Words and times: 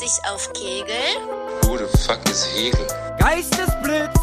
sich 0.00 0.18
auf 0.32 0.50
Kegel. 0.54 0.96
Who 1.62 1.76
the 1.76 1.84
fuck 1.98 2.26
is 2.30 2.46
Hegel? 2.54 2.86
Geistesblitz. 3.18 4.18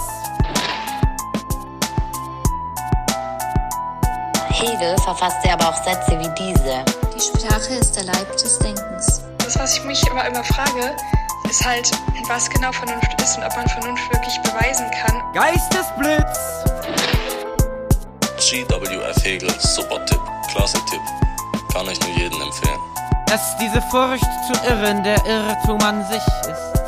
Hegel 4.49 4.97
verfasste 5.03 5.51
aber 5.51 5.69
auch 5.69 5.83
Sätze 5.83 6.19
wie 6.19 6.29
diese. 6.35 6.83
Die 7.13 7.21
Sprache 7.21 7.75
ist 7.75 7.95
der 7.95 8.05
Leib 8.05 8.31
des 8.31 8.57
Denkens. 8.57 9.21
Das, 9.37 9.59
was 9.59 9.77
ich 9.77 9.83
mich 9.83 10.01
immer, 10.07 10.25
immer 10.25 10.43
frage, 10.43 10.95
ist 11.47 11.63
halt, 11.63 11.91
was 12.27 12.49
genau 12.49 12.71
Vernunft 12.71 13.21
ist 13.21 13.37
und 13.37 13.43
ob 13.43 13.55
man 13.55 13.69
Vernunft 13.69 14.11
wirklich 14.11 14.39
beweisen 14.41 14.89
kann. 14.99 15.21
Geistesblitz. 15.33 16.39
GWF 18.39 19.23
Hegel, 19.23 19.53
super 19.59 20.03
Tipp, 20.07 20.21
klasse 20.49 20.79
Tipp. 20.89 21.01
Kann 21.71 21.87
ich 21.87 21.99
nur 21.99 22.17
jedem 22.17 22.41
empfehlen. 22.41 22.96
Dass 23.27 23.57
diese 23.57 23.81
Furcht 23.81 24.23
zu 24.23 24.53
irren 24.65 25.03
der 25.03 25.17
Irrtum 25.25 25.81
an 25.81 26.01
sich 26.05 26.25
ist. 26.49 26.81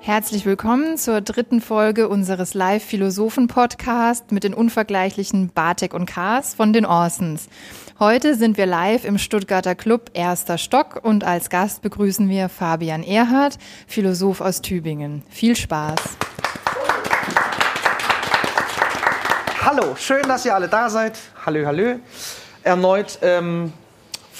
Herzlich 0.00 0.44
willkommen 0.46 0.98
zur 0.98 1.20
dritten 1.20 1.60
Folge 1.60 2.08
unseres 2.08 2.54
Live-Philosophen-Podcast 2.54 4.32
mit 4.32 4.42
den 4.42 4.52
unvergleichlichen 4.52 5.50
Bartek 5.50 5.94
und 5.94 6.06
Kars 6.06 6.54
von 6.54 6.72
den 6.72 6.86
Orsons. 6.86 7.48
Heute 8.00 8.34
sind 8.34 8.58
wir 8.58 8.66
live 8.66 9.04
im 9.04 9.18
Stuttgarter 9.18 9.76
Club 9.76 10.10
Erster 10.12 10.58
Stock 10.58 10.98
und 11.04 11.22
als 11.22 11.50
Gast 11.50 11.80
begrüßen 11.80 12.28
wir 12.28 12.48
Fabian 12.48 13.04
Erhardt, 13.04 13.58
Philosoph 13.86 14.40
aus 14.40 14.60
Tübingen. 14.60 15.22
Viel 15.30 15.54
Spaß! 15.54 16.00
Hallo, 19.62 19.94
schön, 19.96 20.24
dass 20.24 20.44
ihr 20.44 20.54
alle 20.54 20.66
da 20.66 20.90
seid. 20.90 21.16
Hallo, 21.46 21.64
hallo. 21.64 22.00
Erneut 22.64 23.18
ähm, 23.22 23.72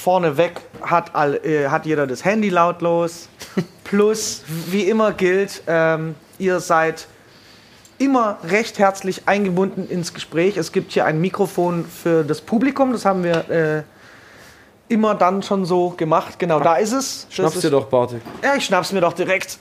vorneweg 0.05 0.61
hat, 0.83 1.15
all, 1.15 1.37
äh, 1.45 1.69
hat 1.69 1.87
jeder 1.87 2.07
das 2.07 2.25
Handy 2.25 2.51
lautlos. 2.51 3.29
Plus, 3.85 4.43
wie 4.47 4.83
immer 4.83 5.13
gilt, 5.13 5.63
ähm, 5.67 6.15
ihr 6.39 6.61
seid 6.61 7.07
immer 7.97 8.39
recht 8.45 8.79
herzlich 8.79 9.23
eingebunden 9.27 9.89
ins 9.89 10.13
Gespräch. 10.13 10.59
Es 10.59 10.73
gibt 10.73 10.93
hier 10.93 11.07
ein 11.07 11.21
Mikrofon 11.21 11.87
für 11.87 12.23
das 12.23 12.43
Publikum, 12.43 12.93
das 12.93 13.07
haben 13.07 13.25
wir 13.25 13.51
äh, 13.51 13.83
immer 14.93 15.15
dann 15.15 15.43
schon 15.43 15.65
so 15.65 15.91
gemacht. 15.91 16.39
Genau, 16.39 16.61
da 16.61 16.77
ist 16.77 16.93
es. 16.93 17.27
Das 17.27 17.35
Schnapp's 17.37 17.57
ist, 17.57 17.65
dir 17.65 17.71
doch, 17.71 17.87
Bartek. 17.87 18.21
Ja, 18.43 18.57
ich 18.57 18.65
schnapp's 18.67 18.93
mir 18.93 19.01
doch 19.01 19.15
direkt. 19.15 19.59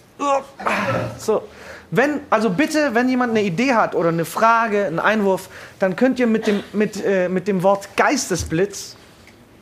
So. 1.17 1.43
Wenn, 1.89 2.21
also 2.29 2.49
bitte, 2.49 2.89
wenn 2.93 3.07
jemand 3.07 3.31
eine 3.31 3.43
Idee 3.43 3.75
hat 3.75 3.95
oder 3.95 4.09
eine 4.09 4.25
Frage, 4.25 4.87
einen 4.87 4.99
Einwurf, 4.99 5.47
dann 5.79 5.95
könnt 5.95 6.19
ihr 6.19 6.27
mit 6.27 6.47
dem, 6.47 6.63
mit, 6.73 7.03
äh, 7.05 7.29
mit 7.29 7.47
dem 7.47 7.61
Wort 7.61 7.95
Geistesblitz, 7.95 8.95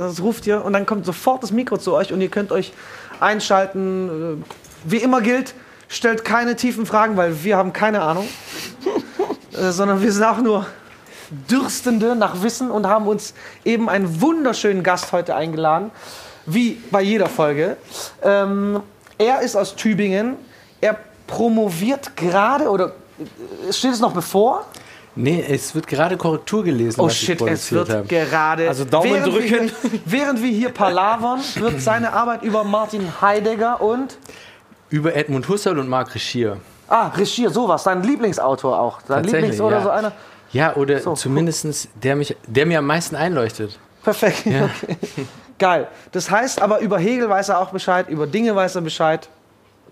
das 0.07 0.21
ruft 0.21 0.47
ihr 0.47 0.63
und 0.63 0.73
dann 0.73 0.85
kommt 0.85 1.05
sofort 1.05 1.43
das 1.43 1.51
Mikro 1.51 1.77
zu 1.77 1.93
euch 1.93 2.11
und 2.13 2.21
ihr 2.21 2.29
könnt 2.29 2.51
euch 2.51 2.73
einschalten. 3.19 4.41
Äh, 4.41 4.89
Wie 4.89 4.97
immer 4.97 5.21
gilt, 5.21 5.53
stellt 5.87 6.25
keine 6.25 6.55
tiefen 6.55 6.85
Fragen, 6.85 7.17
weil 7.17 7.43
wir 7.43 7.57
haben 7.57 7.73
keine 7.73 8.01
Ahnung, 8.01 8.27
äh, 9.53 9.71
sondern 9.71 10.01
wir 10.01 10.11
sind 10.11 10.23
auch 10.23 10.39
nur 10.39 10.65
Dürstende 11.49 12.15
nach 12.15 12.43
Wissen 12.43 12.71
und 12.71 12.87
haben 12.87 13.07
uns 13.07 13.33
eben 13.63 13.89
einen 13.89 14.21
wunderschönen 14.21 14.83
Gast 14.83 15.13
heute 15.13 15.35
eingeladen, 15.35 15.91
wie 16.45 16.81
bei 16.91 17.01
jeder 17.01 17.27
Folge. 17.27 17.77
Ähm, 18.21 18.81
er 19.17 19.41
ist 19.41 19.55
aus 19.55 19.75
Tübingen. 19.75 20.35
Er 20.81 20.97
promoviert 21.27 22.17
gerade 22.17 22.69
oder 22.69 22.93
äh, 23.67 23.71
steht 23.71 23.93
es 23.93 23.99
noch 23.99 24.13
bevor? 24.13 24.65
Nee, 25.15 25.43
es 25.49 25.75
wird 25.75 25.87
gerade 25.87 26.15
Korrektur 26.15 26.63
gelesen, 26.63 27.01
Oh 27.01 27.09
shit, 27.09 27.41
es 27.41 27.71
wird 27.71 27.89
habe. 27.89 28.07
gerade. 28.07 28.67
Also 28.67 28.85
Daumen 28.85 29.11
während 29.11 29.33
drücken. 29.33 29.71
Wir, 29.81 29.99
während 30.05 30.41
wir 30.41 30.49
hier 30.51 30.69
palavern, 30.69 31.41
wird 31.55 31.81
seine 31.81 32.13
Arbeit 32.13 32.43
über 32.43 32.63
Martin 32.63 33.05
Heidegger 33.21 33.81
und 33.81 34.17
Über 34.89 35.15
Edmund 35.15 35.47
Husserl 35.49 35.79
und 35.79 35.89
Marc 35.89 36.15
Rischier. 36.15 36.57
ah, 36.87 37.07
Rischier, 37.17 37.49
sowas, 37.49 37.83
sein 37.83 38.03
Lieblingsautor 38.03 38.79
auch, 38.79 39.01
Tatsächlich, 39.01 39.33
Lieblings 39.33 39.61
oder 39.61 39.77
ja. 39.77 39.83
so 39.83 39.89
einer. 39.89 40.11
Ja, 40.53 40.75
oder 40.75 40.99
So, 40.99 41.13
zumindest 41.13 41.87
der, 42.01 42.15
mich, 42.15 42.35
der 42.45 42.65
mir 42.65 42.79
am 42.79 42.85
meisten 42.85 43.15
einleuchtet. 43.15 43.77
Perfekt. 44.03 44.43
Okay. 44.45 44.97
Geil. 45.59 45.87
Das 46.11 46.31
heißt 46.31 46.59
aber, 46.59 46.79
über 46.79 46.97
Hegel 46.97 47.29
weiß 47.29 47.49
er 47.49 47.59
auch 47.59 47.69
Bescheid, 47.69 48.09
über 48.09 48.25
Dinge 48.25 48.55
weiß 48.55 48.75
er 48.75 48.81
Bescheid. 48.81 49.29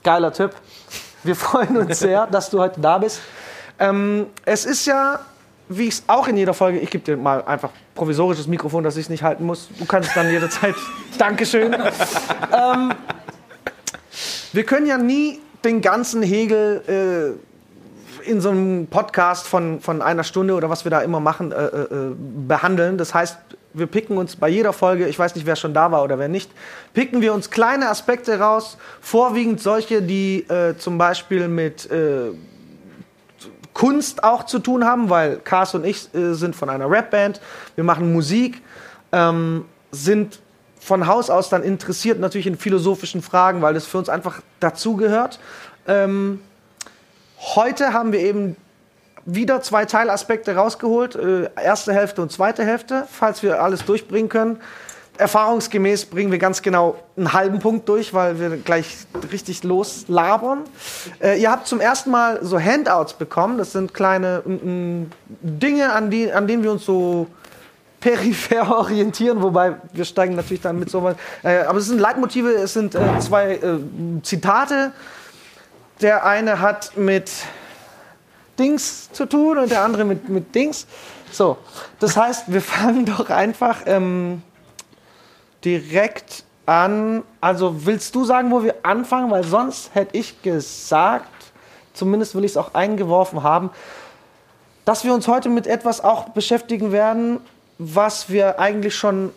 Geiler 0.03 0.33
Tipp. 0.33 0.51
Wir 1.23 1.35
freuen 1.35 1.77
uns 1.77 1.99
sehr, 1.99 2.25
dass 2.25 2.49
du 2.49 2.59
heute 2.59 2.81
da 2.81 2.97
bist. 2.97 3.21
Ähm, 3.79 4.27
es 4.45 4.65
ist 4.65 4.85
ja, 4.85 5.19
wie 5.69 5.87
ich 5.87 5.95
es 5.95 6.03
auch 6.07 6.27
in 6.27 6.37
jeder 6.37 6.53
Folge, 6.53 6.79
ich 6.79 6.89
gebe 6.89 7.03
dir 7.03 7.17
mal 7.17 7.43
einfach 7.43 7.71
provisorisches 7.95 8.47
Mikrofon, 8.47 8.83
dass 8.83 8.97
ich 8.97 9.03
es 9.03 9.09
nicht 9.09 9.23
halten 9.23 9.45
muss. 9.45 9.69
Du 9.77 9.85
kannst 9.85 10.15
dann 10.15 10.29
jederzeit. 10.29 10.75
Dankeschön. 11.17 11.73
ähm, 11.73 12.93
wir 14.51 14.63
können 14.63 14.87
ja 14.87 14.97
nie 14.97 15.39
den 15.63 15.81
ganzen 15.81 16.21
Hegel 16.21 17.37
äh, 18.25 18.29
in 18.29 18.41
so 18.41 18.49
einem 18.49 18.87
Podcast 18.87 19.47
von, 19.47 19.79
von 19.79 20.01
einer 20.01 20.23
Stunde 20.23 20.53
oder 20.53 20.69
was 20.69 20.83
wir 20.83 20.91
da 20.91 21.01
immer 21.01 21.19
machen, 21.19 21.51
äh, 21.51 21.55
äh, 21.55 21.81
äh, 21.81 22.15
behandeln. 22.47 22.97
Das 22.97 23.13
heißt, 23.13 23.37
wir 23.73 23.87
picken 23.87 24.17
uns 24.17 24.35
bei 24.35 24.49
jeder 24.49 24.73
Folge, 24.73 25.07
ich 25.07 25.17
weiß 25.17 25.35
nicht, 25.35 25.45
wer 25.45 25.55
schon 25.55 25.73
da 25.73 25.91
war 25.91 26.03
oder 26.03 26.19
wer 26.19 26.27
nicht, 26.27 26.51
picken 26.93 27.21
wir 27.21 27.33
uns 27.33 27.49
kleine 27.49 27.89
Aspekte 27.89 28.39
raus, 28.39 28.77
vorwiegend 29.01 29.61
solche, 29.61 30.01
die 30.01 30.45
äh, 30.49 30.75
zum 30.77 30.97
Beispiel 30.97 31.47
mit 31.47 31.89
äh, 31.91 32.31
Kunst 33.73 34.23
auch 34.23 34.45
zu 34.45 34.59
tun 34.59 34.85
haben, 34.85 35.09
weil 35.09 35.37
Cars 35.37 35.75
und 35.75 35.85
ich 35.85 36.13
äh, 36.13 36.33
sind 36.33 36.55
von 36.55 36.69
einer 36.69 36.89
Rapband, 36.89 37.39
wir 37.75 37.83
machen 37.83 38.11
Musik, 38.11 38.61
ähm, 39.11 39.65
sind 39.91 40.39
von 40.79 41.07
Haus 41.07 41.29
aus 41.29 41.49
dann 41.49 41.63
interessiert 41.63 42.19
natürlich 42.19 42.47
in 42.47 42.57
philosophischen 42.57 43.21
Fragen, 43.21 43.61
weil 43.61 43.73
das 43.73 43.85
für 43.85 43.97
uns 43.97 44.09
einfach 44.09 44.41
dazugehört. 44.59 45.39
Ähm, 45.87 46.39
heute 47.55 47.93
haben 47.93 48.11
wir 48.11 48.19
eben 48.19 48.55
wieder 49.25 49.61
zwei 49.61 49.85
Teilaspekte 49.85 50.55
rausgeholt, 50.55 51.15
äh, 51.15 51.49
erste 51.61 51.93
Hälfte 51.93 52.21
und 52.21 52.31
zweite 52.31 52.63
Hälfte, 52.63 53.07
falls 53.11 53.43
wir 53.43 53.61
alles 53.61 53.85
durchbringen 53.85 54.29
können. 54.29 54.57
Erfahrungsgemäß 55.19 56.05
bringen 56.05 56.31
wir 56.31 56.39
ganz 56.39 56.61
genau 56.61 56.97
einen 57.17 57.33
halben 57.33 57.59
Punkt 57.59 57.89
durch, 57.89 58.13
weil 58.13 58.39
wir 58.39 58.57
gleich 58.57 58.97
richtig 59.31 59.63
loslabern. 59.63 60.61
Äh, 61.21 61.41
ihr 61.41 61.51
habt 61.51 61.67
zum 61.67 61.81
ersten 61.81 62.09
Mal 62.09 62.39
so 62.41 62.59
Handouts 62.59 63.13
bekommen. 63.13 63.57
Das 63.57 63.73
sind 63.73 63.93
kleine 63.93 64.41
Dinge, 64.45 65.91
an, 65.91 66.09
die, 66.09 66.31
an 66.31 66.47
denen 66.47 66.63
wir 66.63 66.71
uns 66.71 66.85
so 66.85 67.27
peripher 67.99 68.71
orientieren, 68.77 69.41
wobei 69.41 69.75
wir 69.93 70.05
steigen 70.05 70.35
natürlich 70.35 70.61
dann 70.61 70.79
mit 70.79 70.89
so 70.89 71.03
was. 71.03 71.15
Äh, 71.43 71.59
aber 71.59 71.79
es 71.79 71.87
sind 71.87 71.99
Leitmotive, 71.99 72.49
es 72.51 72.73
sind 72.73 72.95
äh, 72.95 73.19
zwei 73.19 73.55
äh, 73.55 73.79
Zitate. 74.23 74.93
Der 76.01 76.25
eine 76.25 76.61
hat 76.61 76.95
mit 76.95 77.29
Dings 78.57 79.11
zu 79.11 79.25
tun 79.25 79.57
und 79.57 79.71
der 79.71 79.83
andere 79.83 80.05
mit, 80.05 80.29
mit 80.29 80.55
Dings. 80.55 80.87
So, 81.31 81.57
das 81.99 82.15
heißt, 82.15 82.45
wir 82.47 82.61
fangen 82.61 83.05
doch 83.05 83.29
einfach 83.29 83.81
ähm, 83.85 84.43
direkt 85.65 86.43
an. 86.65 87.23
Also 87.41 87.85
willst 87.85 88.15
du 88.15 88.23
sagen, 88.23 88.51
wo 88.51 88.63
wir 88.63 88.75
anfangen? 88.83 89.31
Weil 89.31 89.43
sonst 89.43 89.93
hätte 89.93 90.17
ich 90.17 90.41
gesagt, 90.41 91.27
zumindest 91.93 92.35
will 92.35 92.43
ich 92.43 92.51
es 92.51 92.57
auch 92.57 92.73
eingeworfen 92.73 93.43
haben, 93.43 93.71
dass 94.85 95.03
wir 95.03 95.13
uns 95.13 95.27
heute 95.27 95.49
mit 95.49 95.67
etwas 95.67 96.03
auch 96.03 96.29
beschäftigen 96.29 96.91
werden, 96.91 97.39
was 97.77 98.29
wir 98.29 98.59
eigentlich 98.59 98.95
schon 98.95 99.31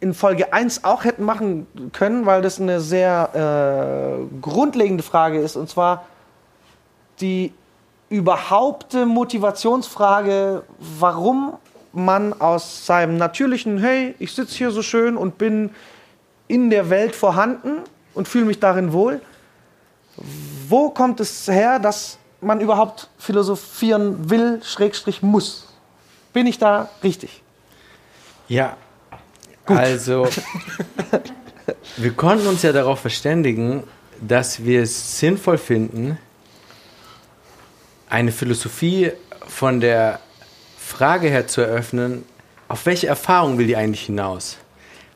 in 0.00 0.14
Folge 0.14 0.52
1 0.52 0.84
auch 0.84 1.04
hätten 1.04 1.24
machen 1.24 1.66
können, 1.92 2.24
weil 2.24 2.42
das 2.42 2.60
eine 2.60 2.80
sehr 2.80 4.18
äh, 4.22 4.40
grundlegende 4.40 5.02
Frage 5.02 5.40
ist. 5.40 5.56
Und 5.56 5.68
zwar 5.68 6.06
die 7.20 7.52
überhaupte 8.08 9.06
Motivationsfrage, 9.06 10.62
warum 10.78 11.54
man 11.92 12.32
aus 12.32 12.86
seinem 12.86 13.16
natürlichen, 13.16 13.78
hey, 13.78 14.14
ich 14.18 14.32
sitze 14.32 14.56
hier 14.56 14.70
so 14.70 14.82
schön 14.82 15.16
und 15.16 15.38
bin 15.38 15.70
in 16.48 16.70
der 16.70 16.90
Welt 16.90 17.14
vorhanden 17.14 17.82
und 18.14 18.28
fühle 18.28 18.44
mich 18.44 18.60
darin 18.60 18.92
wohl, 18.92 19.20
wo 20.68 20.90
kommt 20.90 21.20
es 21.20 21.48
her, 21.48 21.78
dass 21.78 22.18
man 22.40 22.60
überhaupt 22.60 23.08
philosophieren 23.18 24.30
will, 24.30 24.60
Schrägstrich 24.62 25.22
muss? 25.22 25.72
Bin 26.32 26.46
ich 26.46 26.58
da 26.58 26.88
richtig? 27.02 27.42
Ja, 28.48 28.76
also 29.66 30.28
wir 31.96 32.12
konnten 32.12 32.46
uns 32.46 32.62
ja 32.62 32.72
darauf 32.72 33.00
verständigen, 33.00 33.84
dass 34.20 34.64
wir 34.64 34.82
es 34.82 35.18
sinnvoll 35.18 35.58
finden, 35.58 36.18
eine 38.08 38.32
Philosophie 38.32 39.12
von 39.46 39.80
der 39.80 40.20
Frage 41.00 41.30
her 41.30 41.46
zu 41.46 41.62
eröffnen, 41.62 42.26
auf 42.68 42.84
welche 42.84 43.06
Erfahrung 43.06 43.56
will 43.56 43.66
die 43.66 43.74
eigentlich 43.74 44.02
hinaus? 44.02 44.58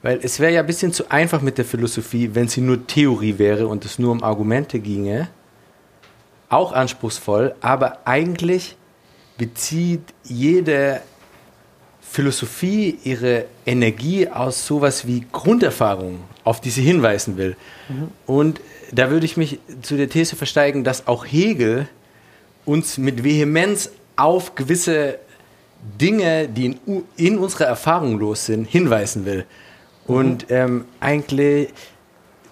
Weil 0.01 0.19
es 0.23 0.41
wäre 0.41 0.51
ja 0.51 0.61
ein 0.61 0.67
bisschen 0.67 0.95
zu 0.95 1.11
einfach 1.11 1.43
mit 1.43 1.59
der 1.59 1.67
Philosophie, 1.67 2.31
wenn 2.33 2.49
sie 2.49 2.63
nur 2.63 2.87
Theorie 2.87 3.37
wäre 3.37 3.67
und 3.67 3.85
es 3.85 3.99
nur 3.99 4.11
um 4.11 4.23
Argumente 4.23 4.79
ginge. 4.79 5.29
Auch 6.49 6.73
anspruchsvoll, 6.73 7.55
aber 7.61 7.99
eigentlich 8.07 8.77
bezieht 9.37 10.01
jede 10.23 11.03
Philosophie 12.01 12.99
ihre 13.05 13.45
Energie 13.67 14.27
aus 14.27 14.67
sowas 14.67 15.07
wie 15.07 15.27
Grunderfahrungen. 15.33 16.21
auf 16.45 16.63
die 16.63 16.71
sie 16.71 16.83
hinweisen 16.83 17.37
will. 17.37 17.57
Und 18.25 18.59
da 18.91 19.11
würde 19.11 19.27
ich 19.27 19.37
mich 19.37 19.59
zu 19.83 19.99
der 19.99 20.09
These 20.09 20.35
versteigen, 20.35 20.83
dass 20.83 21.07
auch 21.07 21.27
Hegel 21.27 21.89
uns 22.65 22.97
mit 22.97 23.23
Vehemenz 23.23 23.91
auf 24.17 24.55
gewisse 24.55 25.19
Dinge, 25.85 26.49
die 26.49 26.67
in, 26.67 27.05
in 27.17 27.39
unserer 27.39 27.67
Erfahrung 27.67 28.19
los 28.19 28.47
sind, 28.47 28.67
hinweisen 28.67 29.25
will. 29.27 29.45
Und 30.07 30.51
ähm, 30.51 30.87
eigentlich 31.01 31.73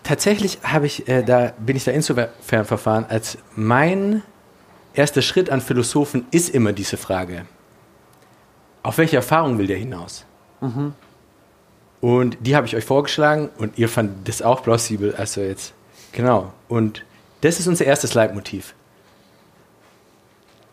tatsächlich 0.02 0.58
habe 0.62 0.87
ich 0.87 1.08
äh, 1.08 1.23
da 1.23 1.52
bin 1.58 1.76
ich 1.76 1.84
da 1.84 1.93
insofern 1.93 2.29
verfahren, 2.64 3.06
als 3.08 3.38
mein 3.55 4.23
erster 4.94 5.23
Schritt 5.23 5.50
an 5.50 5.61
Philosophen 5.61 6.26
ist 6.31 6.50
immer 6.50 6.73
diese 6.73 6.96
Frage: 6.96 7.46
Auf 8.82 8.99
welche 8.99 9.17
Erfahrung 9.17 9.58
will 9.58 9.67
der 9.67 9.79
hinaus? 9.79 10.25
Und 12.00 12.37
die 12.40 12.56
habe 12.56 12.67
ich 12.67 12.75
euch 12.75 12.84
vorgeschlagen 12.84 13.49
und 13.58 13.79
ihr 13.79 13.88
fandet 13.88 14.29
das 14.29 14.43
auch 14.43 14.62
plausibel. 14.62 15.14
Also 15.14 15.40
jetzt 15.40 15.73
genau. 16.12 16.52
Und 16.69 17.05
das 17.43 17.61
ist 17.61 17.67
unser 17.67 17.84
erstes 17.84 18.14
Leitmotiv. 18.14 18.75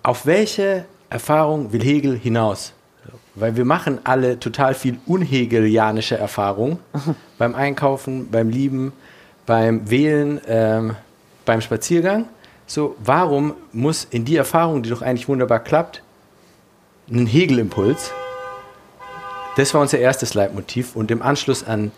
Auf 0.02 0.26
welche 0.26 0.86
Erfahrung 1.10 1.74
will 1.74 1.84
Hegel 1.84 2.18
hinaus? 2.18 2.74
Weil 3.36 3.56
wir 3.56 3.66
machen 3.66 4.00
alle 4.04 4.40
total 4.40 4.74
viel 4.74 5.00
unhegelianische 5.06 6.18
Erfahrung 6.18 6.80
beim 7.38 7.56
Einkaufen, 7.56 8.30
beim 8.30 8.50
Lieben, 8.50 8.94
beim 9.46 9.90
Wählen, 9.90 10.42
ähm, 10.48 10.96
beim 11.46 11.62
Spaziergang. 11.62 12.26
So, 12.68 12.96
warum 13.04 13.56
muss 13.74 14.04
in 14.04 14.26
die 14.26 14.36
Erfahrung, 14.36 14.84
die 14.84 14.90
doch 14.90 15.02
eigentlich 15.02 15.28
wunderbar 15.28 15.60
klappt, 15.60 16.04
ein 17.10 17.26
Hegel-Impuls? 17.26 18.12
Das 19.58 19.74
war 19.74 19.82
unser 19.82 19.98
erstes 19.98 20.36
Leitmotiv 20.36 20.96
und 20.96 21.10
im 21.10 21.22
Anschluss 21.22 21.64
an 21.64 21.92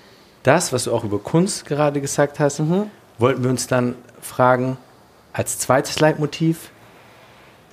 das, 0.43 0.71
was 0.71 0.85
du 0.85 0.93
auch 0.93 1.03
über 1.03 1.19
Kunst 1.19 1.65
gerade 1.65 2.01
gesagt 2.01 2.39
hast, 2.39 2.61
wollten 3.19 3.43
wir 3.43 3.49
uns 3.49 3.67
dann 3.67 3.95
fragen, 4.21 4.77
als 5.33 5.59
zweites 5.59 5.99
Leitmotiv, 5.99 6.71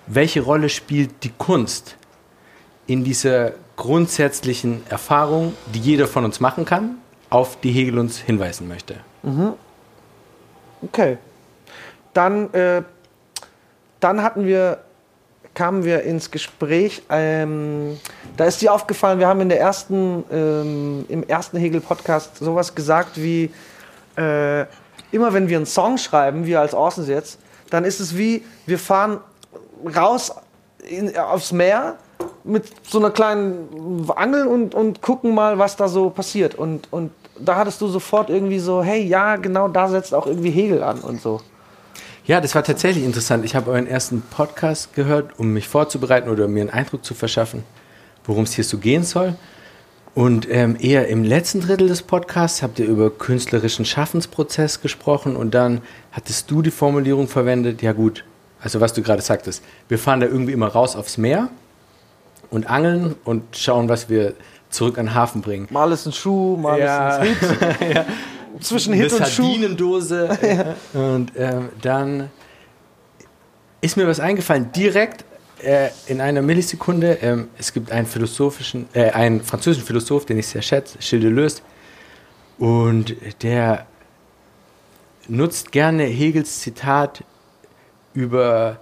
welche 0.08 0.40
Rolle 0.40 0.68
spielt 0.68 1.22
die 1.24 1.30
Kunst 1.30 1.96
in 2.86 3.04
dieser 3.04 3.52
grundsätzlichen 3.76 4.82
Erfahrung, 4.88 5.54
die 5.72 5.78
jeder 5.78 6.06
von 6.06 6.24
uns 6.24 6.40
machen 6.40 6.64
kann, 6.64 6.96
auf 7.30 7.60
die 7.60 7.70
Hegel 7.70 7.98
uns 7.98 8.18
hinweisen 8.18 8.66
möchte? 8.66 8.96
Okay. 10.82 11.18
Dann, 12.14 12.52
äh, 12.54 12.82
dann 14.00 14.22
hatten 14.22 14.46
wir, 14.46 14.78
kamen 15.54 15.84
wir 15.84 16.02
ins 16.02 16.30
Gespräch. 16.30 17.02
Ähm, 17.10 17.98
da 18.36 18.46
ist 18.46 18.62
dir 18.62 18.72
aufgefallen, 18.72 19.18
wir 19.18 19.28
haben 19.28 19.40
in 19.40 19.48
der 19.48 19.60
ersten, 19.60 20.24
ähm, 20.32 21.04
im 21.08 21.22
ersten 21.22 21.58
Hegel-Podcast 21.58 22.38
sowas 22.38 22.74
gesagt 22.74 23.16
wie, 23.16 23.50
äh, 24.16 24.62
immer 25.12 25.32
wenn 25.32 25.48
wir 25.48 25.58
einen 25.58 25.66
Song 25.66 25.98
schreiben, 25.98 26.46
wir 26.46 26.60
als 26.60 26.74
Orsons 26.74 27.08
jetzt, 27.08 27.38
dann 27.70 27.84
ist 27.84 28.00
es 28.00 28.16
wie, 28.16 28.44
wir 28.66 28.78
fahren 28.78 29.20
raus 29.96 30.32
in, 30.88 31.16
aufs 31.16 31.52
Meer 31.52 31.96
mit 32.44 32.64
so 32.82 32.98
einer 32.98 33.10
kleinen 33.10 34.08
Angel 34.14 34.46
und, 34.46 34.74
und 34.74 35.02
gucken 35.02 35.34
mal, 35.34 35.58
was 35.58 35.76
da 35.76 35.88
so 35.88 36.10
passiert. 36.10 36.54
Und, 36.54 36.92
und 36.92 37.10
da 37.38 37.56
hattest 37.56 37.80
du 37.80 37.88
sofort 37.88 38.30
irgendwie 38.30 38.58
so, 38.58 38.82
hey, 38.82 39.02
ja, 39.02 39.36
genau 39.36 39.68
da 39.68 39.88
setzt 39.88 40.14
auch 40.14 40.26
irgendwie 40.26 40.50
Hegel 40.50 40.82
an 40.82 41.00
und 41.00 41.20
so. 41.20 41.40
Ja, 42.26 42.40
das 42.40 42.54
war 42.54 42.62
tatsächlich 42.62 43.04
interessant. 43.04 43.44
Ich 43.44 43.54
habe 43.54 43.70
euren 43.70 43.86
ersten 43.86 44.20
Podcast 44.20 44.94
gehört, 44.94 45.38
um 45.38 45.52
mich 45.52 45.66
vorzubereiten 45.68 46.28
oder 46.28 46.46
mir 46.46 46.60
einen 46.60 46.70
Eindruck 46.70 47.04
zu 47.04 47.14
verschaffen, 47.14 47.64
worum 48.24 48.44
es 48.44 48.52
hier 48.52 48.64
so 48.64 48.78
gehen 48.78 49.02
soll. 49.02 49.34
Und 50.14 50.50
ähm, 50.50 50.76
eher 50.80 51.08
im 51.08 51.22
letzten 51.22 51.60
Drittel 51.60 51.88
des 51.88 52.02
Podcasts 52.02 52.62
habt 52.62 52.80
ihr 52.80 52.86
über 52.86 53.10
künstlerischen 53.10 53.84
Schaffensprozess 53.84 54.80
gesprochen 54.80 55.36
und 55.36 55.54
dann 55.54 55.80
hattest 56.12 56.50
du 56.50 56.60
die 56.60 56.70
Formulierung 56.70 57.28
verwendet, 57.28 57.82
ja 57.82 57.92
gut, 57.92 58.24
also 58.60 58.80
was 58.80 58.92
du 58.92 59.02
gerade 59.02 59.22
sagtest, 59.22 59.62
wir 59.88 59.98
fahren 59.98 60.20
da 60.20 60.26
irgendwie 60.26 60.52
immer 60.52 60.68
raus 60.68 60.96
aufs 60.96 61.18
Meer 61.18 61.48
und 62.50 62.68
angeln 62.68 63.14
und 63.24 63.56
schauen, 63.56 63.88
was 63.88 64.08
wir 64.08 64.34
zurück 64.70 64.98
an 64.98 65.06
den 65.06 65.14
Hafen 65.14 65.40
bringen. 65.42 65.66
Mal 65.70 65.92
ist 65.92 66.06
ein 66.06 66.12
Schuh, 66.12 66.56
mal 66.56 66.78
Ja. 66.78 67.18
ist 67.22 67.42
ein 67.62 67.76
Hit. 67.78 68.04
Zwischen 68.60 68.92
Hit 68.94 69.12
eine 69.12 69.20
und 69.24 69.28
Schuh. 69.28 69.42
Sardinendose. 69.44 70.76
Und 70.94 71.32
ähm, 71.36 71.68
dann 71.80 72.30
ist 73.80 73.96
mir 73.96 74.06
was 74.08 74.18
eingefallen, 74.20 74.72
direkt 74.72 75.24
äh, 75.62 75.90
in 76.06 76.20
einer 76.20 76.42
Millisekunde. 76.42 77.18
Ähm, 77.22 77.48
es 77.58 77.72
gibt 77.72 77.92
einen 77.92 78.06
philosophischen, 78.06 78.88
äh, 78.94 79.10
einen 79.10 79.42
französischen 79.42 79.86
Philosoph, 79.86 80.26
den 80.26 80.38
ich 80.38 80.48
sehr 80.48 80.62
schätze, 80.62 80.98
Gilles 80.98 81.22
Deleuze. 81.24 81.62
Und 82.58 83.14
der 83.42 83.86
nutzt 85.28 85.70
gerne 85.70 86.04
Hegels 86.04 86.60
Zitat 86.60 87.22
über 88.18 88.80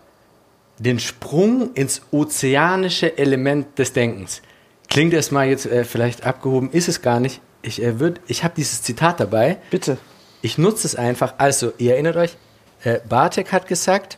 den 0.79 0.99
Sprung 0.99 1.75
ins 1.75 2.01
ozeanische 2.11 3.19
Element 3.19 3.79
des 3.79 3.93
Denkens. 3.93 4.41
Klingt 4.89 5.13
erstmal 5.13 5.49
jetzt 5.49 5.67
äh, 5.67 5.85
vielleicht 5.85 6.25
abgehoben, 6.25 6.71
ist 6.71 6.89
es 6.89 7.03
gar 7.03 7.21
nicht. 7.21 7.43
Ich, 7.61 7.83
äh, 7.83 7.91
würd- 7.99 8.21
ich 8.29 8.45
habe 8.45 8.55
dieses 8.57 8.83
Zitat 8.83 9.21
dabei. 9.21 9.59
Bitte. 9.71 9.99
Ich 10.41 10.57
nutze 10.57 10.87
es 10.87 10.97
einfach. 10.97 11.35
Also, 11.37 11.75
ihr 11.77 11.93
erinnert 11.93 12.17
euch, 12.17 12.37
äh, 12.83 13.01
Bartek 13.07 13.53
hat 13.53 13.67
gesagt, 13.69 14.17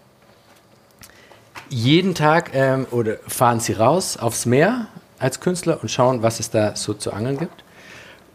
jeden 1.69 2.15
Tag 2.15 2.51
ähm, 2.55 2.87
oder 2.93 3.17
fahren 3.27 3.59
sie 3.59 3.73
raus 3.73 4.17
aufs 4.17 4.47
Meer 4.47 4.87
als 5.19 5.41
Künstler 5.41 5.81
und 5.83 5.91
schauen, 5.91 6.23
was 6.23 6.39
es 6.39 6.51
da 6.51 6.77
so 6.77 6.95
zu 6.95 7.13
angeln 7.13 7.39
gibt. 7.39 7.65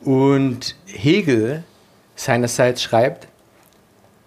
Und 0.01 0.75
Hegel 0.85 1.63
seinerseits 2.15 2.83
schreibt, 2.83 3.29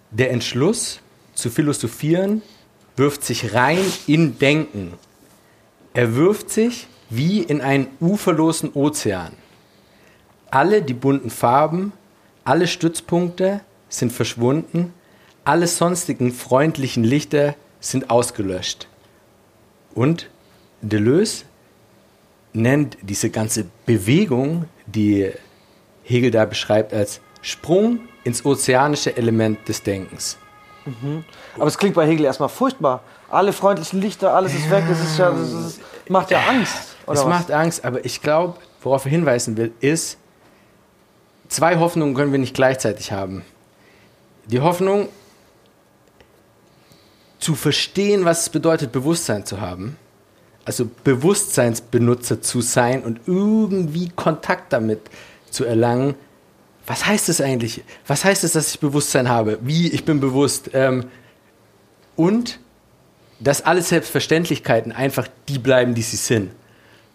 der 0.09 0.31
Entschluss 0.31 1.01
zu 1.37 1.51
philosophieren 1.51 2.41
wirft 2.95 3.23
sich 3.23 3.53
rein 3.53 3.85
in 4.07 4.39
Denken. 4.39 4.93
Er 5.93 6.15
wirft 6.15 6.49
sich 6.49 6.87
wie 7.11 7.41
in 7.41 7.61
einen 7.61 7.87
uferlosen 8.01 8.73
Ozean. 8.73 9.33
Alle 10.49 10.81
die 10.81 10.95
bunten 10.95 11.29
Farben, 11.29 11.93
alle 12.43 12.65
Stützpunkte 12.65 13.61
sind 13.87 14.11
verschwunden, 14.11 14.93
alle 15.43 15.67
sonstigen 15.67 16.31
freundlichen 16.31 17.03
Lichter 17.03 17.55
sind 17.79 18.09
ausgelöscht. 18.09 18.87
Und 19.93 20.29
Deleuze 20.81 21.45
nennt 22.51 22.97
diese 23.03 23.29
ganze 23.29 23.65
Bewegung, 23.85 24.65
die 24.87 25.31
Hegel 26.03 26.31
da 26.31 26.45
beschreibt, 26.45 26.93
als 26.93 27.21
Sprung 27.43 27.99
ins 28.23 28.43
ozeanische 28.43 29.15
Element 29.15 29.67
des 29.67 29.83
Denkens. 29.83 30.37
Aber 31.55 31.67
es 31.67 31.77
klingt 31.77 31.95
bei 31.95 32.07
Hegel 32.07 32.25
erstmal 32.25 32.49
furchtbar. 32.49 33.01
Alle 33.29 33.53
freundlichen 33.53 34.01
Lichter, 34.01 34.33
alles 34.33 34.53
ist 34.53 34.69
weg. 34.69 34.85
Das 34.87 34.99
ist 34.99 35.17
ja, 35.17 35.31
das 35.31 35.51
ist, 35.51 35.81
macht 36.09 36.31
ja 36.31 36.39
Angst. 36.47 36.95
Es 37.01 37.19
was? 37.19 37.25
macht 37.25 37.51
Angst, 37.51 37.85
aber 37.85 38.03
ich 38.05 38.21
glaube, 38.21 38.55
worauf 38.81 39.05
er 39.05 39.11
hinweisen 39.11 39.57
will, 39.57 39.71
ist, 39.79 40.17
zwei 41.47 41.77
Hoffnungen 41.77 42.15
können 42.15 42.31
wir 42.31 42.39
nicht 42.39 42.53
gleichzeitig 42.53 43.11
haben. 43.11 43.43
Die 44.45 44.61
Hoffnung, 44.61 45.09
zu 47.39 47.55
verstehen, 47.55 48.25
was 48.25 48.41
es 48.41 48.49
bedeutet, 48.49 48.91
Bewusstsein 48.91 49.45
zu 49.45 49.61
haben. 49.61 49.97
Also 50.65 50.89
Bewusstseinsbenutzer 51.03 52.41
zu 52.41 52.61
sein 52.61 53.03
und 53.03 53.21
irgendwie 53.25 54.09
Kontakt 54.09 54.73
damit 54.73 54.99
zu 55.49 55.63
erlangen. 55.63 56.15
Was 56.87 57.05
heißt 57.05 57.29
es 57.29 57.41
eigentlich? 57.41 57.83
Was 58.07 58.23
heißt 58.25 58.43
es, 58.43 58.53
dass 58.53 58.73
ich 58.73 58.79
Bewusstsein 58.79 59.29
habe? 59.29 59.59
Wie? 59.61 59.89
Ich 59.89 60.05
bin 60.05 60.19
bewusst. 60.19 60.71
Ähm, 60.73 61.05
und 62.15 62.59
dass 63.39 63.61
alle 63.61 63.81
Selbstverständlichkeiten 63.81 64.91
einfach 64.91 65.27
die 65.47 65.59
bleiben, 65.59 65.93
die 65.93 66.01
sie 66.01 66.15
sind. 66.15 66.51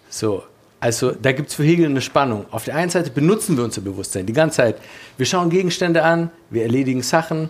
So, 0.09 0.45
also 0.79 1.13
da 1.13 1.33
gibt 1.33 1.49
es 1.49 1.55
für 1.55 1.65
Hegel 1.65 1.87
eine 1.87 2.01
Spannung. 2.01 2.47
Auf 2.51 2.65
der 2.65 2.77
einen 2.77 2.91
Seite 2.91 3.11
benutzen 3.11 3.57
wir 3.57 3.65
unser 3.65 3.81
Bewusstsein 3.81 4.27
die 4.27 4.33
ganze 4.33 4.59
Zeit. 4.59 4.77
Wir 5.17 5.27
schauen 5.27 5.49
Gegenstände 5.49 6.05
an, 6.05 6.31
wir 6.51 6.63
erledigen 6.63 7.03
Sachen, 7.03 7.49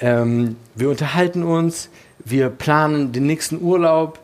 ähm, 0.00 0.56
wir 0.74 0.88
unterhalten 0.88 1.42
uns, 1.42 1.90
wir 2.24 2.48
planen 2.48 3.12
den 3.12 3.26
nächsten 3.26 3.60
Urlaub, 3.60 4.18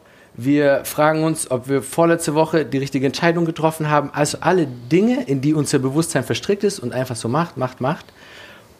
wir 0.44 0.84
fragen 0.84 1.24
uns, 1.24 1.50
ob 1.50 1.68
wir 1.68 1.82
vorletzte 1.82 2.34
Woche 2.34 2.64
die 2.64 2.78
richtige 2.78 3.06
Entscheidung 3.06 3.44
getroffen 3.44 3.90
haben. 3.90 4.10
Also 4.12 4.38
alle 4.40 4.66
Dinge, 4.66 5.24
in 5.24 5.40
die 5.40 5.54
unser 5.54 5.78
Bewusstsein 5.78 6.24
verstrickt 6.24 6.64
ist 6.64 6.78
und 6.78 6.92
einfach 6.92 7.16
so 7.16 7.28
macht, 7.28 7.56
macht, 7.56 7.80
macht. 7.80 8.06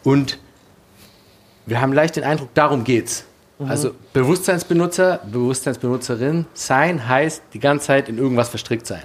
Und 0.03 0.39
wir 1.67 1.81
haben 1.81 1.93
leicht 1.93 2.17
den 2.17 2.25
Eindruck, 2.25 2.49
darum 2.55 2.85
geht's. 2.85 3.25
Also 3.69 3.91
Bewusstseinsbenutzer, 4.15 5.21
Bewusstseinsbenutzerin 5.31 6.47
sein 6.55 7.07
heißt 7.07 7.43
die 7.53 7.59
ganze 7.59 7.89
Zeit 7.89 8.09
in 8.09 8.17
irgendwas 8.17 8.49
verstrickt 8.49 8.87
sein. 8.87 9.03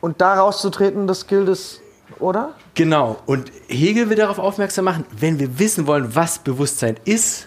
Und 0.00 0.20
da 0.20 0.34
rauszutreten, 0.34 1.06
das 1.06 1.28
gilt 1.28 1.48
es, 1.48 1.80
oder? 2.18 2.54
Genau. 2.74 3.20
Und 3.26 3.52
Hegel 3.68 4.10
will 4.10 4.16
darauf 4.16 4.40
aufmerksam 4.40 4.86
machen, 4.86 5.04
wenn 5.16 5.38
wir 5.38 5.60
wissen 5.60 5.86
wollen, 5.86 6.16
was 6.16 6.40
Bewusstsein 6.40 6.96
ist, 7.04 7.46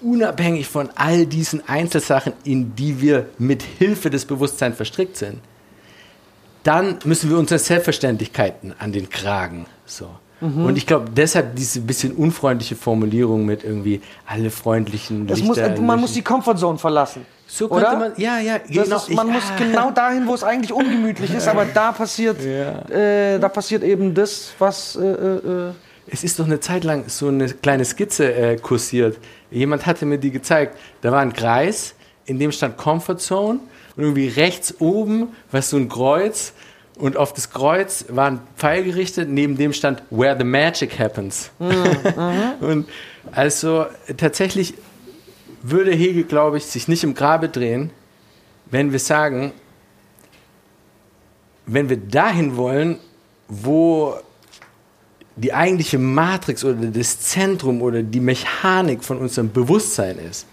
unabhängig 0.00 0.66
von 0.68 0.90
all 0.94 1.26
diesen 1.26 1.68
Einzelsachen, 1.68 2.32
in 2.44 2.74
die 2.74 3.00
wir 3.00 3.26
mit 3.38 3.62
Hilfe 3.62 4.10
des 4.10 4.24
Bewusstseins 4.24 4.76
verstrickt 4.76 5.16
sind, 5.16 5.40
dann 6.62 6.98
müssen 7.04 7.30
wir 7.30 7.38
unsere 7.38 7.58
Selbstverständlichkeiten 7.58 8.74
an 8.78 8.92
den 8.92 9.08
Kragen. 9.08 9.66
So. 9.86 10.10
Und 10.40 10.78
ich 10.78 10.86
glaube, 10.86 11.10
deshalb 11.10 11.56
diese 11.56 11.80
bisschen 11.80 12.12
unfreundliche 12.12 12.76
Formulierung 12.76 13.44
mit 13.44 13.64
irgendwie 13.64 14.00
alle 14.24 14.50
freundlichen 14.50 15.26
Das 15.26 15.40
Lichter 15.40 15.70
muss, 15.70 15.80
man 15.80 16.00
muss 16.00 16.12
die 16.12 16.22
Comfortzone 16.22 16.78
verlassen. 16.78 17.26
so 17.48 17.68
könnte 17.68 17.86
oder? 17.88 17.98
man, 17.98 18.12
ja, 18.18 18.38
ja, 18.38 18.58
genau. 18.58 18.96
ist, 18.96 19.10
man 19.10 19.28
ich, 19.28 19.34
muss 19.34 19.42
ah, 19.50 19.56
genau 19.58 19.90
dahin, 19.90 20.28
wo 20.28 20.34
es 20.34 20.44
eigentlich 20.44 20.72
ungemütlich 20.72 21.34
ist, 21.34 21.48
aber 21.48 21.64
da 21.74 21.90
passiert, 21.90 22.40
äh, 22.44 23.40
da 23.40 23.48
passiert 23.48 23.82
eben 23.82 24.14
das, 24.14 24.52
was. 24.60 24.94
Äh, 24.94 25.06
äh, 25.06 25.68
äh, 25.68 25.72
Es 26.10 26.24
ist 26.24 26.38
doch 26.38 26.46
eine 26.46 26.60
Zeit 26.60 26.84
lang 26.84 27.08
so 27.08 27.28
eine 27.28 27.48
kleine 27.48 27.84
Skizze 27.84 28.32
äh, 28.32 28.56
kursiert. 28.56 29.18
Jemand 29.50 29.86
hatte 29.86 30.06
mir 30.06 30.18
die 30.18 30.30
gezeigt. 30.30 30.76
Da 31.02 31.12
war 31.12 31.20
ein 31.20 31.32
Kreis, 31.32 31.94
in 32.26 32.38
dem 32.38 32.52
stand 32.52 32.76
Comfort 32.76 33.18
Zone 33.18 33.60
und 33.96 34.04
irgendwie 34.04 34.28
rechts 34.28 34.74
oben 34.80 35.28
war 35.50 35.62
so 35.62 35.76
ein 35.76 35.88
Kreuz 35.88 36.52
und 36.98 37.16
auf 37.16 37.32
das 37.32 37.50
Kreuz 37.50 38.04
war 38.08 38.30
ein 38.30 38.40
Pfeil 38.56 38.84
gerichtet, 38.84 39.28
neben 39.28 39.56
dem 39.56 39.72
stand 39.72 40.02
Where 40.10 40.36
the 40.36 40.44
Magic 40.44 40.98
Happens. 40.98 41.50
und 42.60 42.88
also 43.32 43.86
tatsächlich 44.16 44.74
würde 45.62 45.92
Hegel, 45.92 46.24
glaube 46.24 46.56
ich, 46.58 46.66
sich 46.66 46.88
nicht 46.88 47.04
im 47.04 47.14
Grabe 47.14 47.48
drehen, 47.48 47.90
wenn 48.66 48.92
wir 48.92 48.98
sagen, 48.98 49.52
wenn 51.66 51.88
wir 51.88 51.98
dahin 51.98 52.56
wollen, 52.56 52.98
wo 53.48 54.14
die 55.40 55.52
eigentliche 55.54 55.98
Matrix 55.98 56.64
oder 56.64 56.86
das 56.86 57.20
Zentrum 57.20 57.82
oder 57.82 58.02
die 58.02 58.20
Mechanik 58.20 59.04
von 59.04 59.18
unserem 59.18 59.52
Bewusstsein 59.52 60.18
ist, 60.18 60.46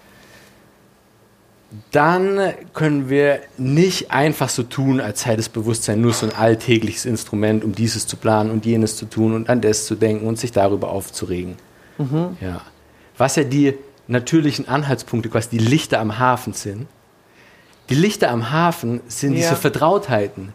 dann 1.92 2.54
können 2.74 3.10
wir 3.10 3.39
nicht 3.58 4.12
einfach 4.12 4.50
so 4.50 4.63
tun, 4.63 5.01
als 5.01 5.22
sei 5.22 5.36
das 5.36 5.50
Bewusstsein 5.50 6.00
nur 6.00 6.13
so 6.13 6.27
ein 6.27 6.34
alltägliches 6.34 7.06
Instrument, 7.06 7.63
um 7.63 7.74
dieses 7.74 8.08
zu 8.08 8.15
planen 8.15 8.51
und 8.51 8.65
jenes 8.65 8.96
zu 8.96 9.06
tun 9.08 9.34
und 9.34 9.50
an 9.50 9.62
das 9.62 9.86
zu 9.86 9.96
denken 9.96 10.27
und 10.27 10.39
sich 10.39 10.51
darüber 10.51 10.89
aufzuregen. 10.92 11.56
Ja. 12.39 12.62
Was 13.18 13.36
ja 13.36 13.44
die 13.44 13.74
natürlichen 14.08 14.68
Anhaltspunkte, 14.68 15.30
quasi 15.30 15.50
die 15.50 15.58
Lichter 15.58 16.00
am 16.00 16.20
Hafen 16.20 16.54
sind. 16.54 16.88
Die 17.89 17.96
Lichter 17.96 18.30
am 18.32 18.51
Hafen 18.51 19.01
sind 19.08 19.34
Ja. 19.34 19.39
diese 19.39 19.56
Vertrautheiten, 19.56 20.54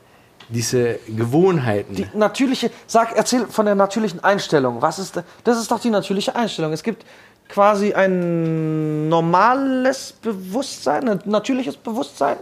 diese 0.50 0.98
Gewohnheiten. 1.06 1.94
die 1.94 2.06
natürliche, 2.14 2.70
sag, 2.86 3.16
erzähl 3.16 3.46
von 3.46 3.66
der 3.66 3.74
natürlichen 3.74 4.22
Einstellung. 4.22 4.82
Was 4.82 4.98
ist, 4.98 5.16
da- 5.16 5.24
das 5.44 5.58
ist 5.58 5.70
doch 5.70 5.80
die 5.80 5.90
natürliche 5.90 6.34
Einstellung. 6.34 6.72
Es 6.72 6.82
gibt 6.82 7.04
quasi 7.48 7.92
ein 7.94 9.08
normales 9.08 10.12
Bewusstsein, 10.22 11.08
ein 11.08 11.20
natürliches 11.24 11.76
Bewusstsein 11.76 12.36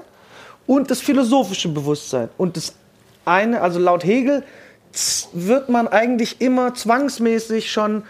und 0.67 0.91
das 0.91 1.01
philosophische 1.01 1.69
Bewusstsein. 1.69 2.29
Und 2.37 2.57
das 2.57 2.75
eine, 3.25 3.61
also 3.61 3.79
laut 3.79 4.05
Hegel, 4.05 4.43
wird 5.33 5.69
man 5.69 5.87
eigentlich 5.89 6.41
immer 6.41 6.75
zwangsmäßig 6.75 7.71
schon 7.71 8.05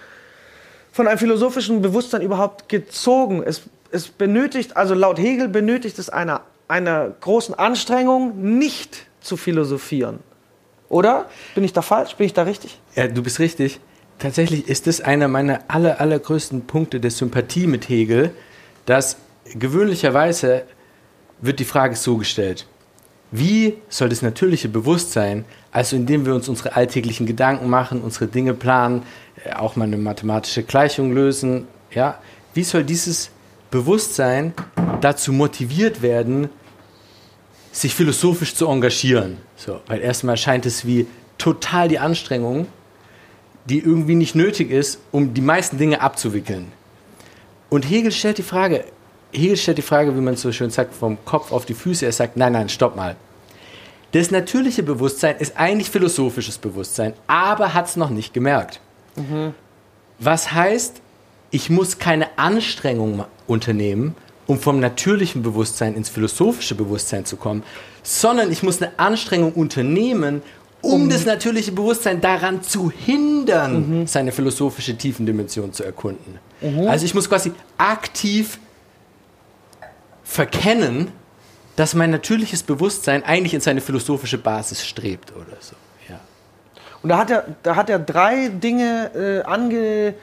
von 0.92 1.06
einem 1.08 1.18
philosophischen 1.18 1.82
Bewusstsein 1.82 2.22
überhaupt 2.22 2.68
gezogen. 2.68 3.42
Es, 3.44 3.62
es 3.90 4.08
benötigt, 4.08 4.76
also 4.76 4.94
laut 4.94 5.18
Hegel 5.18 5.48
benötigt 5.48 5.98
es 5.98 6.08
einer, 6.08 6.42
einer 6.68 7.10
großen 7.20 7.54
Anstrengung, 7.56 8.58
nicht 8.58 9.06
zu 9.20 9.36
philosophieren. 9.36 10.20
Oder? 10.88 11.26
Bin 11.54 11.64
ich 11.64 11.72
da 11.72 11.82
falsch? 11.82 12.14
Bin 12.16 12.26
ich 12.26 12.32
da 12.32 12.42
richtig? 12.42 12.80
Ja, 12.94 13.08
du 13.08 13.22
bist 13.22 13.38
richtig. 13.38 13.80
Tatsächlich 14.18 14.68
ist 14.68 14.86
das 14.86 15.00
einer 15.00 15.28
meiner 15.28 15.60
aller, 15.68 16.00
allergrößten 16.00 16.66
Punkte 16.66 16.98
der 16.98 17.10
Sympathie 17.10 17.66
mit 17.66 17.88
Hegel, 17.88 18.32
dass 18.86 19.18
gewöhnlicherweise 19.54 20.64
wird 21.40 21.60
die 21.60 21.64
Frage 21.64 21.94
so 21.94 22.16
gestellt. 22.16 22.66
Wie 23.30 23.76
soll 23.88 24.08
das 24.08 24.22
natürliche 24.22 24.68
Bewusstsein, 24.68 25.44
also 25.70 25.96
indem 25.96 26.24
wir 26.24 26.34
uns 26.34 26.48
unsere 26.48 26.74
alltäglichen 26.74 27.26
Gedanken 27.26 27.68
machen, 27.68 28.00
unsere 28.00 28.26
Dinge 28.26 28.54
planen, 28.54 29.02
äh, 29.44 29.52
auch 29.52 29.76
mal 29.76 29.84
eine 29.84 29.98
mathematische 29.98 30.62
Gleichung 30.62 31.12
lösen, 31.12 31.68
ja, 31.90 32.18
wie 32.54 32.64
soll 32.64 32.84
dieses 32.84 33.30
Bewusstsein 33.70 34.54
dazu 35.02 35.32
motiviert 35.32 36.00
werden, 36.00 36.48
sich 37.80 37.94
philosophisch 37.94 38.54
zu 38.54 38.66
engagieren? 38.66 39.38
So, 39.56 39.80
weil 39.86 40.00
erstmal 40.00 40.36
scheint 40.36 40.66
es 40.66 40.86
wie 40.86 41.06
total 41.38 41.88
die 41.88 41.98
Anstrengung, 41.98 42.66
die 43.66 43.78
irgendwie 43.78 44.14
nicht 44.14 44.34
nötig 44.34 44.70
ist, 44.70 44.98
um 45.12 45.34
die 45.34 45.40
meisten 45.40 45.78
Dinge 45.78 46.00
abzuwickeln. 46.00 46.72
Und 47.70 47.88
Hegel 47.88 48.12
stellt 48.12 48.38
die 48.38 48.42
Frage, 48.42 48.84
Hegel 49.32 49.56
stellt 49.56 49.78
die 49.78 49.82
Frage, 49.82 50.16
wie 50.16 50.20
man 50.20 50.36
so 50.36 50.50
schön 50.52 50.70
sagt, 50.70 50.94
vom 50.94 51.18
Kopf 51.24 51.52
auf 51.52 51.66
die 51.66 51.74
Füße. 51.74 52.06
Er 52.06 52.12
sagt, 52.12 52.36
nein, 52.36 52.52
nein, 52.52 52.68
stopp 52.68 52.96
mal. 52.96 53.16
Das 54.12 54.30
natürliche 54.30 54.82
Bewusstsein 54.82 55.36
ist 55.36 55.58
eigentlich 55.58 55.90
philosophisches 55.90 56.56
Bewusstsein, 56.56 57.12
aber 57.26 57.74
hat 57.74 57.88
es 57.88 57.96
noch 57.96 58.08
nicht 58.08 58.32
gemerkt. 58.32 58.80
Was 60.18 60.52
heißt, 60.52 61.02
ich 61.50 61.68
muss 61.68 61.98
keine 61.98 62.38
Anstrengung 62.38 63.24
unternehmen, 63.46 64.14
um 64.48 64.58
vom 64.58 64.80
natürlichen 64.80 65.42
Bewusstsein 65.42 65.94
ins 65.94 66.08
philosophische 66.08 66.74
Bewusstsein 66.74 67.26
zu 67.26 67.36
kommen, 67.36 67.62
sondern 68.02 68.50
ich 68.50 68.62
muss 68.62 68.80
eine 68.82 68.98
Anstrengung 68.98 69.52
unternehmen, 69.52 70.42
um, 70.80 71.10
das 71.10 71.26
natürliche 71.26 71.70
Bewusstsein 71.70 72.20
daran 72.20 72.62
zu 72.62 72.90
hindern, 72.90 74.06
seine 74.06 74.32
philosophische 74.32 74.96
Tiefendimension 74.96 75.72
zu 75.72 75.84
erkunden. 75.84 76.38
Also 76.88 77.04
ich 77.04 77.14
muss 77.14 77.28
quasi 77.28 77.52
aktiv 77.76 78.58
verkennen, 80.24 81.08
dass 81.76 81.94
mein 81.94 82.10
natürliches 82.10 82.62
Bewusstsein 82.62 83.24
eigentlich 83.24 83.54
in 83.54 83.60
seine 83.60 83.82
philosophische 83.82 84.38
Basis 84.38 84.84
strebt 84.84 85.32
oder 85.36 85.58
so. 85.60 85.76
Ja. 86.08 86.20
Und 87.02 87.10
da 87.10 87.18
hat 87.18 87.30
er, 87.30 87.44
da 87.62 87.76
hat 87.76 87.90
er 87.90 87.98
drei 87.98 88.48
Dinge 88.48 89.10
äh, 89.14 89.42
ange, 89.46 90.14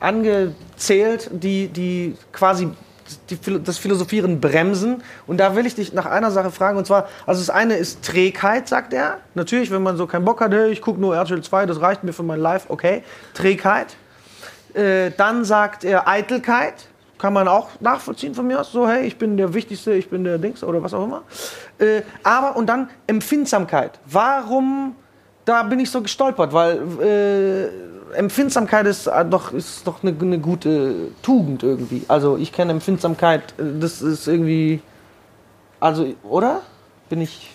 angezählt, 0.00 1.30
die, 1.32 1.68
die 1.68 2.16
quasi 2.32 2.68
die, 3.30 3.62
das 3.62 3.78
Philosophieren 3.78 4.40
bremsen. 4.40 5.02
Und 5.26 5.38
da 5.38 5.56
will 5.56 5.66
ich 5.66 5.74
dich 5.74 5.92
nach 5.92 6.06
einer 6.06 6.30
Sache 6.30 6.50
fragen. 6.50 6.78
Und 6.78 6.86
zwar, 6.86 7.08
also 7.26 7.40
das 7.40 7.50
eine 7.50 7.74
ist 7.74 8.04
Trägheit, 8.04 8.68
sagt 8.68 8.92
er. 8.92 9.18
Natürlich, 9.34 9.70
wenn 9.70 9.82
man 9.82 9.96
so 9.96 10.06
keinen 10.06 10.24
Bock 10.24 10.40
hat, 10.40 10.52
hey, 10.52 10.70
ich 10.70 10.80
gucke 10.80 11.00
nur 11.00 11.14
RTL 11.14 11.42
2, 11.42 11.66
das 11.66 11.80
reicht 11.80 12.04
mir 12.04 12.12
für 12.12 12.22
mein 12.22 12.40
Live, 12.40 12.66
okay. 12.68 13.02
Trägheit. 13.34 13.96
Äh, 14.74 15.10
dann 15.16 15.44
sagt 15.44 15.84
er 15.84 16.06
Eitelkeit. 16.08 16.74
Kann 17.18 17.34
man 17.34 17.48
auch 17.48 17.68
nachvollziehen 17.80 18.34
von 18.34 18.46
mir 18.46 18.60
aus. 18.60 18.72
So, 18.72 18.88
hey, 18.88 19.06
ich 19.06 19.18
bin 19.18 19.36
der 19.36 19.52
Wichtigste, 19.52 19.92
ich 19.92 20.08
bin 20.08 20.24
der 20.24 20.38
Dings 20.38 20.64
oder 20.64 20.82
was 20.82 20.94
auch 20.94 21.04
immer. 21.04 21.22
Äh, 21.78 22.00
aber, 22.22 22.56
und 22.56 22.66
dann 22.66 22.88
Empfindsamkeit. 23.06 23.98
Warum, 24.06 24.96
da 25.44 25.62
bin 25.64 25.80
ich 25.80 25.90
so 25.90 26.00
gestolpert, 26.00 26.54
weil 26.54 26.78
äh, 27.02 27.89
Empfindsamkeit 28.14 28.86
ist 28.86 29.06
äh, 29.06 29.24
doch, 29.24 29.52
ist 29.52 29.86
doch 29.86 30.02
eine, 30.02 30.14
eine 30.18 30.38
gute 30.38 31.08
Tugend 31.22 31.62
irgendwie. 31.62 32.02
Also 32.08 32.36
ich 32.36 32.52
kenne 32.52 32.72
Empfindsamkeit, 32.72 33.54
äh, 33.58 33.80
das 33.80 34.02
ist 34.02 34.26
irgendwie, 34.26 34.80
also, 35.78 36.06
oder? 36.22 36.62
Bin 37.08 37.20
ich, 37.20 37.50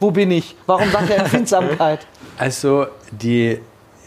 wo 0.00 0.10
bin 0.10 0.30
ich? 0.30 0.56
Warum 0.66 0.90
sagt 0.90 1.10
er 1.10 1.18
Empfindsamkeit? 1.24 2.06
Also 2.38 2.86
die, 3.10 3.60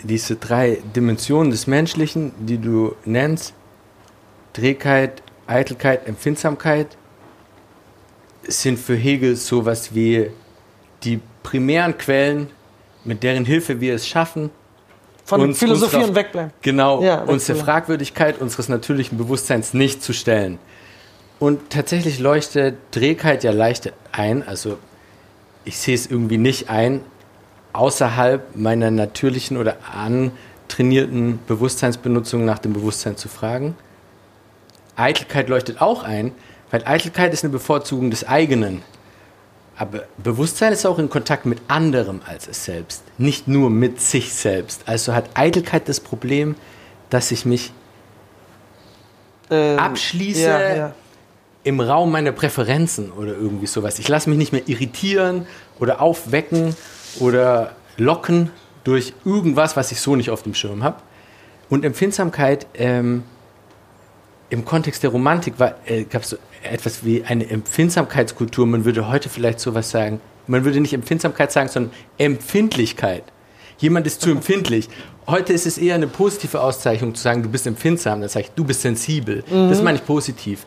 diese 0.04 0.36
drei 0.36 0.82
Dimensionen 0.96 1.52
des 1.52 1.68
Menschlichen, 1.68 2.34
die 2.40 2.58
du 2.58 2.96
nennst, 3.06 3.54
Trägheit, 4.54 5.22
Eitelkeit, 5.48 6.08
Empfindsamkeit, 6.08 6.98
sind 8.48 8.80
für 8.80 8.96
Hegel 8.96 9.36
sowas 9.36 9.94
wie 9.94 10.30
die 11.04 11.20
primären 11.44 11.98
Quellen, 11.98 12.50
mit 13.04 13.24
deren 13.24 13.46
Hilfe 13.46 13.82
wir 13.82 13.96
es 13.96 14.08
schaffen, 14.08 14.50
Von 15.26 15.42
uns- 15.42 15.58
Philosophieren 15.60 16.10
unserer- 16.10 16.16
wegbleiben. 16.24 16.52
Genau, 16.62 17.02
Ja, 17.04 17.24
uns 17.24 17.46
der. 17.48 17.56
Fragwürdigkeit 17.56 18.40
unseres 18.40 18.70
natürlichen 18.70 19.18
Bewusstseins 19.18 19.74
nicht 19.74 20.02
zu 20.04 20.14
stellen. 20.14 20.60
Und 21.40 21.70
tatsächlich 21.72 22.20
leuchtet 22.20 22.78
Trägheit 22.92 23.44
ja 23.44 23.52
leicht 23.52 23.92
ein, 24.12 24.48
also 24.48 24.78
ich 25.66 25.78
sehe 25.78 25.96
es 25.96 26.06
irgendwie 26.06 26.38
nicht 26.38 26.70
ein, 26.70 27.02
außerhalb 27.74 28.56
meiner 28.56 28.90
natürlichen 28.92 29.58
oder 29.58 29.78
antrainierten 29.92 31.40
Bewusstseinsbenutzung 31.48 32.46
nach 32.46 32.60
dem 32.60 32.72
Bewusstsein 32.74 33.18
zu 33.18 33.28
fragen. 33.28 33.76
Eitelkeit 34.96 35.50
leuchtet 35.50 35.82
auch 35.82 36.04
ein, 36.04 36.32
weil 36.72 36.84
Eitelkeit 36.86 37.34
ist 37.34 37.44
eine 37.44 37.52
Bevorzugung 37.52 38.12
des 38.12 38.26
eigenen. 38.28 38.82
Aber 39.78 40.04
Bewusstsein 40.18 40.72
ist 40.72 40.86
auch 40.86 41.00
in 41.00 41.10
Kontakt 41.10 41.46
mit 41.46 41.62
anderem 41.68 42.22
als 42.26 42.48
es 42.48 42.64
selbst, 42.64 43.04
nicht 43.18 43.48
nur 43.48 43.70
mit 43.70 44.00
sich 44.00 44.34
selbst. 44.34 44.84
Also 44.86 45.14
hat 45.14 45.30
Eitelkeit 45.34 45.90
das 45.90 46.00
Problem, 46.00 46.56
dass 47.10 47.32
ich 47.32 47.46
mich 47.46 47.74
Ähm, 49.50 49.78
abschließe 49.78 50.42
ja, 50.42 50.76
ja. 50.76 50.96
im 51.64 51.82
Raum 51.82 52.12
meiner 52.12 52.32
Präferenzen 52.32 53.12
oder 53.12 53.34
irgendwie 53.34 53.68
sowas. 53.68 54.00
Ich 54.00 54.08
lasse 54.08 54.30
mich 54.30 54.40
nicht 54.40 54.54
mehr 54.54 54.68
irritieren 54.68 55.46
oder 55.80 56.02
aufwecken 56.02 56.76
oder 57.20 57.76
locken 57.98 58.52
durch 58.86 59.14
irgendwas, 59.26 59.76
was 59.76 59.92
ich 59.92 60.00
so 60.00 60.16
nicht 60.16 60.30
auf 60.30 60.44
dem 60.44 60.54
Schirm 60.54 60.84
habe. 60.84 61.02
Und 61.70 61.84
Empfindsamkeit 61.84 62.66
ähm, 62.76 63.24
im 64.50 64.64
Kontext 64.64 65.04
der 65.04 65.10
Romantik 65.10 65.60
war, 65.60 65.76
äh, 65.86 66.04
gab 66.04 66.22
es 66.22 66.30
so 66.30 66.38
etwas 66.72 67.06
wie 67.06 67.24
eine 67.24 67.50
Empfindsamkeitskultur. 67.50 68.66
Man 68.66 68.86
würde 68.86 69.08
heute 69.08 69.30
vielleicht 69.30 69.60
sowas 69.60 69.90
sagen. 69.90 70.20
Man 70.48 70.64
würde 70.66 70.80
nicht 70.80 70.94
Empfindsamkeit 70.94 71.52
sagen, 71.52 71.70
sondern 71.70 71.92
Empfindlichkeit. 72.18 73.24
jemand 73.78 74.08
ist 74.08 74.22
zu 74.22 74.30
empfindlich. 74.32 74.90
Heute 75.28 75.54
ist 75.54 75.66
es 75.66 75.78
eher 75.78 75.96
eine 75.96 76.08
positive 76.08 76.62
Auszeichnung 76.62 77.16
zu 77.16 77.24
sagen, 77.24 77.44
du 77.44 77.50
bist 77.50 77.66
empfindsam. 77.68 78.26
Sage 78.28 78.46
ich, 78.46 78.52
du 78.52 78.64
bist 78.64 78.82
sensibel. 78.82 79.44
Das 79.50 79.82
meine 79.82 79.98
ich 79.98 80.06
positiv. 80.06 80.66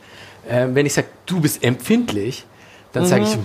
Ähm, 0.48 0.74
wenn 0.74 0.86
ich 0.86 0.94
sage, 0.94 1.08
du 1.26 1.40
bist 1.40 1.62
empfindlich, 1.62 2.44
dann 2.92 3.06
sage 3.06 3.24
ich, 3.24 3.38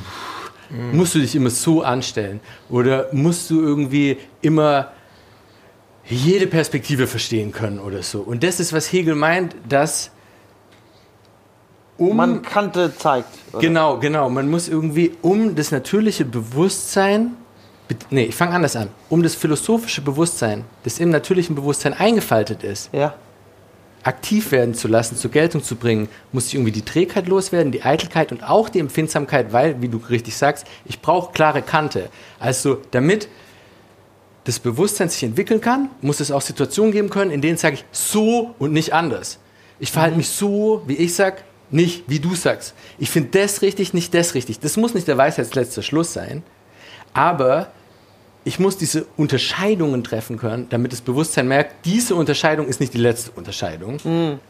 musst 0.92 1.14
du 1.16 1.20
dich 1.20 1.36
immer 1.36 1.50
so 1.50 1.84
anstellen? 1.84 2.40
Oder 2.70 3.10
musst 3.12 3.50
du 3.50 3.62
irgendwie 3.62 4.18
immer 4.42 4.92
jede 6.06 6.48
Perspektive 6.48 7.08
verstehen 7.08 7.52
können 7.52 7.80
oder 7.80 8.02
so? 8.04 8.22
Und 8.22 8.44
das 8.44 8.60
ist, 8.60 8.74
was 8.74 8.92
Hegel 8.92 9.16
meint, 9.16 9.56
dass 9.68 10.12
um 12.10 12.18
Man 12.18 12.42
Kante 12.42 12.96
zeigt. 12.96 13.28
oder? 13.52 13.62
Genau, 13.62 13.98
genau. 14.00 14.30
Man 14.30 14.50
muss 14.50 14.68
irgendwie 14.68 15.12
um 15.22 15.56
das 15.56 15.72
natürliche 15.72 16.26
Bewusstsein, 16.26 17.36
nee, 18.10 18.26
ich 18.26 18.36
fange 18.36 18.54
anders 18.56 18.76
an, 18.76 18.90
um 19.10 19.22
das 19.24 19.36
philosophische 19.36 20.02
Bewusstsein, 20.02 20.66
das 20.84 21.00
im 21.00 21.10
natürlichen 21.10 21.56
Bewusstsein 21.56 21.94
eingefaltet 21.94 22.64
ist, 22.64 22.90
Ja. 22.94 23.14
aktiv 24.04 24.52
werden 24.52 24.74
zu 24.74 24.88
lassen, 24.88 25.16
zur 25.16 25.32
Geltung 25.32 25.64
zu 25.64 25.76
bringen, 25.76 26.10
muss 26.32 26.48
ich 26.48 26.56
irgendwie 26.56 26.72
die 26.74 26.82
Trägheit 26.84 27.28
loswerden, 27.28 27.72
die 27.72 27.84
Eitelkeit 27.84 28.32
und 28.32 28.44
auch 28.44 28.68
die 28.70 28.80
Empfindsamkeit, 28.80 29.54
weil, 29.54 29.82
wie 29.82 29.88
du 29.88 29.98
richtig 30.10 30.36
sagst, 30.36 30.66
ich 30.86 31.00
brauche 31.02 31.32
klare 31.32 31.62
Kante. 31.62 32.10
Also 32.40 32.80
damit 32.92 33.30
das 34.46 34.60
Bewusstsein 34.60 35.08
sich 35.08 35.24
entwickeln 35.24 35.62
kann, 35.62 35.90
muss 36.02 36.20
es 36.20 36.32
auch 36.32 36.42
Situationen 36.42 36.92
geben 36.92 37.10
können, 37.10 37.32
in 37.32 37.40
denen 37.42 37.58
sage 37.58 37.76
ich 37.76 37.86
so 37.94 38.54
und 38.60 38.74
nicht 38.74 38.92
anders. 38.94 39.40
Ich 39.80 39.92
verhalte 39.92 40.18
mich 40.18 40.28
so, 40.30 40.82
wie 40.86 40.96
ich 40.96 41.16
sag, 41.16 41.44
nicht 41.74 42.04
wie 42.08 42.20
du 42.20 42.36
sagst. 42.36 42.74
Ich 43.00 43.10
finde 43.10 43.40
das 43.40 43.62
richtig, 43.62 43.94
nicht 43.94 44.14
das 44.14 44.36
richtig. 44.36 44.60
Das 44.60 44.78
muss 44.78 44.94
nicht 44.94 45.08
der 45.08 45.18
Weisheitsletzter 45.18 45.82
Schluss 45.82 46.14
sein, 46.14 46.44
aber 47.14 47.72
ich 48.46 48.60
muss 48.60 48.78
diese 48.78 49.06
Unterscheidungen 49.16 50.04
treffen 50.04 50.38
können, 50.38 50.68
damit 50.70 50.92
das 50.92 51.02
Bewusstsein 51.02 51.48
merkt, 51.48 51.86
diese 51.86 52.16
Unterscheidung 52.16 52.68
ist 52.68 52.80
nicht 52.80 52.94
die 52.94 52.98
letzte 52.98 53.32
Unterscheidung. 53.32 53.98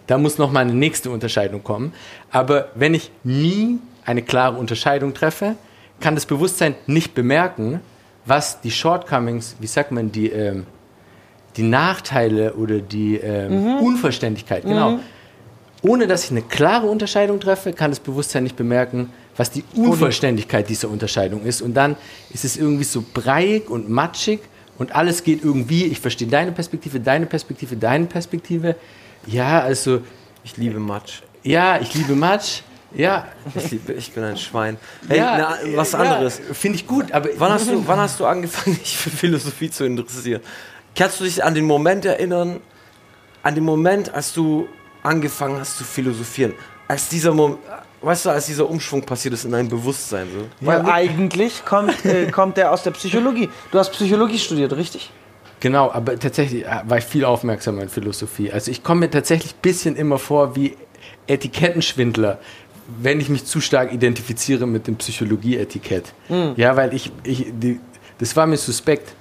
Da 0.07 0.17
muss 0.17 0.37
noch 0.37 0.51
mal 0.51 0.61
eine 0.61 0.73
nächste 0.73 1.11
Unterscheidung 1.11 1.63
kommen. 1.63 1.93
Aber 2.31 2.69
wenn 2.75 2.93
ich 2.95 3.11
nie 3.23 3.79
eine 4.03 4.23
klare 4.23 4.57
Unterscheidung 4.57 5.13
treffe, 5.13 5.55
kann 5.99 6.15
das 6.15 6.25
Bewusstsein 6.25 6.75
nicht 6.87 7.13
bemerken, 7.13 7.81
was 8.25 8.61
die 8.61 8.71
Shortcomings, 8.71 9.55
wie 9.59 9.67
sagt 9.67 9.91
man, 9.91 10.11
die, 10.11 10.29
ähm, 10.29 10.65
die 11.55 11.63
Nachteile 11.63 12.53
oder 12.53 12.79
die 12.79 13.17
ähm, 13.17 13.77
Unvollständigkeit, 13.77 14.63
genau. 14.63 14.99
Ohne 15.83 16.07
dass 16.07 16.23
ich 16.23 16.31
eine 16.31 16.41
klare 16.41 16.87
Unterscheidung 16.87 17.39
treffe, 17.39 17.73
kann 17.73 17.91
das 17.91 17.99
Bewusstsein 17.99 18.43
nicht 18.43 18.55
bemerken, 18.55 19.11
was 19.35 19.51
die 19.51 19.63
Unvollständigkeit 19.75 20.69
dieser 20.69 20.89
Unterscheidung 20.89 21.43
ist. 21.43 21.61
Und 21.61 21.73
dann 21.73 21.97
ist 22.33 22.45
es 22.45 22.55
irgendwie 22.55 22.85
so 22.85 23.03
breiig 23.13 23.69
und 23.69 23.89
matschig 23.89 24.39
und 24.77 24.95
alles 24.95 25.23
geht 25.23 25.43
irgendwie, 25.43 25.85
ich 25.85 25.99
verstehe 25.99 26.27
deine 26.27 26.51
Perspektive, 26.53 26.99
deine 26.99 27.25
Perspektive, 27.25 27.75
deine 27.75 28.05
Perspektive. 28.05 28.75
Ja, 29.27 29.59
also, 29.59 30.01
Ich 30.43 30.55
liebe 30.57 30.79
Matsch. 30.79 31.21
ja, 31.43 31.79
ich 31.81 31.93
liebe 31.93 32.15
Matsch. 32.15 32.61
Ja, 32.95 33.27
Ich, 33.55 33.71
liebe, 33.71 33.93
ich 33.93 34.11
bin 34.11 34.23
ein 34.23 34.37
Schwein. 34.37 34.77
Hey, 35.07 35.17
ja, 35.17 35.57
na, 35.63 35.77
was 35.77 35.93
ja, 35.93 35.99
anderes. 35.99 36.39
Finde 36.53 36.77
ich 36.77 36.85
gut, 36.87 37.11
aber 37.11 37.27
Wann 37.37 37.51
hast, 37.51 37.67
du, 37.67 37.85
wann 37.87 37.99
hast 37.99 38.19
du 38.19 38.25
angefangen, 38.25 38.77
dich 38.83 38.95
für 38.97 39.09
Philosophie 39.09 39.69
zu 39.69 39.83
interessieren? 39.83 40.41
Kannst 40.95 41.19
du 41.19 41.23
dich 41.23 41.43
an 41.43 41.55
den 41.55 41.65
Moment 41.65 42.05
erinnern, 42.05 42.59
an 43.41 43.55
den 43.55 43.63
Moment, 43.63 44.13
als 44.13 44.33
du 44.33 44.67
angefangen 45.03 45.59
hast 45.59 45.77
zu 45.77 45.83
philosophieren? 45.83 46.53
Als 46.87 47.09
dieser 47.09 47.33
Moment, 47.33 47.59
weißt 48.01 48.25
du, 48.25 48.29
als 48.29 48.45
dieser 48.47 48.69
Umschwung 48.69 49.01
passiert 49.03 49.33
ist 49.33 49.45
in 49.45 49.51
deinem 49.51 49.69
Bewusstsein 49.69 50.27
so? 50.33 50.45
Weil 50.65 50.85
eigentlich 50.85 51.63
kommt, 51.65 52.05
äh, 52.05 52.25
kommt 52.31 52.57
der 52.57 52.71
aus 52.71 52.83
der 52.83 52.91
Psychologie. 52.91 53.49
Du 53.71 53.79
hast 53.79 53.91
Psychologie 53.91 54.39
studiert, 54.39 54.73
richtig? 54.73 55.11
Genau, 55.59 55.91
aber 55.91 56.19
tatsächlich 56.19 56.65
äh, 56.65 56.81
war 56.85 56.97
ich 56.97 57.05
viel 57.05 57.23
aufmerksamer 57.23 57.83
in 57.83 57.89
Philosophie. 57.89 58.51
Also 58.51 58.69
ich 58.69 58.83
komme 58.83 59.01
mir 59.01 59.09
tatsächlich 59.09 59.53
ein 59.53 59.61
bisschen 59.61 59.95
immer 59.95 60.19
vor 60.19 60.55
wie 60.55 60.75
Etikettenschwindler, 61.27 62.39
wenn 63.01 63.19
ich 63.21 63.29
mich 63.29 63.45
zu 63.45 63.61
stark 63.61 63.93
identifiziere 63.93 64.67
mit 64.67 64.87
dem 64.87 64.97
Psychologie-Etikett. 64.97 66.13
Ja, 66.57 66.75
weil 66.75 66.93
ich, 66.93 67.11
ich 67.23 67.47
die, 67.53 67.79
das 68.17 68.35
war 68.35 68.45
mir 68.45 68.57
suspekt. 68.57 69.13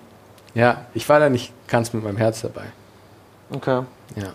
Ja, 0.54 0.86
ich 0.94 1.08
war 1.08 1.20
da 1.20 1.28
nicht 1.28 1.52
ganz 1.68 1.92
mit 1.92 2.02
meinem 2.02 2.16
Herz 2.16 2.42
dabei. 2.42 2.64
Okay. 3.50 3.82
Ja. 4.16 4.34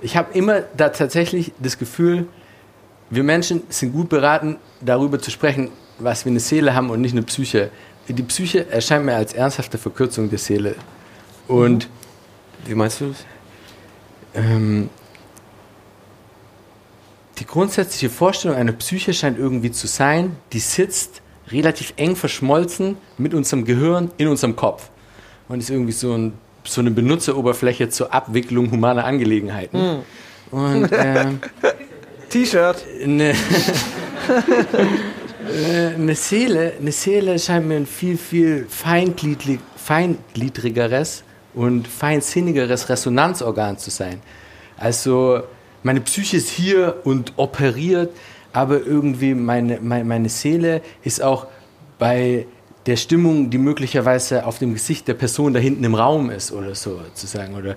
Ich 0.00 0.16
habe 0.16 0.36
immer 0.36 0.62
da 0.76 0.88
tatsächlich 0.90 1.52
das 1.58 1.78
Gefühl, 1.78 2.26
wir 3.10 3.22
Menschen 3.22 3.62
sind 3.68 3.92
gut 3.92 4.08
beraten, 4.08 4.56
darüber 4.80 5.18
zu 5.18 5.30
sprechen, 5.30 5.70
was 5.98 6.24
wir 6.24 6.30
eine 6.30 6.40
Seele 6.40 6.74
haben 6.74 6.90
und 6.90 7.00
nicht 7.00 7.12
eine 7.12 7.22
Psyche. 7.22 7.70
Die 8.08 8.22
Psyche 8.22 8.68
erscheint 8.70 9.04
mir 9.04 9.14
als 9.14 9.32
ernsthafte 9.32 9.78
Verkürzung 9.78 10.28
der 10.28 10.38
Seele. 10.38 10.74
Und 11.48 11.88
Wie 12.66 12.74
meinst 12.74 13.00
du 13.00 13.08
das? 13.08 13.24
ähm, 14.34 14.90
die 17.38 17.46
grundsätzliche 17.46 18.10
Vorstellung 18.10 18.56
einer 18.56 18.72
Psyche 18.72 19.12
scheint 19.12 19.38
irgendwie 19.38 19.70
zu 19.70 19.86
sein, 19.86 20.36
die 20.52 20.60
sitzt 20.60 21.22
relativ 21.48 21.92
eng 21.96 22.16
verschmolzen 22.16 22.96
mit 23.18 23.34
unserem 23.34 23.64
Gehirn 23.64 24.10
in 24.16 24.28
unserem 24.28 24.56
Kopf. 24.56 24.88
Und 25.48 25.60
ist 25.60 25.70
irgendwie 25.70 25.92
so, 25.92 26.14
ein, 26.14 26.32
so 26.64 26.80
eine 26.80 26.90
Benutzeroberfläche 26.90 27.88
zur 27.88 28.12
Abwicklung 28.12 28.70
humaner 28.70 29.04
Angelegenheiten. 29.04 30.02
Und 30.50 30.88
ähm, 30.92 31.40
T-Shirt. 32.30 32.84
eine, 33.02 33.34
eine 35.96 36.14
Seele, 36.14 36.72
eine 36.80 36.92
Seele 36.92 37.38
scheint 37.38 37.66
mir 37.66 37.76
ein 37.76 37.86
viel, 37.86 38.16
viel 38.16 38.66
feingliedrig, 38.68 39.60
feingliedrigeres 39.76 41.24
und 41.54 41.86
feinsinnigeres 41.86 42.88
Resonanzorgan 42.88 43.78
zu 43.78 43.90
sein. 43.90 44.20
Also 44.76 45.42
meine 45.82 46.00
Psyche 46.00 46.38
ist 46.38 46.48
hier 46.48 47.00
und 47.04 47.34
operiert, 47.36 48.10
aber 48.52 48.84
irgendwie 48.84 49.34
meine, 49.34 49.80
meine, 49.80 50.04
meine 50.04 50.28
Seele 50.28 50.82
ist 51.02 51.22
auch 51.22 51.46
bei 51.98 52.46
der 52.86 52.96
Stimmung, 52.96 53.50
die 53.50 53.58
möglicherweise 53.58 54.44
auf 54.46 54.58
dem 54.58 54.74
Gesicht 54.74 55.08
der 55.08 55.14
Person 55.14 55.54
da 55.54 55.60
hinten 55.60 55.84
im 55.84 55.94
Raum 55.94 56.30
ist 56.30 56.52
oder 56.52 56.74
so 56.74 57.00
zu 57.14 57.26
sagen. 57.26 57.54
Oder 57.54 57.76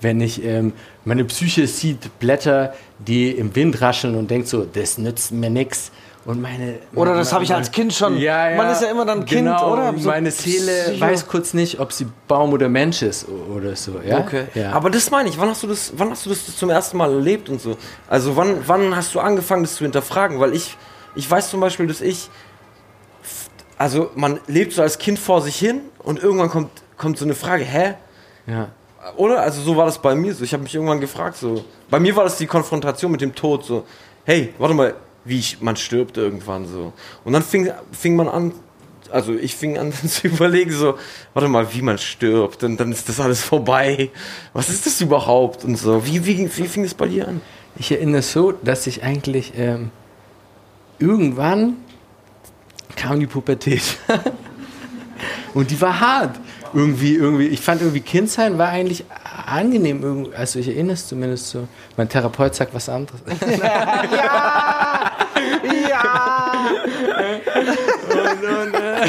wenn 0.00 0.20
ich, 0.20 0.44
ähm, 0.44 0.72
meine 1.04 1.24
Psyche 1.24 1.66
sieht 1.66 2.18
Blätter, 2.18 2.74
die 2.98 3.30
im 3.30 3.54
Wind 3.54 3.80
rascheln 3.80 4.16
und 4.16 4.30
denkt 4.30 4.48
so, 4.48 4.64
das 4.64 4.98
nützt 4.98 5.32
mir 5.32 5.50
nichts. 5.50 5.92
Und 6.24 6.42
meine, 6.42 6.74
Oder 6.94 7.14
das 7.14 7.32
habe 7.32 7.44
ich 7.44 7.54
als 7.54 7.70
Kind 7.70 7.94
schon. 7.94 8.18
Ja, 8.18 8.50
ja, 8.50 8.56
Man 8.56 8.70
ist 8.70 8.82
ja 8.82 8.90
immer 8.90 9.06
dann 9.06 9.24
Kind, 9.24 9.46
genau. 9.46 9.72
oder? 9.72 9.94
So 9.96 10.08
meine 10.10 10.30
Seele 10.30 10.72
Psycho- 10.88 11.00
weiß 11.00 11.26
kurz 11.26 11.54
nicht, 11.54 11.80
ob 11.80 11.90
sie 11.92 12.06
Baum 12.26 12.52
oder 12.52 12.68
Mensch 12.68 13.00
ist 13.00 13.26
oder 13.28 13.74
so. 13.76 13.98
Ja? 14.06 14.18
Okay. 14.18 14.44
Ja. 14.54 14.72
Aber 14.72 14.90
das 14.90 15.10
meine 15.10 15.30
ich, 15.30 15.38
wann 15.38 15.48
hast 15.48 15.62
du 15.62 15.68
das, 15.68 15.92
wann 15.96 16.10
hast 16.10 16.26
du 16.26 16.30
das 16.30 16.54
zum 16.54 16.68
ersten 16.68 16.98
Mal 16.98 17.10
erlebt 17.14 17.48
und 17.48 17.62
so? 17.62 17.78
Also 18.08 18.36
wann, 18.36 18.56
wann 18.66 18.94
hast 18.94 19.14
du 19.14 19.20
angefangen, 19.20 19.62
das 19.62 19.76
zu 19.76 19.84
hinterfragen? 19.84 20.38
Weil 20.38 20.54
ich, 20.54 20.76
ich 21.14 21.30
weiß 21.30 21.48
zum 21.48 21.60
Beispiel, 21.60 21.86
dass 21.86 22.02
ich, 22.02 22.28
also 23.78 24.10
man 24.14 24.40
lebt 24.46 24.72
so 24.72 24.82
als 24.82 24.98
Kind 24.98 25.18
vor 25.18 25.40
sich 25.40 25.56
hin 25.56 25.80
und 26.00 26.22
irgendwann 26.22 26.50
kommt, 26.50 26.70
kommt 26.96 27.16
so 27.16 27.24
eine 27.24 27.34
Frage, 27.34 27.64
hä? 27.64 27.94
ja. 28.46 28.68
Oder? 29.16 29.40
Also 29.40 29.62
so 29.62 29.76
war 29.76 29.86
das 29.86 30.02
bei 30.02 30.14
mir 30.14 30.34
so. 30.34 30.44
Ich 30.44 30.52
habe 30.52 30.64
mich 30.64 30.74
irgendwann 30.74 31.00
gefragt 31.00 31.36
so. 31.36 31.64
Bei 31.88 32.00
mir 32.00 32.14
war 32.16 32.24
das 32.24 32.36
die 32.36 32.46
Konfrontation 32.46 33.10
mit 33.12 33.20
dem 33.20 33.34
Tod 33.34 33.64
so. 33.64 33.84
Hey, 34.24 34.52
warte 34.58 34.74
mal, 34.74 34.94
wie 35.24 35.38
ich, 35.38 35.60
man 35.60 35.76
stirbt 35.76 36.16
irgendwann 36.16 36.66
so. 36.66 36.92
Und 37.24 37.32
dann 37.32 37.42
fing, 37.42 37.70
fing 37.92 38.16
man 38.16 38.28
an, 38.28 38.52
also 39.10 39.34
ich 39.34 39.54
fing 39.54 39.78
an 39.78 39.92
zu 40.06 40.26
überlegen 40.26 40.72
so, 40.72 40.98
warte 41.32 41.48
mal, 41.48 41.72
wie 41.72 41.82
man 41.82 41.96
stirbt 41.98 42.64
und 42.64 42.78
dann 42.78 42.92
ist 42.92 43.08
das 43.08 43.20
alles 43.20 43.42
vorbei. 43.42 44.10
Was 44.52 44.68
ist 44.68 44.84
das 44.84 45.00
überhaupt 45.00 45.64
und 45.64 45.76
so. 45.76 46.04
Wie, 46.04 46.26
wie, 46.26 46.38
wie 46.38 46.68
fing 46.68 46.82
das 46.82 46.94
bei 46.94 47.06
dir 47.06 47.28
an? 47.28 47.40
Ich 47.78 47.92
erinnere 47.92 48.22
so, 48.22 48.52
dass 48.52 48.86
ich 48.86 49.04
eigentlich 49.04 49.52
ähm, 49.56 49.90
irgendwann 50.98 51.76
kam 52.98 53.20
die 53.20 53.26
Pubertät. 53.26 53.82
Und 55.54 55.70
die 55.70 55.80
war 55.80 55.98
hart. 55.98 56.38
Irgendwie, 56.74 57.14
irgendwie, 57.14 57.46
ich 57.46 57.60
fand 57.60 57.80
irgendwie 57.80 58.02
Kindsein 58.02 58.58
war 58.58 58.68
eigentlich 58.68 59.04
angenehm. 59.46 60.28
Also 60.36 60.58
ich 60.58 60.68
erinnere 60.68 60.94
es 60.94 61.08
zumindest 61.08 61.48
so. 61.48 61.66
Mein 61.96 62.10
Therapeut 62.10 62.54
sagt 62.54 62.74
was 62.74 62.88
anderes. 62.88 63.20
Ja! 65.88 66.66
und, 68.42 68.74
äh, 68.74 69.06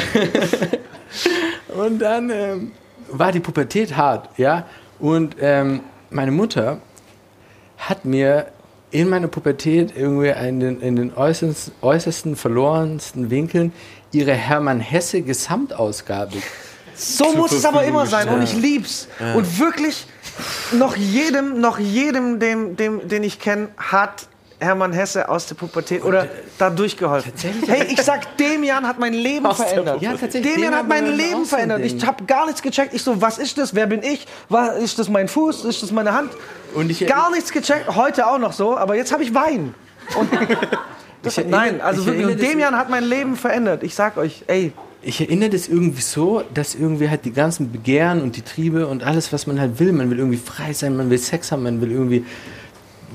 und 1.72 1.98
dann 1.98 2.30
ähm, 2.30 2.72
war 3.10 3.32
die 3.32 3.40
Pubertät 3.40 3.96
hart, 3.96 4.28
ja. 4.38 4.66
Und 4.98 5.36
ähm, 5.40 5.80
meine 6.10 6.30
Mutter 6.30 6.78
hat 7.78 8.04
mir 8.04 8.46
in 8.90 9.08
meiner 9.08 9.28
Pubertät 9.28 9.92
irgendwie 9.96 10.28
in 10.28 10.60
den, 10.60 10.80
in 10.80 10.96
den 10.96 11.14
äußersten, 11.14 11.72
äußersten, 11.80 12.36
verlorensten 12.36 13.30
Winkeln 13.30 13.72
ihre 14.12 14.32
Hermann 14.32 14.80
Hesse 14.80 15.22
Gesamtausgabe. 15.22 16.36
So 16.96 17.32
muss 17.32 17.52
es 17.52 17.64
aber 17.64 17.84
immer 17.84 18.06
sein 18.06 18.28
und 18.28 18.42
ich 18.42 18.54
lieb's. 18.54 19.08
Und 19.34 19.58
wirklich, 19.58 20.06
noch 20.72 20.96
jedem, 20.96 21.60
noch 21.60 21.78
jedem, 21.78 22.40
dem, 22.40 22.76
dem, 22.76 23.08
den 23.08 23.22
ich 23.22 23.38
kenne, 23.38 23.68
hat 23.76 24.26
Hermann 24.60 24.92
Hesse 24.92 25.28
aus 25.28 25.46
der 25.46 25.54
Pubertät 25.54 26.04
oder 26.04 26.28
da 26.58 26.70
durchgeholfen. 26.70 27.32
Hey, 27.66 27.86
ich 27.90 28.02
sag, 28.02 28.36
Demian 28.36 28.86
hat 28.86 28.98
mein 28.98 29.14
Leben 29.14 29.46
Aus 29.46 29.56
verändert. 29.56 30.02
Ja, 30.02 30.12
tatsächlich, 30.12 30.52
Demian 30.54 30.74
hat 30.74 30.86
mein 30.86 31.04
Demian 31.06 31.18
war 31.18 31.26
Leben 31.26 31.44
verändert. 31.46 31.80
Ich 31.80 32.06
habe 32.06 32.24
gar 32.24 32.44
nichts 32.46 32.60
gecheckt. 32.62 32.92
Ich 32.94 33.02
so, 33.02 33.20
was 33.22 33.38
ist 33.38 33.56
das? 33.58 33.74
Wer 33.74 33.86
bin 33.86 34.02
ich? 34.02 34.26
Was, 34.48 34.78
ist 34.78 34.98
das 34.98 35.08
mein 35.08 35.28
Fuß? 35.28 35.64
Ist 35.64 35.82
das 35.82 35.90
meine 35.92 36.12
Hand? 36.12 36.30
Und 36.74 36.90
ich- 36.90 37.06
gar 37.06 37.30
nichts 37.30 37.50
gecheckt. 37.52 37.94
Heute 37.96 38.26
auch 38.26 38.38
noch 38.38 38.52
so, 38.52 38.76
aber 38.76 38.94
jetzt 38.96 39.12
habe 39.12 39.22
ich 39.22 39.34
Wein. 39.34 39.74
Erinnere- 41.22 41.48
nein, 41.50 41.80
also 41.80 42.00
ich 42.02 42.06
wirklich, 42.18 42.36
Demian 42.48 42.76
hat 42.76 42.88
mein 42.90 43.04
Leben 43.04 43.36
verändert. 43.36 43.82
Ich 43.82 43.94
sag 43.94 44.16
euch, 44.16 44.44
ey, 44.46 44.72
Ich 45.02 45.20
erinnere 45.20 45.50
das 45.50 45.68
irgendwie 45.68 46.02
so, 46.02 46.42
dass 46.52 46.74
irgendwie 46.74 47.08
halt 47.08 47.24
die 47.24 47.32
ganzen 47.32 47.72
Begehren 47.72 48.20
und 48.22 48.36
die 48.36 48.42
Triebe 48.42 48.86
und 48.86 49.02
alles, 49.02 49.32
was 49.32 49.46
man 49.46 49.58
halt 49.58 49.78
will, 49.80 49.92
man 49.92 50.10
will 50.10 50.18
irgendwie 50.18 50.36
frei 50.38 50.72
sein, 50.74 50.94
man 50.96 51.08
will 51.08 51.16
Sex 51.18 51.50
haben, 51.52 51.62
man 51.62 51.80
will 51.80 51.90
irgendwie 51.90 52.24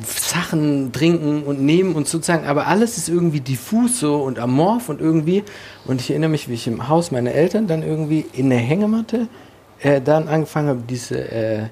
Sachen 0.03 0.91
trinken 0.91 1.43
und 1.43 1.61
nehmen 1.61 1.95
und 1.95 2.07
sozusagen, 2.07 2.45
aber 2.45 2.67
alles 2.67 2.97
ist 2.97 3.07
irgendwie 3.07 3.39
diffus 3.39 3.99
so 3.99 4.17
und 4.17 4.39
amorph 4.39 4.89
und 4.89 4.99
irgendwie. 4.99 5.43
Und 5.85 6.01
ich 6.01 6.09
erinnere 6.09 6.29
mich, 6.29 6.49
wie 6.49 6.53
ich 6.53 6.67
im 6.67 6.87
Haus 6.89 7.11
meiner 7.11 7.31
Eltern 7.31 7.67
dann 7.67 7.83
irgendwie 7.83 8.25
in 8.33 8.49
der 8.49 8.59
Hängematte 8.59 9.27
äh, 9.79 10.01
dann 10.01 10.27
angefangen 10.27 10.67
habe, 10.69 10.81
diese 10.87 11.19
äh, 11.19 11.63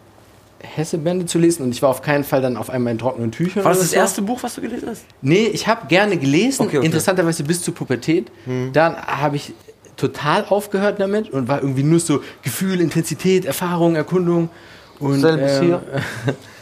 Hessebände 0.60 1.26
zu 1.26 1.40
lesen 1.40 1.64
und 1.64 1.72
ich 1.72 1.82
war 1.82 1.90
auf 1.90 2.02
keinen 2.02 2.24
Fall 2.24 2.42
dann 2.42 2.56
auf 2.56 2.70
einmal 2.70 2.94
in 2.94 3.00
trockenen 3.00 3.32
Tüchern. 3.32 3.66
War 3.66 3.72
das 3.72 3.82
das 3.82 3.92
so. 3.92 3.98
erste 3.98 4.22
Buch, 4.22 4.42
was 4.42 4.56
du 4.56 4.62
gelesen 4.62 4.88
hast? 4.90 5.04
Nee, 5.22 5.48
ich 5.48 5.68
habe 5.68 5.88
gerne 5.88 6.18
gelesen, 6.18 6.68
Okay, 6.68 6.78
okay. 6.78 6.86
interessanterweise 6.86 7.44
bis 7.44 7.62
zur 7.62 7.76
Pubertät. 7.76 8.32
Dann 8.72 8.96
habe 8.96 9.36
ich 9.36 9.54
total 9.98 10.46
aufgehört 10.46 11.00
damit 11.00 11.30
und 11.30 11.50
war 11.50 11.62
irgendwie 11.62 11.84
nur 11.84 12.00
so 12.00 12.22
Gefühl, 12.42 12.80
Intensität, 12.80 13.46
Erfahrung, 13.46 13.96
Erkundung. 13.96 14.50
Und, 15.00 15.20
Selbes 15.20 15.60
hier. 15.60 15.82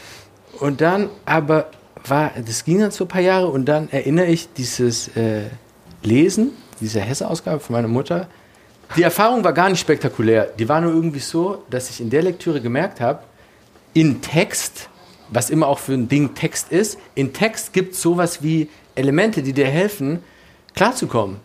Und 0.62 0.80
dann 0.80 1.10
aber 1.26 1.72
war, 2.08 2.34
das 2.46 2.64
ging 2.64 2.80
dann 2.82 2.92
so 2.92 3.06
ein 3.06 3.08
paar 3.08 3.22
Jahre 3.22 3.48
und 3.48 3.66
dann 3.66 3.90
erinnere 3.90 4.28
ich 4.28 4.54
dieses 4.54 5.08
äh, 5.18 5.46
Lesen, 6.04 6.52
diese 6.80 7.02
Hesse-Ausgabe 7.02 7.60
von 7.60 7.74
meiner 7.74 7.88
Mutter. 7.88 8.28
Die 8.96 9.02
Erfahrung 9.02 9.44
war 9.44 9.54
gar 9.54 9.70
nicht 9.70 9.80
spektakulär. 9.80 10.52
Die 10.60 10.70
war 10.70 10.80
nur 10.80 10.94
irgendwie 10.94 11.20
so, 11.20 11.64
dass 11.72 11.90
ich 11.90 12.00
in 12.00 12.12
der 12.12 12.22
Lektüre 12.22 12.62
gemerkt 12.62 13.02
habe, 13.02 13.24
in 13.94 14.22
Text, 14.22 14.88
was 15.30 15.50
immer 15.50 15.68
auch 15.68 15.80
für 15.80 15.94
ein 15.94 16.08
Ding 16.08 16.36
Text 16.36 16.72
ist, 16.72 17.00
in 17.16 17.34
Text 17.34 17.74
gibt 17.74 17.96
es 17.96 18.02
sowas 18.04 18.44
wie 18.44 18.70
Elemente, 18.94 19.42
die 19.42 19.54
dir 19.54 19.68
helfen, 19.68 20.20
klarzukommen. 20.76 21.38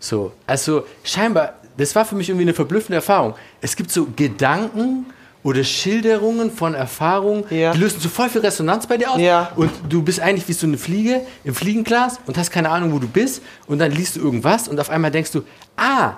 So, 0.00 0.32
also 0.46 0.86
scheinbar, 1.04 1.58
das 1.76 1.94
war 1.94 2.06
für 2.06 2.14
mich 2.14 2.30
irgendwie 2.30 2.46
eine 2.46 2.54
verblüffende 2.54 2.96
Erfahrung. 2.96 3.34
Es 3.60 3.76
gibt 3.76 3.90
so 3.90 4.08
Gedanken 4.16 5.04
oder 5.44 5.64
Schilderungen 5.64 6.50
von 6.52 6.74
Erfahrungen, 6.74 7.44
Ja. 7.50 7.72
die 7.72 7.78
lösen 7.78 7.98
so 8.00 8.08
voll 8.08 8.28
viel 8.28 8.40
Resonanz 8.42 8.86
bei 8.86 8.96
dir 8.96 9.10
aus. 9.10 9.20
Ja. 9.20 9.50
Und 9.56 9.70
du 9.88 10.02
bist 10.02 10.20
eigentlich 10.20 10.46
wie 10.48 10.52
so 10.52 10.66
eine 10.66 10.78
Fliege 10.78 11.20
im 11.44 11.54
Fliegenglas 11.54 12.20
und 12.26 12.38
hast 12.38 12.50
keine 12.50 12.70
Ahnung, 12.70 12.92
wo 12.92 12.98
du 13.00 13.08
bist. 13.08 13.42
Und 13.66 13.78
dann 13.78 13.90
liest 13.90 14.16
du 14.16 14.20
irgendwas 14.20 14.68
und 14.68 14.78
auf 14.78 14.88
einmal 14.90 15.10
denkst 15.10 15.32
du, 15.32 15.42
ah, 15.76 16.12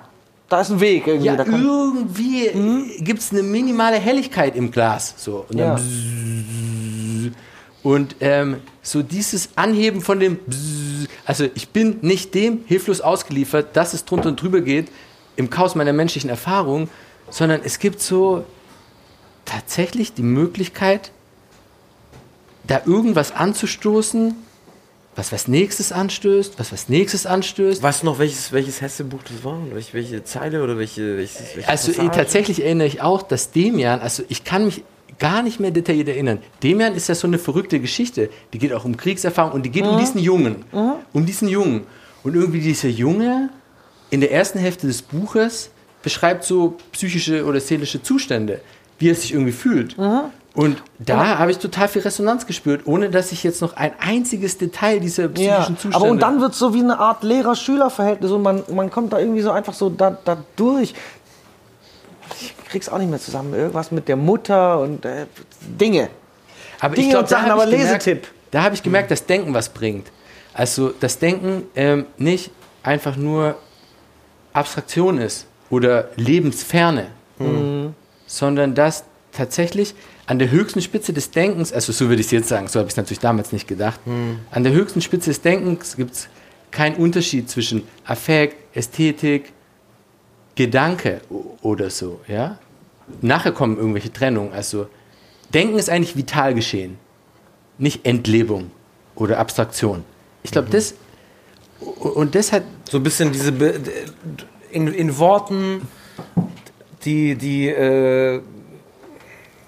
da 0.49 0.61
ist 0.61 0.71
ein 0.71 0.79
Weg 0.81 1.07
irgendwie. 1.07 1.27
ja, 1.27 1.37
irgendwie 1.43 2.99
gibt 3.03 3.21
es 3.21 3.33
eine 3.33 3.43
minimale 3.43 3.97
Helligkeit 3.97 4.57
im 4.57 4.71
Glas. 4.71 5.15
So. 5.17 5.47
Und, 5.49 5.59
Ja. 5.59 5.77
und 7.83 8.17
ähm, 8.21 8.57
so 8.83 9.03
dieses 9.03 9.51
Anheben 9.57 10.01
von 10.01 10.21
dem 10.21 10.39
also 11.27 11.47
ich 11.55 11.69
bin 11.71 11.99
nicht 12.03 12.35
dem 12.35 12.61
hilflos 12.67 13.01
ausgeliefert, 13.01 13.75
dass 13.77 13.95
es 13.95 14.05
drunter 14.05 14.29
und 14.29 14.41
drüber 14.41 14.61
geht 14.61 14.89
im 15.37 15.49
Chaos 15.51 15.75
meiner 15.75 15.93
menschlichen 15.93 16.29
Erfahrung, 16.31 16.89
sondern 17.31 17.61
es 17.65 17.79
gibt 17.79 18.01
so 18.01 18.45
tatsächlich 19.45 20.15
die 20.15 20.23
Möglichkeit, 20.23 21.13
da 22.67 22.83
irgendwas 22.87 23.33
anzustoßen, 23.33 24.35
was 25.17 25.33
was 25.33 25.47
nächstes 25.49 25.93
anstößt, 25.93 26.59
was 26.59 26.73
was 26.73 26.89
nächstes 26.89 27.27
anstößt. 27.27 27.83
Weißt 27.83 28.03
du 28.03 28.07
noch, 28.07 28.19
welches, 28.19 28.53
welches 28.53 28.81
Hesse-Buch 28.81 29.21
das 29.23 29.45
war? 29.45 29.59
Welche, 29.73 29.93
welche 29.93 30.25
Zeile 30.25 30.63
oder 30.63 30.77
welche, 30.79 31.17
welches, 31.17 31.55
welche 31.55 31.69
Also 31.69 31.93
Passage? 31.93 32.11
tatsächlich 32.11 32.65
erinnere 32.65 32.89
ich 32.89 33.01
auch, 33.01 33.23
dass 33.23 33.53
Demian, 33.53 34.01
also 34.01 34.25
ich 34.29 34.45
kann 34.45 34.65
mich 34.65 34.83
gar 35.21 35.43
nicht 35.43 35.61
mehr 35.61 35.71
detailliert 35.71 36.09
erinnern. 36.09 36.39
Demian 36.63 36.95
ist 36.95 37.09
ja 37.09 37.15
so 37.15 37.29
eine 37.29 37.39
verrückte 37.39 37.79
Geschichte. 37.79 38.31
Die 38.53 38.59
geht 38.59 38.73
auch 38.73 38.85
um 38.85 38.97
Kriegserfahrung 38.97 39.53
und 39.53 39.63
die 39.63 39.71
geht 39.71 39.85
um 39.85 39.99
diesen 39.99 40.21
Jungen. 40.21 40.65
Um 41.13 41.27
diesen 41.27 41.47
Jungen. 41.49 41.87
Und 42.25 42.35
irgendwie 42.35 42.61
dieser 42.61 42.89
Junge 42.89 43.51
in 44.11 44.21
der 44.21 44.33
ersten 44.33 44.59
Hälfte 44.59 44.87
des 44.89 45.03
Buches 45.03 45.71
beschreibt 46.03 46.45
so 46.45 46.77
psychische 46.93 47.45
oder 47.45 47.61
seelische 47.61 48.03
Zustände, 48.03 48.61
wie 49.05 49.11
er 49.11 49.15
sich 49.15 49.33
irgendwie 49.33 49.53
fühlt. 49.53 49.97
Und 50.55 50.83
da 50.99 51.39
habe 51.39 51.51
ich 51.51 51.59
total 51.59 51.89
viel 51.89 52.03
Resonanz 52.03 52.47
gespürt, 52.47 52.87
ohne 52.87 53.11
dass 53.11 53.33
ich 53.33 53.45
jetzt 53.45 53.61
noch 53.61 53.77
ein 53.77 53.93
einziges 53.99 54.57
Detail 54.57 54.99
dieser 55.01 55.29
psychischen 55.29 55.51
ja. 55.51 55.67
Zustände... 55.67 55.97
Aber 55.97 56.07
und 56.07 56.21
dann 56.21 56.41
wird 56.41 56.53
es 56.53 56.59
so 56.59 56.73
wie 56.73 56.81
eine 56.81 56.99
Art 56.99 57.23
Lehrer-Schüler-Verhältnis 57.23 58.31
und 58.31 58.43
man, 58.43 58.63
man 58.73 58.91
kommt 58.91 59.13
da 59.13 59.19
irgendwie 59.19 59.43
so 59.43 59.51
einfach 59.51 59.75
so 59.75 59.91
da, 59.91 60.17
da 60.25 60.39
durch. 60.57 60.95
Ich 62.41 62.55
krieg's 62.71 62.89
auch 62.89 62.99
nicht 62.99 63.11
mehr 63.11 63.21
zusammen. 63.21 63.53
Irgendwas 63.53 63.91
mit 63.91 64.09
der 64.09 64.17
Mutter 64.17 64.81
und 64.81 65.05
äh, 65.05 65.27
Dinge. 65.61 66.09
Aber 66.81 66.95
Dinge 66.95 67.07
ich 67.07 67.13
glaub, 67.13 67.25
und 67.25 67.29
Sachen, 67.29 67.51
aber 67.51 67.65
gemerkt- 67.67 68.07
Lesetipp. 68.07 68.29
Da 68.51 68.63
habe 68.63 68.75
ich 68.75 68.83
gemerkt, 68.83 69.11
dass 69.11 69.27
Denken 69.27 69.53
was 69.53 69.69
bringt. 69.69 70.11
Also 70.55 70.93
das 71.01 71.19
Denken 71.19 71.65
ähm, 71.75 72.07
nicht 72.17 72.53
einfach 72.85 73.17
nur 73.17 73.57
Abstraktion 74.53 75.19
ist 75.19 75.47
oder 75.69 76.11
Lebensferne, 76.15 77.09
sondern 78.39 78.75
dass 78.75 79.05
tatsächlich 79.33 79.95
an 80.27 80.39
der 80.39 80.51
höchsten 80.51 80.81
Spitze 80.81 81.13
des 81.13 81.31
Denkens, 81.31 81.73
also 81.73 81.93
so 81.93 82.09
würde 82.09 82.21
ich 82.21 82.27
es 82.27 82.33
jetzt 82.33 82.49
sagen, 82.49 82.69
so 82.69 82.79
habe 82.79 82.89
ich 82.89 82.93
es 82.93 82.97
natürlich 82.97 83.21
damals 83.21 83.53
nicht 83.53 83.69
gedacht, 83.69 84.01
an 84.51 84.65
der 84.65 84.73
höchsten 84.73 85.01
Spitze 85.01 85.31
des 85.31 85.41
Denkens 85.43 85.97
gibt 85.97 86.13
es 86.15 86.29
keinen 86.71 86.97
Unterschied 86.97 87.49
zwischen 87.49 87.83
Affekt, 88.05 88.57
Ästhetik, 88.77 89.53
Gedanke 90.55 91.21
oder 91.63 91.91
so, 91.91 92.21
ja. 92.29 92.59
Nachher 93.21 93.53
kommen 93.53 93.77
irgendwelche 93.77 94.13
Trennungen. 94.13 94.53
Also 94.53 94.89
Denken 95.53 95.79
ist 95.79 95.91
eigentlich 95.91 96.17
Vitalgeschehen, 96.17 96.97
nicht 97.77 98.07
Entlebung 98.07 98.71
oder 99.15 99.39
Abstraktion. 99.39 100.05
Ich 100.43 100.53
glaube, 100.53 100.71
das 100.71 100.95
und 101.81 102.35
das 102.35 102.53
hat 102.53 102.63
So 102.89 102.99
ein 102.99 103.03
bisschen 103.03 103.33
diese 103.33 103.53
in, 104.71 104.89
in 104.89 105.19
Worten 105.19 105.83
die, 107.05 107.35
die 107.35 107.69
äh, 107.69 108.41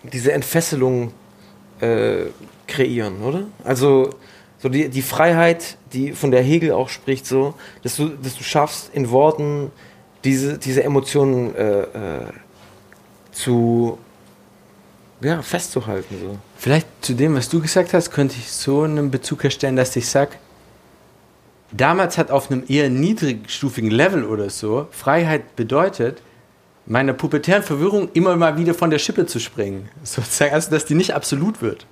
diese 0.03 0.33
Entfesselung 0.33 1.13
äh, 1.81 2.27
kreieren, 2.67 3.23
oder? 3.23 3.45
Also 3.65 4.11
so 4.59 4.69
die, 4.69 4.89
die 4.89 5.03
Freiheit, 5.03 5.77
die 5.93 6.13
von 6.13 6.31
der 6.31 6.43
Hegel 6.43 6.73
auch 6.73 6.89
spricht, 6.89 7.27
so, 7.27 7.55
dass 7.83 7.97
du, 7.97 8.09
dass 8.09 8.37
du 8.37 8.43
schaffst, 8.43 8.91
in 8.95 9.11
Worten 9.11 9.71
diese, 10.25 10.59
diese 10.59 10.83
Emotionen 10.83 11.55
äh, 11.55 11.81
äh, 11.83 11.87
zu 13.33 13.99
ja, 15.21 15.43
festzuhalten. 15.43 16.17
So. 16.21 16.39
Vielleicht 16.57 16.87
zu 17.03 17.15
dem, 17.15 17.35
was 17.35 17.49
du 17.49 17.61
gesagt 17.61 17.93
hast, 17.95 18.11
könnte 18.11 18.37
ich 18.39 18.51
so 18.51 18.83
einen 18.83 19.11
Bezug 19.11 19.45
herstellen, 19.45 19.77
dass 19.77 19.95
ich 19.97 20.09
sage, 20.09 20.33
damals 21.73 22.19
hat 22.19 22.31
auf 22.31 22.51
einem 22.51 22.65
eher 22.67 22.89
niedrigstufigen 22.89 23.91
Level 23.91 24.25
oder 24.25 24.51
so 24.51 24.89
Freiheit 24.91 25.57
bedeutet, 25.57 26.23
meiner 26.87 27.13
pubertären 27.13 27.63
Verwirrung 27.63 28.09
immer 28.13 28.37
mal 28.37 28.57
wieder 28.57 28.75
von 28.75 28.91
der 28.91 28.99
Schippe 28.99 29.27
zu 29.27 29.41
springen. 29.41 29.89
Sozusagen, 30.03 30.55
also 30.55 30.71
dass 30.71 30.85
die 30.85 30.95
nicht 30.95 31.15
absolut 31.15 31.61
wird. 31.61 31.87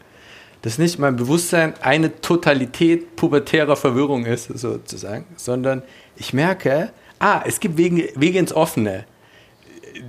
Dass 0.62 0.78
nicht 0.78 0.98
mein 0.98 1.16
Bewusstsein 1.16 1.74
eine 1.83 2.20
Totalität 2.20 3.16
pubertärer 3.16 3.76
Verwirrung 3.76 4.24
ist, 4.24 4.46
sozusagen, 4.59 5.26
sondern 5.37 5.83
ich 6.16 6.33
merke, 6.33 6.90
ah, 7.18 7.42
es 7.44 7.61
gibt 7.61 7.76
Wege, 7.76 8.12
Wege 8.14 8.38
ins 8.38 8.54
Offene. 8.54 9.04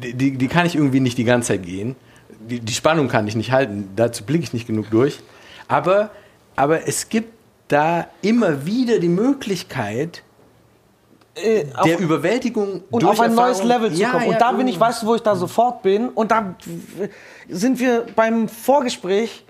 Die, 0.02 0.14
die, 0.14 0.38
die 0.38 0.48
kann 0.48 0.66
ich 0.66 0.76
irgendwie 0.76 1.00
nicht 1.00 1.18
die 1.18 1.24
ganze 1.24 1.50
Zeit 1.50 1.64
gehen. 1.64 1.96
Die, 2.50 2.60
die 2.60 2.74
Spannung 2.74 3.08
kann 3.08 3.28
ich 3.28 3.36
nicht 3.36 3.52
halten, 3.52 3.90
dazu 3.96 4.24
blicke 4.24 4.44
ich 4.44 4.54
nicht 4.54 4.68
genug 4.68 4.90
durch. 4.92 5.20
Aber, 5.68 6.12
aber 6.56 6.88
es 6.88 7.10
gibt 7.10 7.34
da 7.68 8.08
immer 8.22 8.66
wieder 8.66 9.00
die 9.00 9.10
Möglichkeit 9.10 10.24
Äh, 11.36 11.66
der 11.86 12.00
Überwältigung 12.00 12.84
und 12.90 13.04
durch 13.04 13.12
auf 13.12 13.20
ein 13.20 13.36
neues 13.36 13.60
Erfahrung. 13.60 13.84
Level 13.84 13.94
zu 13.94 14.02
Ja, 14.02 14.12
kommen. 14.12 14.24
ja, 14.26 14.32
und 14.32 14.42
da 14.42 14.52
bin 14.54 14.68
ich, 14.68 14.80
weißt 14.80 15.04
du, 15.04 15.08
wo 15.08 15.16
ich 15.16 15.22
da 15.22 15.36
sofort 15.36 15.82
bin. 15.82 16.10
Und 16.10 16.32
da 16.32 16.56
sind 17.50 17.78
wir 17.80 18.06
beim 18.16 18.48
Vorgespräch 18.48 19.44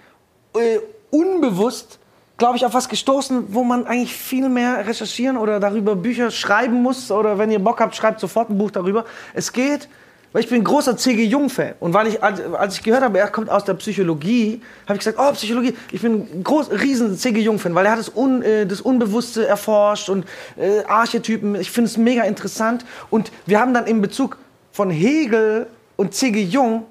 äh, 0.55 0.79
unbewusst, 1.11 1.99
glaube 2.37 2.57
ich, 2.57 2.65
auf 2.65 2.73
was 2.73 2.89
gestoßen, 2.89 3.53
wo 3.53 3.63
man 3.63 3.85
eigentlich 3.85 4.15
viel 4.15 4.49
mehr 4.49 4.85
recherchieren 4.87 5.37
oder 5.37 5.59
darüber 5.59 5.95
Bücher 5.95 6.31
schreiben 6.31 6.81
muss. 6.81 7.11
Oder 7.11 7.37
wenn 7.37 7.51
ihr 7.51 7.59
Bock 7.59 7.79
habt, 7.79 7.95
schreibt 7.95 8.19
sofort 8.19 8.49
ein 8.49 8.57
Buch 8.57 8.71
darüber. 8.71 9.05
Es 9.33 9.53
geht, 9.53 9.87
weil 10.35 10.43
ich 10.43 10.49
bin 10.49 10.59
ein 10.59 10.63
großer 10.65 10.97
C.G. 10.97 11.23
Jung-Fan. 11.23 11.75
Und 11.79 11.93
weil 11.93 12.07
ich, 12.07 12.21
als, 12.21 12.41
ich 12.75 12.83
gehört 12.83 13.03
habe, 13.03 13.17
er 13.17 13.29
kommt 13.29 13.49
aus 13.49 13.63
der 13.63 13.75
Psychologie, 13.75 14.61
habe 14.85 14.95
ich 14.95 15.05
gesagt, 15.05 15.17
oh, 15.17 15.31
Psychologie. 15.31 15.77
Ich 15.93 16.01
bin 16.01 16.27
ein 16.39 16.43
groß, 16.43 16.71
riesen 16.71 17.17
C.G. 17.17 17.39
Jung-Fan, 17.39 17.73
weil 17.73 17.85
er 17.85 17.93
hat 17.93 17.99
das, 17.99 18.13
Un, 18.13 18.41
äh, 18.41 18.65
das 18.65 18.81
Unbewusste 18.81 19.47
erforscht 19.47 20.09
und 20.09 20.25
äh, 20.57 20.83
Archetypen. 20.89 21.55
Ich 21.55 21.71
finde 21.71 21.89
es 21.89 21.95
mega 21.95 22.23
interessant. 22.23 22.83
Und 23.09 23.31
wir 23.45 23.61
haben 23.61 23.73
dann 23.73 23.87
in 23.87 24.01
Bezug 24.01 24.37
von 24.73 24.89
Hegel 24.89 25.67
und 25.95 26.13
C.G. 26.13 26.43
Jung, 26.43 26.83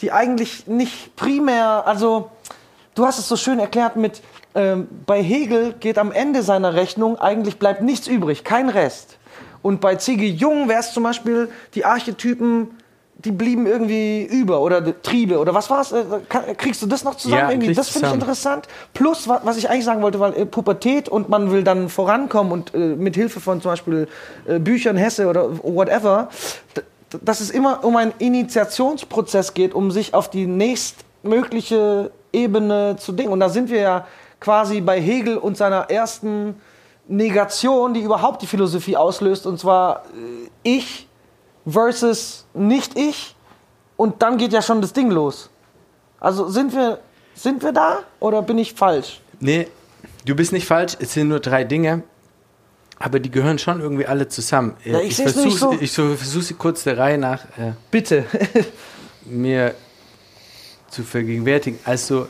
die 0.00 0.10
eigentlich 0.10 0.66
nicht 0.66 1.14
primär, 1.14 1.86
also 1.86 2.32
du 2.96 3.06
hast 3.06 3.20
es 3.20 3.28
so 3.28 3.36
schön 3.36 3.60
erklärt 3.60 3.94
mit, 3.94 4.22
ähm, 4.56 4.88
bei 5.06 5.22
Hegel 5.22 5.76
geht 5.78 5.98
am 5.98 6.10
Ende 6.10 6.42
seiner 6.42 6.74
Rechnung 6.74 7.16
eigentlich 7.16 7.60
bleibt 7.60 7.80
nichts 7.80 8.08
übrig, 8.08 8.42
kein 8.42 8.68
Rest. 8.68 9.18
Und 9.62 9.80
bei 9.80 9.94
C.G. 9.94 10.26
Jung 10.26 10.68
wäre 10.68 10.80
es 10.80 10.92
zum 10.92 11.04
Beispiel 11.04 11.48
die 11.74 11.84
Archetypen, 11.84 12.76
die 13.20 13.32
blieben 13.32 13.66
irgendwie 13.66 14.22
über 14.22 14.60
oder 14.60 15.02
Triebe 15.02 15.38
oder 15.40 15.52
was 15.52 15.68
war's? 15.70 15.90
Äh, 15.90 16.04
Kriegst 16.56 16.80
du 16.82 16.86
das 16.86 17.02
noch 17.02 17.16
zusammen? 17.16 17.40
Ja, 17.42 17.50
irgendwie? 17.50 17.74
Das 17.74 17.88
finde 17.88 18.08
ich 18.08 18.14
interessant. 18.14 18.68
Plus, 18.94 19.26
wa- 19.28 19.40
was 19.42 19.56
ich 19.56 19.68
eigentlich 19.68 19.84
sagen 19.84 20.02
wollte, 20.02 20.20
weil 20.20 20.34
äh, 20.34 20.46
Pubertät 20.46 21.08
und 21.08 21.28
man 21.28 21.50
will 21.50 21.64
dann 21.64 21.88
vorankommen 21.88 22.52
und 22.52 22.74
äh, 22.74 22.78
mit 22.78 23.16
Hilfe 23.16 23.40
von 23.40 23.60
zum 23.60 23.72
Beispiel 23.72 24.06
äh, 24.46 24.60
Büchern, 24.60 24.96
Hesse 24.96 25.26
oder 25.26 25.50
whatever, 25.64 26.28
dass 27.22 27.40
es 27.40 27.50
immer 27.50 27.84
um 27.84 27.96
einen 27.96 28.12
Initiationsprozess 28.18 29.52
geht, 29.54 29.74
um 29.74 29.90
sich 29.90 30.14
auf 30.14 30.30
die 30.30 30.46
nächstmögliche 30.46 32.12
Ebene 32.32 32.96
zu 32.98 33.12
dingen. 33.12 33.32
Und 33.32 33.40
da 33.40 33.48
sind 33.48 33.68
wir 33.70 33.80
ja 33.80 34.06
quasi 34.40 34.80
bei 34.80 35.00
Hegel 35.00 35.38
und 35.38 35.56
seiner 35.56 35.90
ersten 35.90 36.54
Negation, 37.08 37.94
die 37.94 38.00
überhaupt 38.02 38.42
die 38.42 38.46
Philosophie 38.46 38.96
auslöst, 38.96 39.46
und 39.46 39.58
zwar 39.58 40.04
äh, 40.14 40.48
ich 40.62 41.07
versus 41.66 42.46
nicht 42.54 42.96
ich. 42.96 43.34
Und 43.96 44.22
dann 44.22 44.38
geht 44.38 44.52
ja 44.52 44.62
schon 44.62 44.80
das 44.80 44.92
Ding 44.92 45.10
los. 45.10 45.50
Also 46.20 46.48
sind 46.48 46.72
wir, 46.72 47.00
sind 47.34 47.62
wir 47.62 47.72
da 47.72 48.00
oder 48.20 48.42
bin 48.42 48.58
ich 48.58 48.74
falsch? 48.74 49.20
Nee, 49.40 49.68
du 50.24 50.34
bist 50.34 50.52
nicht 50.52 50.66
falsch. 50.66 50.96
Es 51.00 51.12
sind 51.12 51.28
nur 51.28 51.40
drei 51.40 51.64
Dinge, 51.64 52.02
aber 52.98 53.20
die 53.20 53.30
gehören 53.30 53.58
schon 53.58 53.80
irgendwie 53.80 54.06
alle 54.06 54.28
zusammen. 54.28 54.76
Ja, 54.84 55.00
ich 55.00 55.18
nicht 55.18 55.30
versuche 55.30 55.58
so. 55.58 55.76
ich 55.80 55.92
so, 55.92 56.14
versuch 56.16 56.42
sie 56.42 56.54
kurz 56.54 56.84
der 56.84 56.98
Reihe 56.98 57.18
nach 57.18 57.44
äh, 57.58 57.72
Bitte. 57.90 58.24
mir 59.24 59.74
zu 60.90 61.02
vergegenwärtigen. 61.02 61.78
Also, 61.84 62.28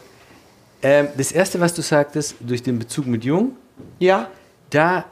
ähm, 0.83 1.09
das 1.17 1.33
Erste, 1.33 1.61
was 1.61 1.75
du 1.75 1.83
sagtest, 1.83 2.37
durch 2.41 2.63
den 2.63 2.79
Bezug 2.79 3.07
mit 3.07 3.25
Jung, 3.25 3.57
ja? 3.99 4.29
da 4.71 5.05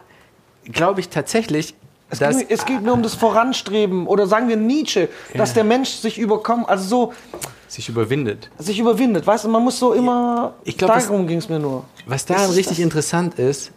glaube 0.64 1.00
ich 1.00 1.08
tatsächlich, 1.08 1.74
Es, 2.08 2.20
dass 2.20 2.38
geht, 2.38 2.50
es 2.50 2.64
geht 2.64 2.82
nur 2.82 2.94
um 2.94 3.02
das 3.02 3.14
Voranstreben 3.14 4.06
oder 4.06 4.26
sagen 4.26 4.48
wir 4.48 4.56
Nietzsche, 4.56 5.08
dass 5.34 5.54
der 5.54 5.64
Mensch 5.64 5.90
sich 5.90 6.18
überkommt, 6.18 6.68
also 6.68 6.84
so 6.86 7.12
sich 7.68 7.88
überwindet. 7.88 8.48
sich 8.58 8.78
überwindet. 8.78 9.26
Weißt 9.26 9.44
du, 9.44 9.48
man 9.48 9.62
muss 9.64 9.78
so 9.78 9.92
immer. 9.92 10.54
Ich 10.64 10.78
glaub, 10.78 10.92
das- 10.94 11.06
darum 11.08 11.26
ging 11.26 11.38
es 11.38 11.48
mir 11.48 11.58
nur. 11.58 11.84
Was 12.06 12.24
daran 12.24 12.50
richtig 12.50 12.76
das. 12.76 12.84
interessant 12.84 13.38
ist, 13.40 13.72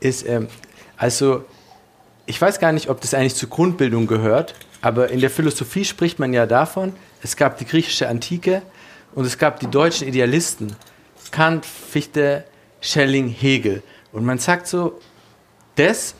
ist, 0.00 0.26
ähm, 0.26 0.48
also, 0.96 1.44
ich 2.26 2.40
weiß 2.40 2.58
gar 2.58 2.72
nicht, 2.72 2.88
ob 2.90 3.00
das 3.00 3.14
eigentlich 3.14 3.36
zur 3.36 3.48
Grundbildung 3.48 4.08
gehört, 4.08 4.54
aber 4.82 5.10
in 5.10 5.20
der 5.20 5.30
Philosophie 5.30 5.84
spricht 5.84 6.18
man 6.18 6.32
ja 6.32 6.46
davon, 6.46 6.92
es 7.22 7.36
gab 7.36 7.58
die 7.58 7.64
griechische 7.64 8.08
Antike 8.08 8.62
und 9.14 9.24
es 9.24 9.38
gab 9.38 9.60
die 9.60 9.68
deutschen 9.68 10.08
Idealisten, 10.08 10.74
Kant, 11.30 11.64
Fichte, 11.64 12.44
Schelling, 12.80 13.28
Hegel. 13.28 13.82
Und 14.12 14.24
man 14.24 14.38
sagt 14.38 14.66
so, 14.66 14.98
das 15.76 16.14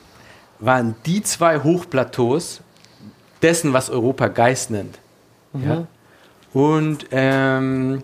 waren 0.61 0.95
die 1.07 1.23
zwei 1.23 1.59
Hochplateaus 1.61 2.61
dessen, 3.43 3.73
was 3.73 3.91
Europa 3.91 4.29
Geist 4.29 4.71
nennt. 4.71 4.99
Ja? 5.55 5.87
Und 6.53 7.07
ähm, 7.11 8.03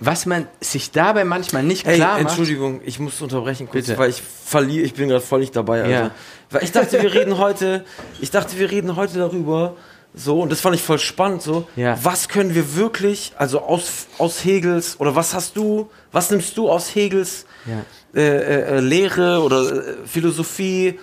was 0.00 0.26
man 0.26 0.46
sich 0.60 0.90
dabei 0.90 1.24
manchmal 1.24 1.62
nicht 1.62 1.86
Ey, 1.86 1.96
klar 1.96 2.12
macht, 2.18 2.20
Entschuldigung, 2.22 2.80
ich 2.84 2.98
muss 2.98 3.20
unterbrechen 3.22 3.68
kurz, 3.70 3.86
Bitte. 3.86 3.98
weil 3.98 4.10
ich 4.10 4.22
verliere, 4.22 4.84
ich 4.84 4.94
bin 4.94 5.08
gerade 5.08 5.20
voll 5.24 5.40
nicht 5.40 5.56
dabei. 5.56 5.88
Ja. 5.88 6.10
Weil 6.50 6.64
ich 6.64 6.72
dachte, 6.72 7.00
wir 7.00 7.14
reden 7.14 7.38
heute, 7.38 7.84
ich 8.20 8.30
dachte, 8.30 8.58
wir 8.58 8.70
reden 8.70 8.96
heute 8.96 9.18
darüber, 9.18 9.76
so, 10.16 10.40
und 10.40 10.52
das 10.52 10.60
fand 10.60 10.76
ich 10.76 10.82
voll 10.82 10.98
spannend, 10.98 11.42
so, 11.42 11.66
Ja. 11.74 11.98
was 12.02 12.28
können 12.28 12.54
wir 12.54 12.76
wirklich, 12.76 13.32
also 13.36 13.60
aus, 13.62 14.06
aus 14.18 14.44
Hegels, 14.44 15.00
oder 15.00 15.16
was 15.16 15.32
hast 15.32 15.56
du, 15.56 15.90
was 16.12 16.30
nimmst 16.30 16.56
du 16.56 16.68
aus 16.70 16.94
Hegels 16.94 17.46
Ja. 17.66 18.20
äh, 18.20 18.22
äh, 18.22 18.76
äh, 18.76 18.80
Lehre 18.80 19.42
oder 19.42 19.62
äh, 19.62 19.94
Philosophie 20.06 20.98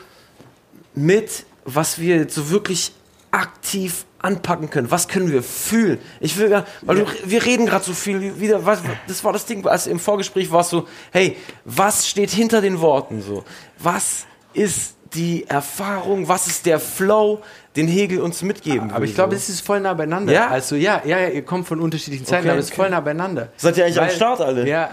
mit, 0.93 1.45
was 1.65 1.99
wir 1.99 2.17
jetzt 2.17 2.35
so 2.35 2.49
wirklich 2.49 2.91
aktiv 3.31 4.05
anpacken 4.19 4.69
können? 4.69 4.91
Was 4.91 5.07
können 5.07 5.31
wir 5.31 5.41
fühlen? 5.41 5.99
Ich 6.19 6.37
will 6.37 6.49
gar, 6.49 6.65
weil 6.81 6.97
du, 6.97 7.05
wir 7.25 7.43
reden 7.45 7.65
gerade 7.65 7.83
so 7.83 7.93
viel 7.93 8.39
wieder, 8.39 8.65
was, 8.65 8.79
das 9.07 9.23
war 9.23 9.33
das 9.33 9.45
Ding, 9.45 9.65
als 9.65 9.87
im 9.87 9.99
Vorgespräch 9.99 10.51
war 10.51 10.61
es 10.61 10.69
so, 10.69 10.87
hey, 11.11 11.37
was 11.65 12.07
steht 12.07 12.29
hinter 12.31 12.61
den 12.61 12.79
Worten 12.81 13.21
so? 13.21 13.43
Was 13.79 14.25
ist 14.53 14.95
die 15.13 15.45
Erfahrung, 15.47 16.27
was 16.27 16.47
ist 16.47 16.65
der 16.65 16.79
Flow, 16.79 17.41
den 17.75 17.87
Hegel 17.87 18.19
uns 18.21 18.41
mitgeben 18.43 18.91
aber 18.91 19.01
will, 19.01 19.09
ich 19.09 19.15
glaube, 19.15 19.33
so? 19.35 19.37
es 19.37 19.49
ist 19.49 19.65
voll 19.65 19.79
nah 19.79 19.93
beieinander. 19.93 20.31
Ja? 20.31 20.47
Also 20.49 20.75
ja, 20.75 21.01
ja, 21.05 21.19
ja, 21.19 21.27
ihr 21.29 21.41
kommt 21.43 21.67
von 21.67 21.79
unterschiedlichen 21.81 22.25
Zeiten, 22.25 22.43
Okay, 22.43 22.49
aber 22.51 22.59
es 22.59 22.65
ist 22.65 22.71
okay. 22.71 22.81
voll 22.81 22.89
nah 22.91 22.99
beieinander. 22.99 23.49
Seid 23.57 23.77
ihr 23.77 23.85
eigentlich 23.85 23.99
am 23.99 24.07
Weil- 24.07 24.15
Start 24.15 24.41
alle? 24.41 24.67
Ja, 24.67 24.89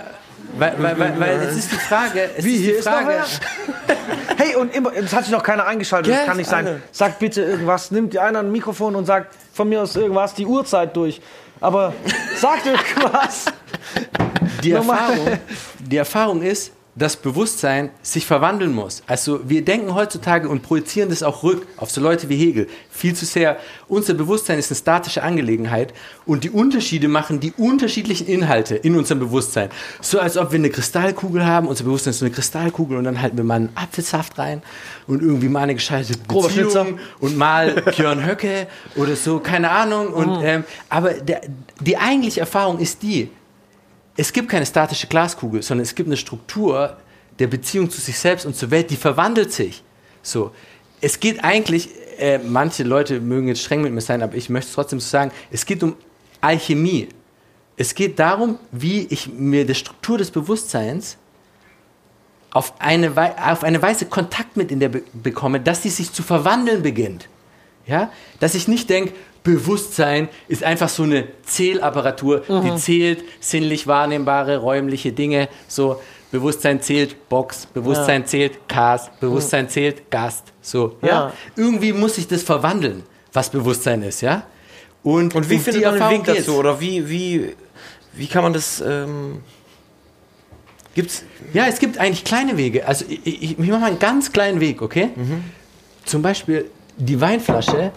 weil, 0.56 0.74
weil, 0.78 0.98
weil, 0.98 1.20
weil 1.20 1.40
es 1.42 1.56
ist 1.56 1.72
die 1.72 1.76
Frage, 1.76 2.30
es 2.36 2.44
Wie, 2.44 2.54
ist 2.54 2.60
hier 2.60 2.72
die 2.72 2.78
ist 2.78 2.84
Frage, 2.88 3.08
wer? 3.08 3.96
Hey, 4.38 4.54
und 4.54 4.72
immer, 4.72 4.92
das 4.92 5.12
hat 5.12 5.24
sich 5.24 5.32
noch 5.32 5.42
keiner 5.42 5.66
eingeschaltet, 5.66 6.12
das 6.12 6.18
Yes, 6.20 6.26
kann 6.28 6.36
nicht 6.36 6.48
sein. 6.48 6.64
alle. 6.64 6.82
Sagt 6.92 7.18
bitte 7.18 7.42
irgendwas, 7.42 7.90
nimmt 7.90 8.12
die 8.12 8.20
einer 8.20 8.38
ein 8.38 8.52
Mikrofon 8.52 8.94
und 8.94 9.04
sagt 9.04 9.34
von 9.52 9.68
mir 9.68 9.82
aus 9.82 9.96
irgendwas, 9.96 10.32
die 10.32 10.46
Uhrzeit 10.46 10.94
durch. 10.96 11.20
Aber 11.60 11.92
sagt 12.36 12.66
irgendwas. 12.66 13.46
die. 14.62 14.70
Erfahrung, 14.70 15.38
die 15.80 15.96
Erfahrung 15.96 16.42
ist, 16.42 16.72
dass 16.98 17.16
Bewusstsein 17.16 17.90
sich 18.02 18.26
verwandeln 18.26 18.74
muss. 18.74 19.02
Also 19.06 19.40
wir 19.48 19.64
denken 19.64 19.94
heutzutage 19.94 20.48
und 20.48 20.62
projizieren 20.62 21.10
das 21.10 21.22
auch 21.22 21.44
rück 21.44 21.66
auf 21.76 21.90
so 21.90 22.00
Leute 22.00 22.28
wie 22.28 22.36
Hegel. 22.36 22.66
Viel 22.90 23.14
zu 23.14 23.24
sehr. 23.24 23.58
Unser 23.86 24.14
Bewusstsein 24.14 24.58
ist 24.58 24.70
eine 24.70 24.76
statische 24.76 25.22
Angelegenheit 25.22 25.94
und 26.26 26.44
die 26.44 26.50
Unterschiede 26.50 27.08
machen 27.08 27.38
die 27.40 27.52
unterschiedlichen 27.52 28.26
Inhalte 28.26 28.74
in 28.74 28.96
unserem 28.96 29.20
Bewusstsein. 29.20 29.70
So 30.00 30.18
als 30.18 30.36
ob 30.36 30.50
wir 30.50 30.58
eine 30.58 30.70
Kristallkugel 30.70 31.46
haben, 31.46 31.68
unser 31.68 31.84
Bewusstsein 31.84 32.10
ist 32.10 32.18
so 32.18 32.26
eine 32.26 32.34
Kristallkugel 32.34 32.98
und 32.98 33.04
dann 33.04 33.22
halten 33.22 33.36
wir 33.36 33.44
mal 33.44 33.54
einen 33.54 33.70
Apfelsaft 33.76 34.38
rein 34.38 34.62
und 35.06 35.22
irgendwie 35.22 35.48
mal 35.48 35.62
eine 35.62 35.78
Schnitzer. 35.78 36.84
Beziehung 36.84 36.98
und 37.20 37.36
mal 37.36 37.82
Björn 37.96 38.26
Höcke 38.26 38.66
oder 38.96 39.14
so, 39.14 39.38
keine 39.38 39.70
Ahnung. 39.70 40.08
Und, 40.08 40.40
ähm, 40.42 40.64
aber 40.88 41.14
der, 41.14 41.42
die 41.80 41.96
eigentliche 41.96 42.40
Erfahrung 42.40 42.78
ist 42.78 43.02
die, 43.02 43.30
es 44.18 44.32
gibt 44.32 44.48
keine 44.48 44.66
statische 44.66 45.06
Glaskugel, 45.06 45.62
sondern 45.62 45.84
es 45.84 45.94
gibt 45.94 46.08
eine 46.08 46.16
Struktur 46.16 46.96
der 47.38 47.46
Beziehung 47.46 47.88
zu 47.88 48.00
sich 48.00 48.18
selbst 48.18 48.44
und 48.46 48.56
zur 48.56 48.72
Welt, 48.72 48.90
die 48.90 48.96
verwandelt 48.96 49.52
sich. 49.52 49.84
So, 50.22 50.50
es 51.00 51.20
geht 51.20 51.44
eigentlich, 51.44 51.88
äh, 52.18 52.38
manche 52.38 52.82
Leute 52.82 53.20
mögen 53.20 53.46
jetzt 53.46 53.62
streng 53.62 53.80
mit 53.80 53.92
mir 53.92 54.00
sein, 54.00 54.20
aber 54.20 54.34
ich 54.34 54.50
möchte 54.50 54.70
es 54.70 54.74
trotzdem 54.74 54.98
so 54.98 55.08
sagen, 55.08 55.30
es 55.52 55.64
geht 55.64 55.84
um 55.84 55.94
Alchemie. 56.40 57.08
Es 57.76 57.94
geht 57.94 58.18
darum, 58.18 58.58
wie 58.72 59.06
ich 59.06 59.28
mir 59.28 59.64
die 59.64 59.76
Struktur 59.76 60.18
des 60.18 60.32
Bewusstseins 60.32 61.16
auf 62.50 62.74
eine, 62.80 63.12
auf 63.48 63.62
eine 63.62 63.80
Weise 63.82 64.06
Kontakt 64.06 64.56
mit 64.56 64.72
in 64.72 64.80
der 64.80 64.88
be 64.88 65.02
bekomme, 65.12 65.60
dass 65.60 65.84
sie 65.84 65.90
sich 65.90 66.12
zu 66.12 66.24
verwandeln 66.24 66.82
beginnt. 66.82 67.28
Ja? 67.86 68.10
Dass 68.40 68.56
ich 68.56 68.66
nicht 68.66 68.90
denke, 68.90 69.12
Bewusstsein 69.48 70.28
ist 70.46 70.62
einfach 70.62 70.90
so 70.90 71.04
eine 71.04 71.24
Zählapparatur, 71.42 72.42
die 72.48 72.76
zählt 72.76 73.24
sinnlich 73.40 73.86
wahrnehmbare 73.86 74.58
räumliche 74.58 75.12
Dinge. 75.12 75.48
So, 75.68 76.00
Bewusstsein 76.30 76.82
zählt 76.82 77.28
Box, 77.30 77.64
Bewusstsein 77.66 78.26
zählt 78.26 78.68
Cast, 78.68 79.18
Bewusstsein 79.20 79.68
zählt 79.70 80.10
Gast. 80.10 80.52
So, 80.60 80.96
ja? 81.00 81.08
Ja. 81.08 81.32
Irgendwie 81.56 81.94
muss 81.94 82.16
sich 82.16 82.28
das 82.28 82.42
verwandeln, 82.42 83.04
was 83.32 83.48
Bewusstsein 83.48 84.02
ist, 84.02 84.20
ja? 84.20 84.42
Und, 85.02 85.34
Und 85.34 85.48
wie 85.48 85.54
um 85.54 85.60
findet 85.60 85.84
man 85.84 85.94
den 85.94 86.10
Weg 86.10 86.24
dazu? 86.24 86.32
geht's. 86.34 86.48
Oder 86.50 86.78
wie, 86.78 87.08
wie, 87.08 87.54
wie 88.12 88.26
kann 88.26 88.42
man 88.42 88.52
das, 88.52 88.82
ähm, 88.82 89.40
gibt's, 90.94 91.24
Ja, 91.54 91.66
es 91.66 91.78
gibt 91.78 91.96
eigentlich 91.96 92.24
kleine 92.24 92.58
Wege. 92.58 92.86
Also 92.86 93.06
ich, 93.08 93.26
ich, 93.26 93.42
ich 93.52 93.58
mache 93.58 93.80
mal 93.80 93.86
einen 93.86 93.98
ganz 93.98 94.30
kleinen 94.30 94.60
Weg, 94.60 94.82
okay? 94.82 95.08
Zum 96.04 96.20
Beispiel 96.20 96.70
die 96.98 97.18
Weinflasche, 97.18 97.92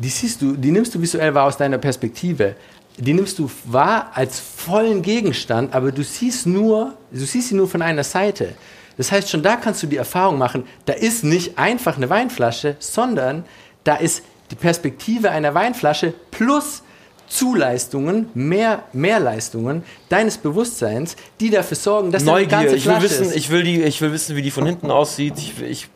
die 0.00 0.08
siehst 0.08 0.40
du, 0.40 0.56
die 0.56 0.70
nimmst 0.70 0.94
du 0.94 1.00
visuell 1.00 1.34
wahr 1.34 1.46
aus 1.46 1.56
deiner 1.56 1.78
Perspektive. 1.78 2.56
Die 2.96 3.12
nimmst 3.14 3.38
du 3.38 3.50
wahr 3.64 4.10
als 4.14 4.40
vollen 4.40 5.02
Gegenstand, 5.02 5.74
aber 5.74 5.92
du 5.92 6.02
siehst 6.02 6.46
nur, 6.46 6.94
du 7.10 7.24
siehst 7.24 7.48
sie 7.48 7.54
nur 7.54 7.68
von 7.68 7.82
einer 7.82 8.04
Seite. 8.04 8.54
Das 8.96 9.12
heißt, 9.12 9.30
schon 9.30 9.42
da 9.42 9.56
kannst 9.56 9.82
du 9.82 9.86
die 9.86 9.96
Erfahrung 9.96 10.38
machen, 10.38 10.64
da 10.86 10.92
ist 10.92 11.24
nicht 11.24 11.58
einfach 11.58 11.96
eine 11.96 12.10
Weinflasche, 12.10 12.76
sondern 12.78 13.44
da 13.84 13.96
ist 13.96 14.22
die 14.50 14.56
Perspektive 14.56 15.30
einer 15.30 15.54
Weinflasche 15.54 16.12
plus 16.30 16.82
Zuleistungen, 17.28 18.28
mehr 18.34 18.82
Mehrleistungen 18.92 19.84
deines 20.08 20.36
Bewusstseins, 20.36 21.16
die 21.38 21.48
dafür 21.48 21.76
sorgen, 21.76 22.10
dass 22.10 22.24
Neugier, 22.24 22.48
ganze 22.48 22.76
ich 22.76 22.86
will 22.86 22.92
Flasche 22.92 23.04
wissen, 23.04 23.26
ist. 23.26 23.36
ich 23.36 23.50
will 23.50 23.62
die, 23.62 23.82
ich 23.82 24.00
will 24.00 24.12
wissen, 24.12 24.34
wie 24.34 24.42
die 24.42 24.50
von 24.50 24.66
hinten 24.66 24.90
aussieht. 24.90 25.34
Ich, 25.38 25.62
ich 25.62 25.88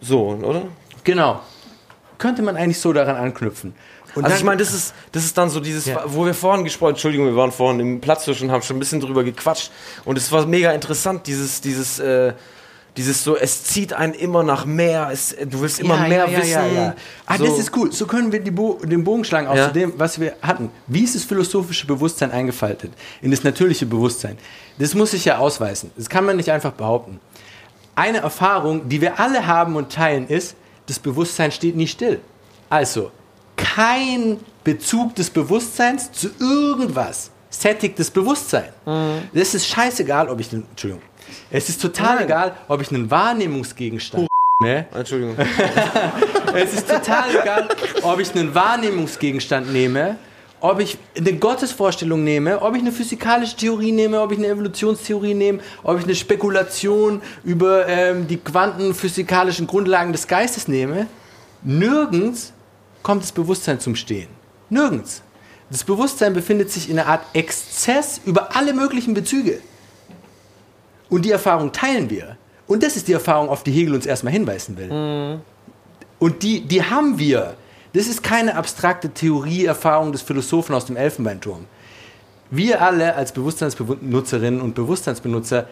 so, 0.00 0.28
oder? 0.28 0.64
Genau. 1.04 1.40
Könnte 2.22 2.42
man 2.42 2.56
eigentlich 2.56 2.78
so 2.78 2.92
daran 2.92 3.16
anknüpfen. 3.16 3.74
Und 4.14 4.24
also 4.24 4.36
ich 4.36 4.44
meine, 4.44 4.58
das 4.58 4.72
ist, 4.72 4.94
das 5.10 5.24
ist 5.24 5.36
dann 5.36 5.48
so 5.50 5.58
dieses, 5.58 5.86
Ja. 5.86 6.04
wo 6.06 6.24
wir 6.24 6.34
vorhin 6.34 6.64
gesprochen, 6.64 6.90
Entschuldigung, 6.90 7.26
wir 7.26 7.34
waren 7.36 7.50
vorhin 7.50 7.80
im 7.80 8.00
Platztisch 8.00 8.40
und 8.42 8.50
haben 8.52 8.62
schon 8.62 8.76
ein 8.76 8.78
bisschen 8.78 9.00
drüber 9.00 9.24
gequatscht 9.24 9.70
und 10.04 10.16
es 10.16 10.30
war 10.30 10.46
mega 10.46 10.70
interessant, 10.72 11.26
dieses, 11.26 11.60
dieses, 11.60 11.98
äh, 11.98 12.32
Dieses 12.94 13.24
so, 13.24 13.36
es 13.38 13.64
zieht 13.64 13.94
einen 13.94 14.12
immer 14.12 14.42
nach 14.42 14.66
mehr, 14.66 15.08
es, 15.10 15.34
du 15.46 15.62
willst 15.62 15.80
immer 15.80 15.96
Ja, 16.02 16.08
mehr 16.08 16.24
ja, 16.26 16.30
ja, 16.30 16.38
wissen. 16.38 16.50
Ja, 16.50 16.66
ja. 16.66 16.94
Ah, 17.24 17.38
so. 17.38 17.46
das 17.46 17.58
ist 17.58 17.74
cool. 17.74 17.90
So 17.90 18.04
können 18.06 18.30
wir 18.32 18.40
die 18.40 18.50
Bo 18.50 18.78
den 18.84 19.02
Bogen 19.02 19.24
schlagen 19.24 19.46
auch 19.48 19.56
Ja. 19.56 19.68
zu 19.68 19.72
dem, 19.72 19.94
was 19.96 20.20
wir 20.20 20.34
hatten. 20.42 20.68
Wie 20.88 21.02
ist 21.02 21.14
das 21.14 21.24
philosophische 21.24 21.86
Bewusstsein 21.86 22.30
eingefaltet 22.32 22.92
in 23.22 23.30
das 23.30 23.42
natürliche 23.44 23.86
Bewusstsein? 23.86 24.36
Das 24.78 24.94
muss 24.94 25.12
sich 25.12 25.24
ja 25.24 25.38
ausweisen. 25.38 25.90
Das 25.96 26.06
kann 26.10 26.26
man 26.26 26.36
nicht 26.36 26.50
einfach 26.50 26.72
behaupten. 26.72 27.18
Eine 27.94 28.18
Erfahrung, 28.18 28.86
die 28.90 29.00
wir 29.00 29.18
alle 29.18 29.46
haben 29.46 29.74
und 29.76 29.90
teilen, 29.90 30.28
ist, 30.28 30.54
das 30.86 30.98
Bewusstsein 30.98 31.52
steht 31.52 31.76
nie 31.76 31.86
still. 31.86 32.20
Also, 32.68 33.10
kein 33.56 34.38
Bezug 34.64 35.14
des 35.14 35.30
Bewusstseins 35.30 36.10
zu 36.12 36.30
irgendwas 36.38 37.30
sättigt 37.50 37.98
das 37.98 38.10
Bewusstsein. 38.10 38.72
Das 39.32 39.54
ist 39.54 39.66
scheißegal, 39.66 40.28
ob 40.28 40.40
ich, 40.40 40.52
Entschuldigung, 40.52 41.02
es 41.50 41.68
ist 41.68 41.80
total 41.80 42.24
egal, 42.24 42.56
ob 42.68 42.80
ich 42.80 42.90
einen 42.90 43.10
Wahrnehmungsgegenstand 43.10 44.26
ne? 44.62 44.86
Entschuldigung. 44.94 45.36
Es 46.54 46.74
ist 46.74 46.86
total 46.86 47.30
egal, 47.34 47.68
ob 48.02 48.20
ich 48.20 48.34
einen 48.34 48.54
Wahrnehmungsgegenstand 48.54 49.72
nehme, 49.72 50.18
ob 50.62 50.78
ich 50.78 50.96
eine 51.16 51.32
Gottesvorstellung 51.34 52.22
nehme, 52.22 52.62
ob 52.62 52.76
ich 52.76 52.82
eine 52.82 52.92
physikalische 52.92 53.56
Theorie 53.56 53.90
nehme, 53.90 54.20
ob 54.20 54.30
ich 54.30 54.38
eine 54.38 54.46
Evolutionstheorie 54.46 55.34
nehme, 55.34 55.58
ob 55.82 55.98
ich 55.98 56.04
eine 56.04 56.14
Spekulation 56.14 57.20
über 57.42 57.86
ähm, 57.88 58.28
die 58.28 58.36
quantenphysikalischen 58.36 59.66
Grundlagen 59.66 60.12
des 60.12 60.28
Geistes 60.28 60.68
nehme. 60.68 61.08
Nirgends 61.62 62.52
kommt 63.02 63.24
das 63.24 63.32
Bewusstsein 63.32 63.80
zum 63.80 63.96
Stehen. 63.96 64.28
Nirgends. 64.70 65.22
Das 65.68 65.82
Bewusstsein 65.82 66.32
befindet 66.32 66.70
sich 66.70 66.88
in 66.88 66.96
einer 66.96 67.08
Art 67.08 67.24
Exzess 67.32 68.20
über 68.24 68.54
alle 68.54 68.72
möglichen 68.72 69.14
Bezüge. 69.14 69.58
Und 71.08 71.24
die 71.24 71.32
Erfahrung 71.32 71.72
teilen 71.72 72.08
wir. 72.08 72.36
Und 72.68 72.84
das 72.84 72.94
ist 72.94 73.08
die 73.08 73.14
Erfahrung, 73.14 73.48
auf 73.48 73.64
die 73.64 73.72
Hegel 73.72 73.94
uns 73.94 74.06
erstmal 74.06 74.32
hinweisen 74.32 74.76
will. 74.76 75.40
Und 76.20 76.42
die, 76.44 76.60
die 76.60 76.84
haben 76.84 77.18
wir. 77.18 77.54
Das 77.92 78.06
ist 78.06 78.22
keine 78.22 78.56
abstrakte 78.56 79.10
Theorieerfahrung 79.10 80.12
des 80.12 80.22
Philosophen 80.22 80.74
aus 80.74 80.86
dem 80.86 80.96
Elfenbeinturm. 80.96 81.66
Wir 82.50 82.82
alle 82.82 83.14
als 83.14 83.32
Bewusstseinsbenutzerinnen 83.32 84.60
und 84.60 84.74
Bewusstseinsbenutzer 84.74 85.68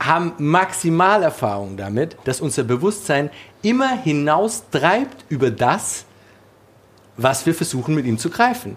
haben 0.00 0.32
Maximalerfahrung 0.38 1.76
damit, 1.76 2.16
dass 2.24 2.40
unser 2.40 2.62
Bewusstsein 2.62 3.30
immer 3.62 4.00
hinaus 4.02 4.64
treibt 4.70 5.24
über 5.28 5.50
das, 5.50 6.04
was 7.16 7.46
wir 7.46 7.54
versuchen 7.54 7.94
mit 7.94 8.06
ihm 8.06 8.18
zu 8.18 8.30
greifen. 8.30 8.76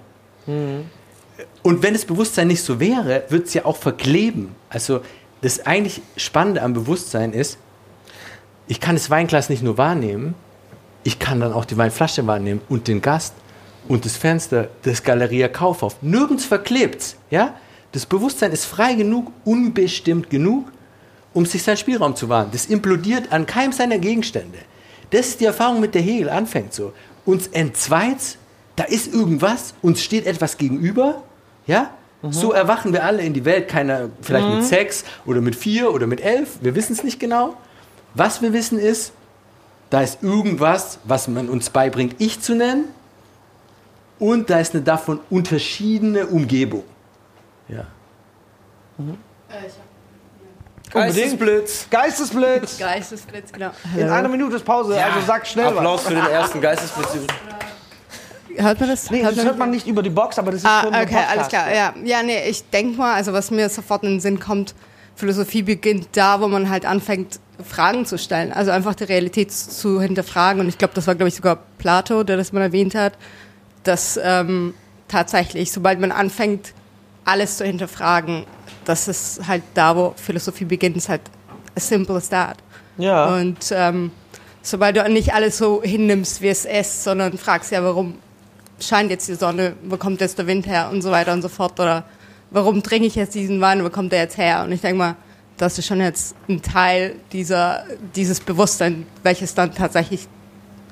Und 1.63 1.83
wenn 1.83 1.93
das 1.93 2.05
Bewusstsein 2.05 2.47
nicht 2.47 2.63
so 2.63 2.79
wäre, 2.79 3.23
wird 3.29 3.47
es 3.47 3.53
ja 3.53 3.65
auch 3.65 3.77
verkleben. 3.77 4.55
Also 4.69 5.01
das 5.41 5.65
eigentlich 5.65 6.01
Spannende 6.17 6.61
am 6.61 6.73
Bewusstsein 6.73 7.33
ist, 7.33 7.57
ich 8.67 8.79
kann 8.79 8.95
das 8.95 9.09
Weinglas 9.09 9.49
nicht 9.49 9.61
nur 9.63 9.77
wahrnehmen, 9.77 10.33
ich 11.03 11.19
kann 11.19 11.39
dann 11.39 11.53
auch 11.53 11.65
die 11.65 11.77
Weinflasche 11.77 12.25
wahrnehmen 12.27 12.61
und 12.69 12.87
den 12.87 13.01
Gast 13.01 13.33
und 13.87 14.05
das 14.05 14.15
Fenster, 14.15 14.69
das 14.83 15.03
Galeria 15.03 15.47
Kaufhof. 15.47 15.97
Nirgends 16.01 16.45
verklebt's, 16.45 17.15
ja? 17.29 17.55
Das 17.91 18.05
Bewusstsein 18.05 18.51
ist 18.51 18.65
frei 18.65 18.93
genug, 18.93 19.31
unbestimmt 19.43 20.29
genug, 20.29 20.71
um 21.33 21.45
sich 21.45 21.63
seinen 21.63 21.77
Spielraum 21.77 22.15
zu 22.15 22.29
wahren. 22.29 22.49
Das 22.51 22.67
implodiert 22.67 23.31
an 23.31 23.45
keinem 23.45 23.73
seiner 23.73 23.97
Gegenstände. 23.97 24.59
Das 25.09 25.27
ist 25.27 25.41
die 25.41 25.45
Erfahrung, 25.45 25.81
mit 25.81 25.93
der 25.93 26.01
Hegel 26.01 26.29
anfängt 26.29 26.73
so. 26.73 26.93
Uns 27.25 27.47
entzweit, 27.47 28.37
da 28.77 28.85
ist 28.85 29.13
irgendwas, 29.13 29.73
uns 29.81 30.01
steht 30.01 30.25
etwas 30.25 30.57
gegenüber, 30.57 31.23
ja? 31.67 31.91
So 32.29 32.51
erwachen 32.51 32.93
wir 32.93 33.03
alle 33.03 33.23
in 33.23 33.33
die 33.33 33.45
Welt, 33.45 33.67
keiner 33.67 34.09
vielleicht 34.21 34.47
mit 34.47 34.63
sechs 34.63 35.03
oder 35.25 35.41
mit 35.41 35.55
vier 35.55 35.91
oder 35.91 36.05
mit 36.05 36.21
elf, 36.21 36.59
wir 36.61 36.75
wissen 36.75 36.93
es 36.93 37.03
nicht 37.03 37.19
genau. 37.19 37.55
Was 38.13 38.43
wir 38.43 38.53
wissen 38.53 38.77
ist, 38.77 39.13
da 39.91 40.01
ist 40.01 40.23
irgendwas, 40.23 40.97
was 41.03 41.27
man 41.27 41.49
uns 41.49 41.69
beibringt, 41.69 42.15
ich 42.17 42.41
zu 42.41 42.55
nennen, 42.55 42.85
und 44.17 44.49
da 44.49 44.59
ist 44.59 44.73
eine 44.73 44.83
davon 44.83 45.19
unterschiedene 45.29 46.27
Umgebung. 46.27 46.83
Ja. 47.67 47.85
Geistesblitz. 50.91 51.87
Geistesblitz. 51.89 52.77
Geistesblitz, 52.77 53.51
genau. 53.51 53.71
In 53.97 54.09
einer 54.09 54.27
Minute 54.27 54.57
ist 54.57 54.65
Pause, 54.65 55.01
also 55.03 55.25
sag 55.25 55.45
schnell 55.47 55.67
Applaus 55.67 56.03
für 56.03 56.13
den 56.13 56.25
ersten 56.25 56.61
Geistesblitz. 56.61 57.27
Hört 58.55 58.79
man 58.79 58.89
das? 58.89 59.09
Nee, 59.09 59.23
das 59.23 59.35
hört 59.37 59.57
man 59.57 59.71
nicht 59.71 59.87
über 59.87 60.03
die 60.03 60.09
Box, 60.09 60.37
aber 60.37 60.51
das 60.51 60.61
ist 60.61 60.67
Ah, 60.69 60.81
schon 60.83 60.93
okay, 60.93 61.05
Podcast. 61.05 61.29
alles 61.29 61.47
klar. 61.47 61.73
Ja, 61.73 61.93
ja 62.03 62.21
nee, 62.23 62.49
ich 62.49 62.69
denke 62.69 62.97
mal, 62.97 63.15
also 63.15 63.33
was 63.33 63.49
mir 63.49 63.69
sofort 63.69 64.03
in 64.03 64.11
den 64.11 64.19
Sinn 64.19 64.39
kommt, 64.39 64.75
Philosophie 65.21 65.61
beginnt 65.61 66.07
da, 66.13 66.41
wo 66.41 66.47
man 66.47 66.69
halt 66.69 66.83
anfängt, 66.83 67.39
Fragen 67.63 68.07
zu 68.07 68.17
stellen. 68.17 68.51
Also 68.51 68.71
einfach 68.71 68.95
die 68.95 69.03
Realität 69.03 69.51
zu 69.51 70.01
hinterfragen. 70.01 70.61
Und 70.61 70.67
ich 70.67 70.79
glaube, 70.79 70.95
das 70.95 71.05
war, 71.05 71.13
glaube 71.13 71.27
ich, 71.29 71.35
sogar 71.35 71.59
Plato, 71.77 72.23
der 72.23 72.37
das 72.37 72.51
mal 72.53 72.61
erwähnt 72.61 72.95
hat, 72.95 73.13
dass 73.83 74.19
ähm, 74.21 74.73
tatsächlich, 75.07 75.71
sobald 75.71 75.99
man 75.99 76.11
anfängt, 76.11 76.73
alles 77.23 77.57
zu 77.57 77.65
hinterfragen, 77.65 78.45
das 78.83 79.07
ist 79.07 79.47
halt 79.47 79.61
da, 79.75 79.95
wo 79.95 80.15
Philosophie 80.17 80.65
beginnt, 80.65 80.97
ist 80.97 81.07
halt 81.07 81.21
as 81.75 81.87
simple 81.87 82.15
as 82.15 82.29
that. 82.29 82.57
Ja. 82.97 83.35
Und 83.35 83.59
ähm, 83.71 84.09
sobald 84.63 84.97
du 84.97 85.07
nicht 85.07 85.35
alles 85.35 85.59
so 85.59 85.83
hinnimmst, 85.83 86.41
wie 86.41 86.49
es 86.49 86.65
ist, 86.65 87.03
sondern 87.03 87.37
fragst 87.37 87.71
ja, 87.71 87.83
warum 87.83 88.15
scheint 88.79 89.11
jetzt 89.11 89.27
die 89.27 89.35
Sonne, 89.35 89.73
wo 89.83 89.97
kommt 89.97 90.19
jetzt 90.19 90.39
der 90.39 90.47
Wind 90.47 90.65
her 90.65 90.89
und 90.91 91.03
so 91.03 91.11
weiter 91.11 91.31
und 91.33 91.43
so 91.43 91.49
fort 91.49 91.79
oder 91.79 92.05
warum 92.51 92.83
trinke 92.83 93.07
ich 93.07 93.15
jetzt 93.15 93.33
diesen 93.35 93.59
Wein, 93.61 93.83
wo 93.83 93.89
kommt 93.89 94.11
der 94.11 94.19
jetzt 94.21 94.37
her? 94.37 94.63
Und 94.63 94.71
ich 94.71 94.81
denke 94.81 94.97
mal, 94.97 95.15
das 95.57 95.77
ist 95.79 95.87
schon 95.87 95.99
jetzt 95.99 96.35
ein 96.49 96.61
Teil 96.61 97.15
dieser, 97.31 97.83
dieses 98.15 98.39
Bewusstsein, 98.39 99.05
welches 99.23 99.53
dann 99.55 99.73
tatsächlich 99.73 100.27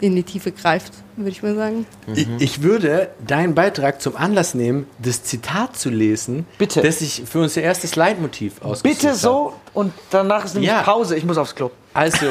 in 0.01 0.15
die 0.15 0.23
Tiefe 0.23 0.51
greift, 0.53 0.93
würde 1.17 1.31
ich 1.31 1.43
mal 1.43 1.55
sagen. 1.55 1.85
Ich, 2.15 2.27
ich 2.39 2.61
würde 2.63 3.09
deinen 3.27 3.53
Beitrag 3.53 4.01
zum 4.01 4.15
Anlass 4.15 4.53
nehmen, 4.53 4.87
das 4.99 5.23
Zitat 5.23 5.75
zu 5.75 5.89
lesen, 5.89 6.45
Bitte. 6.57 6.81
das 6.81 7.01
ich 7.01 7.23
für 7.25 7.39
unser 7.39 7.61
erstes 7.61 7.97
Leitmotiv 7.97 8.61
ausgesucht 8.61 8.83
Bitte 8.83 9.07
habe. 9.09 9.17
so 9.19 9.53
und 9.73 9.91
danach 10.09 10.45
ist 10.45 10.53
nämlich 10.53 10.71
Ja. 10.71 10.83
Pause. 10.83 11.17
Ich 11.17 11.25
muss 11.25 11.37
aufs 11.37 11.53
Klo. 11.55 11.71
Also, 11.93 12.27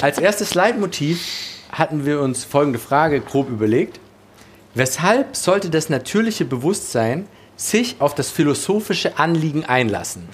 als 0.00 0.18
erstes 0.18 0.54
Leitmotiv 0.54 1.20
hatten 1.70 2.06
wir 2.06 2.20
uns 2.22 2.44
folgende 2.44 2.78
Frage 2.78 3.20
grob 3.20 3.50
überlegt. 3.50 4.00
Weshalb 4.74 5.36
sollte 5.36 5.68
das 5.68 5.88
natürliche 5.90 6.44
Bewusstsein 6.46 7.26
sich 7.56 7.96
auf 7.98 8.14
das 8.14 8.30
philosophische 8.30 9.18
Anliegen 9.18 9.64
einlassen? 9.64 10.28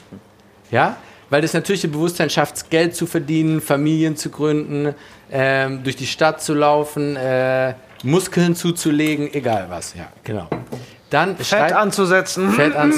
Ja? 0.70 0.96
Weil 1.30 1.40
das 1.40 1.54
natürliche 1.54 1.88
Bewusstsein 1.88 2.28
schafft 2.28 2.68
Geld 2.68 2.94
zu 2.94 3.06
verdienen, 3.06 3.61
Familien 3.61 4.16
zu 4.16 4.28
gründen, 4.28 4.94
ähm, 5.30 5.82
durch 5.82 5.96
die 5.96 6.06
Stadt 6.06 6.42
zu 6.42 6.52
laufen, 6.52 7.16
äh, 7.16 7.74
Muskeln 8.04 8.54
zuzulegen, 8.54 9.32
egal 9.32 9.66
was. 9.70 9.94
Ja, 9.94 10.08
genau. 10.24 10.48
Dann 11.08 11.37
Fett 11.37 11.46
schreibt- 11.46 11.72
anzusetzen. 11.72 12.52
Fällt 12.52 12.74
an, 12.74 12.92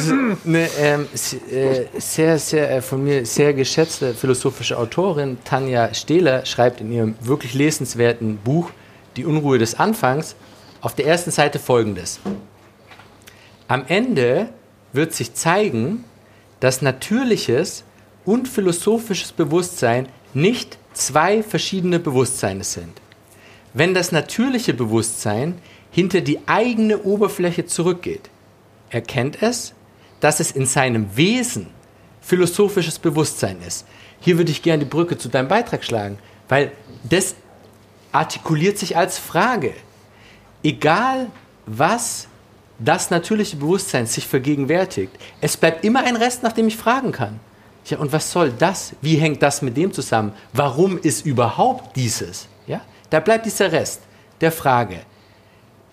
eine 0.46 0.68
ähm, 0.78 1.08
äh, 1.50 1.84
sehr, 1.98 2.38
sehr 2.38 2.70
äh, 2.70 2.82
von 2.82 3.04
mir 3.04 3.26
sehr 3.26 3.52
geschätzte 3.54 4.14
philosophische 4.14 4.78
Autorin, 4.78 5.38
Tanja 5.44 5.92
Stehler, 5.94 6.44
schreibt 6.46 6.80
in 6.80 6.92
ihrem 6.92 7.16
wirklich 7.20 7.54
lesenswerten 7.54 8.38
Buch 8.38 8.70
Die 9.16 9.24
Unruhe 9.24 9.58
des 9.58 9.78
Anfangs 9.78 10.36
auf 10.80 10.94
der 10.94 11.06
ersten 11.06 11.30
Seite 11.30 11.58
folgendes. 11.58 12.20
Am 13.68 13.84
Ende 13.88 14.50
wird 14.92 15.14
sich 15.14 15.34
zeigen, 15.34 16.04
dass 16.60 16.82
natürliches 16.82 17.84
und 18.24 18.48
philosophisches 18.48 19.32
Bewusstsein 19.32 20.08
nicht 20.34 20.78
zwei 20.92 21.42
verschiedene 21.42 21.98
Bewusstseine 21.98 22.64
sind. 22.64 23.00
Wenn 23.72 23.94
das 23.94 24.12
natürliche 24.12 24.74
Bewusstsein 24.74 25.58
hinter 25.90 26.20
die 26.20 26.40
eigene 26.46 27.02
Oberfläche 27.02 27.66
zurückgeht, 27.66 28.30
erkennt 28.90 29.42
es, 29.42 29.74
dass 30.20 30.40
es 30.40 30.52
in 30.52 30.66
seinem 30.66 31.16
Wesen 31.16 31.68
philosophisches 32.20 32.98
Bewusstsein 32.98 33.58
ist. 33.66 33.86
Hier 34.20 34.38
würde 34.38 34.52
ich 34.52 34.62
gerne 34.62 34.84
die 34.84 34.90
Brücke 34.90 35.18
zu 35.18 35.28
deinem 35.28 35.48
Beitrag 35.48 35.84
schlagen, 35.84 36.18
weil 36.48 36.72
das 37.02 37.34
artikuliert 38.12 38.78
sich 38.78 38.96
als 38.96 39.18
Frage. 39.18 39.74
Egal, 40.62 41.30
was 41.66 42.28
das 42.78 43.10
natürliche 43.10 43.56
Bewusstsein 43.56 44.06
sich 44.06 44.26
vergegenwärtigt, 44.26 45.12
es 45.40 45.56
bleibt 45.56 45.84
immer 45.84 46.04
ein 46.04 46.16
Rest, 46.16 46.42
nach 46.42 46.52
dem 46.52 46.68
ich 46.68 46.76
fragen 46.76 47.12
kann. 47.12 47.40
Ja, 47.86 47.98
und 47.98 48.12
was 48.12 48.30
soll 48.32 48.50
das? 48.50 48.94
Wie 49.02 49.16
hängt 49.16 49.42
das 49.42 49.62
mit 49.62 49.76
dem 49.76 49.92
zusammen? 49.92 50.32
Warum 50.52 50.98
ist 50.98 51.26
überhaupt 51.26 51.96
dieses? 51.96 52.48
Ja, 52.66 52.80
da 53.10 53.20
bleibt 53.20 53.46
dieser 53.46 53.70
Rest 53.70 54.00
der 54.40 54.50
Frage. 54.50 55.00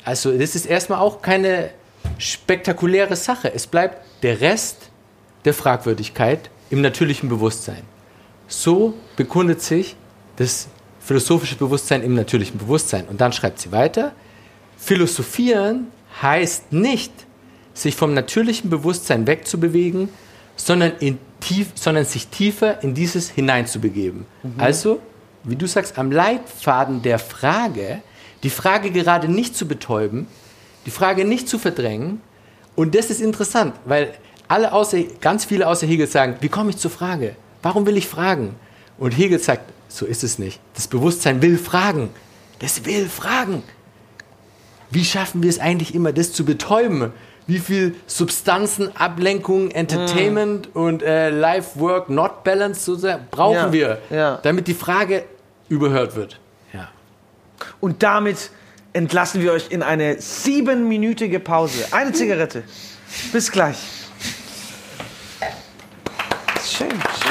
Also, 0.04 0.36
das 0.38 0.56
ist 0.56 0.66
erstmal 0.66 1.00
auch 1.00 1.22
keine 1.22 1.72
spektakuläre 2.18 3.16
Sache. 3.16 3.54
Es 3.54 3.68
bleibt 3.68 4.06
der 4.24 4.40
Rest 4.42 4.90
der 5.46 5.54
Fragwürdigkeit 5.54 6.50
im 6.70 6.82
natürlichen 6.82 7.30
Bewusstsein. 7.30 7.84
So 8.48 8.94
bekundet 9.16 9.62
sich 9.62 9.96
das 10.38 10.68
philosophische 11.00 11.56
Bewusstsein 11.56 12.04
im 12.04 12.16
natürlichen 12.16 12.58
Bewusstsein. 12.58 13.08
Und 13.08 13.20
dann 13.20 13.34
schreibt 13.34 13.60
sie 13.60 13.72
weiter, 13.72 14.14
Philosophieren 14.78 15.88
heißt 16.22 16.72
nicht, 16.72 17.12
sich 17.74 17.96
vom 17.96 18.14
natürlichen 18.14 18.70
Bewusstsein 18.70 19.28
wegzubewegen, 19.28 20.10
sondern 20.56 20.94
in 21.00 21.18
tief, 21.40 21.70
sondern 21.76 22.06
sich 22.06 22.28
tiefer 22.28 22.84
in 22.84 22.94
dieses 22.94 23.30
hineinzubegeben. 23.30 24.26
Also, 24.58 25.00
wie 25.44 25.56
du 25.56 25.68
sagst, 25.68 25.98
am 25.98 26.12
Leitfaden 26.12 27.02
der 27.02 27.18
Frage, 27.20 28.02
die 28.44 28.50
Frage 28.50 28.92
gerade 28.92 29.28
nicht 29.28 29.56
zu 29.56 29.68
betäuben, 29.68 30.28
die 30.86 30.92
Frage 30.92 31.26
nicht 31.26 31.48
zu 31.48 31.60
verdrängen. 31.60 32.22
Und 32.76 32.96
das 32.96 33.10
ist 33.10 33.22
interessant, 33.22 33.76
weil 33.86 34.14
alle 34.48 34.74
außer, 34.74 35.00
ganz 35.20 35.46
viele 35.46 35.68
außer 35.68 35.88
Hegel 35.88 36.08
sagen, 36.08 36.38
wie 36.42 36.50
komme 36.50 36.72
ich 36.72 36.78
zur 36.78 36.92
Frage? 36.92 37.36
Warum 37.62 37.86
will 37.86 37.98
ich 37.98 38.08
fragen? 38.08 38.56
Und 38.98 39.12
Hegel 39.12 39.40
sagt, 39.40 39.72
so 39.88 40.06
ist 40.06 40.24
es 40.24 40.40
nicht. 40.40 40.60
Das 40.74 40.88
Bewusstsein 40.88 41.42
will 41.42 41.58
fragen. 41.58 42.10
Das 42.60 42.86
will 42.86 43.08
fragen. 43.08 43.64
Wie 44.92 45.06
schaffen 45.06 45.42
wir 45.42 45.50
es 45.50 45.60
eigentlich 45.60 45.96
immer, 45.96 46.12
das 46.14 46.34
zu 46.34 46.46
betäuben? 46.46 47.12
Wie 47.48 47.60
viel 47.60 47.96
Substanzen, 48.06 48.96
Ablenkung, 48.96 49.72
Entertainment 49.72 50.74
und 50.76 51.02
äh, 51.02 51.30
Life, 51.30 51.80
Work, 51.80 52.10
Not 52.10 52.44
Balance 52.44 52.84
sozusagen 52.84 53.28
brauchen 53.32 53.56
Ja, 53.56 53.74
wir, 53.74 53.98
ja. 54.10 54.40
damit 54.44 54.68
die 54.68 54.74
Frage 54.74 55.24
überhört 55.68 56.16
wird? 56.16 56.40
Ja. 56.74 56.90
Und 57.80 58.04
damit 58.04 58.52
entlassen 58.94 59.42
wir 59.42 59.54
euch 59.54 59.72
in 59.72 59.82
eine 59.82 60.22
siebenminütige 60.22 61.40
Pause. 61.40 61.86
Eine 61.92 62.12
Zigarette. 62.12 62.64
Bis 63.32 63.52
gleich. 63.52 63.78
Schön, 66.64 66.90
schön, 66.90 67.31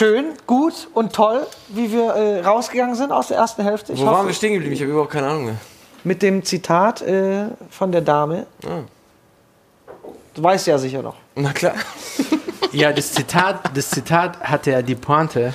schön. 0.00 0.32
Gut 0.46 0.88
und 0.94 1.12
toll, 1.12 1.46
wie 1.68 1.92
wir 1.92 2.14
äh, 2.14 2.40
rausgegangen 2.40 2.94
sind 2.96 3.12
aus 3.12 3.28
der 3.28 3.36
ersten 3.36 3.62
Hälfte. 3.62 3.92
Ich 3.92 4.00
Wo 4.00 4.06
hoffe, 4.06 4.16
waren 4.16 4.26
wir 4.28 4.34
stehen 4.34 4.54
geblieben? 4.54 4.72
Ich 4.74 4.80
habe 4.80 4.90
überhaupt 4.92 5.10
keine 5.12 5.26
Ahnung 5.28 5.44
mehr. 5.44 5.56
Mit 6.04 6.22
dem 6.22 6.42
Zitat 6.42 7.02
äh, 7.02 7.48
von 7.68 7.92
der 7.92 8.00
Dame. 8.00 8.46
Ah. 8.64 8.80
Du 10.32 10.42
weißt 10.42 10.66
ja 10.68 10.78
sicher 10.78 11.02
noch. 11.02 11.16
Na 11.34 11.52
klar. 11.52 11.74
Ja, 12.72 12.92
das 12.92 13.10
Zitat, 13.12 13.76
das 13.76 13.90
Zitat 13.90 14.38
hatte 14.42 14.70
ja 14.70 14.80
die 14.80 14.94
Pointe, 14.94 15.52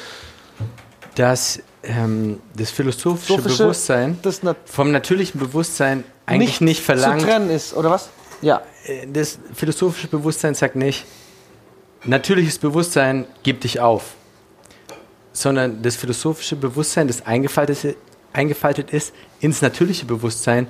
dass 1.16 1.62
ähm, 1.84 2.42
das 2.58 2.72
philosophische 2.72 3.36
Philosophische- 3.36 3.64
Bewusstsein 3.64 4.20
Das 4.22 4.44
nat 4.44 4.58
vom 4.66 4.92
natürlichen 4.92 5.40
Bewusstsein 5.40 6.04
eigentlich 6.26 6.60
nicht, 6.60 6.84
verlangt. 6.84 7.22
zu 7.22 7.28
trennen 7.28 7.50
ist, 7.50 7.74
oder 7.74 7.90
was? 7.90 8.10
Ja. 8.42 8.62
Äh, 8.86 9.08
Das 9.08 9.40
philosophische 9.54 10.10
Bewusstsein 10.10 10.56
sagt 10.56 10.76
nicht, 10.76 11.06
natürliches 12.04 12.60
Bewusstsein 12.60 13.26
gibt 13.44 13.64
dich 13.64 13.80
auf, 13.80 14.04
sondern 15.36 15.82
das 15.82 15.98
philosophische 15.98 16.56
Bewusstsein, 16.56 17.08
das 17.08 17.26
eingefaltet, 17.26 17.98
eingefaltet 18.32 18.92
ist 18.92 19.14
ins 19.42 19.62
natürliche 19.62 20.06
Bewusstsein, 20.06 20.68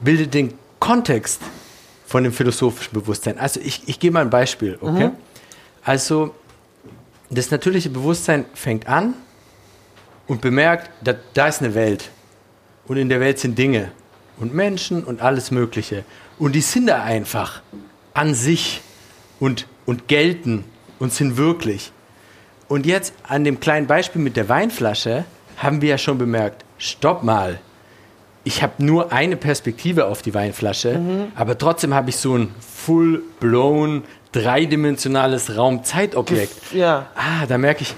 bildet 0.00 0.32
den 0.32 0.54
Kontext 0.80 1.40
von 2.06 2.24
dem 2.24 2.32
philosophischen 2.32 2.94
Bewusstsein. 2.94 3.38
Also 3.38 3.60
ich, 3.60 3.82
ich 3.86 4.00
gebe 4.00 4.14
mal 4.14 4.22
ein 4.22 4.30
Beispiel, 4.30 4.78
okay? 4.80 5.10
Also 5.84 6.34
das 7.28 7.50
natürliche 7.50 7.90
Bewusstsein 7.90 8.46
fängt 8.54 8.88
an 8.88 9.14
und 10.26 10.40
bemerkt, 10.40 10.90
da, 11.04 11.14
da 11.34 11.48
ist 11.48 11.60
eine 11.60 11.74
Welt. 11.74 12.10
Und 12.86 12.96
in 12.96 13.10
der 13.10 13.20
Welt 13.20 13.38
sind 13.38 13.58
Dinge 13.58 13.90
und 14.38 14.54
Menschen 14.54 15.04
und 15.04 15.20
alles 15.20 15.50
Mögliche. 15.50 16.04
Und 16.38 16.54
die 16.54 16.62
sind 16.62 16.86
da 16.86 17.02
einfach 17.02 17.60
an 18.14 18.32
sich 18.34 18.80
und, 19.38 19.66
und 19.84 20.08
gelten 20.08 20.64
und 20.98 21.12
sind 21.12 21.36
wirklich. 21.36 21.92
Und 22.68 22.86
jetzt 22.86 23.14
an 23.26 23.44
dem 23.44 23.60
kleinen 23.60 23.86
Beispiel 23.86 24.20
mit 24.20 24.36
der 24.36 24.48
Weinflasche 24.48 25.24
haben 25.56 25.80
wir 25.82 25.88
ja 25.88 25.98
schon 25.98 26.18
bemerkt, 26.18 26.64
stopp 26.76 27.22
mal. 27.22 27.58
Ich 28.44 28.62
habe 28.62 28.84
nur 28.84 29.12
eine 29.12 29.36
Perspektive 29.36 30.06
auf 30.06 30.22
die 30.22 30.32
Weinflasche, 30.32 31.00
aber 31.34 31.58
trotzdem 31.58 31.92
habe 31.92 32.10
ich 32.10 32.16
so 32.16 32.36
ein 32.36 32.54
full-blown, 32.60 34.04
dreidimensionales 34.32 35.56
Raum-Zeitobjekt. 35.56 36.72
Ja. 36.72 37.08
Ah, 37.14 37.46
da 37.46 37.58
merke 37.58 37.82
ich, 37.82 37.94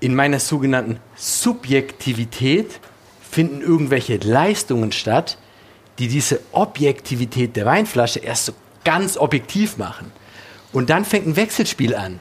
in 0.00 0.14
meiner 0.14 0.38
sogenannten 0.38 0.98
Subjektivität 1.16 2.80
finden 3.28 3.60
irgendwelche 3.60 4.16
Leistungen 4.16 4.92
statt, 4.92 5.38
die 5.98 6.08
diese 6.08 6.40
Objektivität 6.52 7.56
der 7.56 7.66
Weinflasche 7.66 8.20
erst 8.20 8.46
so 8.46 8.52
ganz 8.84 9.16
objektiv 9.16 9.76
machen. 9.76 10.12
Und 10.72 10.90
dann 10.90 11.04
fängt 11.04 11.26
ein 11.26 11.36
Wechselspiel 11.36 11.94
an. 11.94 12.20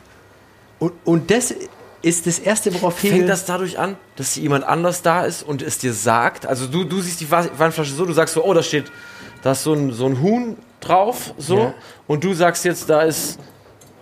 Und, 0.80 0.94
und 1.06 1.30
das 1.32 1.54
ist 2.02 2.26
das 2.26 2.40
Erste, 2.40 2.74
worauf 2.74 3.02
Hegel... 3.04 3.18
Fängt 3.18 3.30
das 3.30 3.46
dadurch 3.46 3.78
an, 3.78 3.98
dass 4.16 4.36
jemand 4.36 4.64
anders 4.64 5.02
da 5.02 5.26
ist 5.26 5.44
und 5.44 5.62
es 5.62 5.78
dir 5.78 5.94
sagt? 5.94 6.46
Also 6.46 6.68
du, 6.68 6.84
du 6.86 7.02
siehst 7.02 7.20
die 7.20 7.30
Weinflasche 7.30 7.94
so, 7.94 8.06
du 8.06 8.14
sagst 8.14 8.34
so, 8.34 8.44
oh, 8.44 8.54
da 8.54 8.64
steht, 8.64 8.86
da 9.42 9.52
ist 9.52 9.64
so 9.64 9.74
ein, 9.74 9.92
so 9.92 10.06
ein 10.06 10.22
Huhn 10.22 10.58
drauf, 10.80 11.34
so. 11.38 11.58
Ja. 11.58 11.74
Und 12.08 12.24
du 12.24 12.34
sagst 12.34 12.64
jetzt, 12.66 12.90
da 12.90 13.02
ist, 13.02 13.38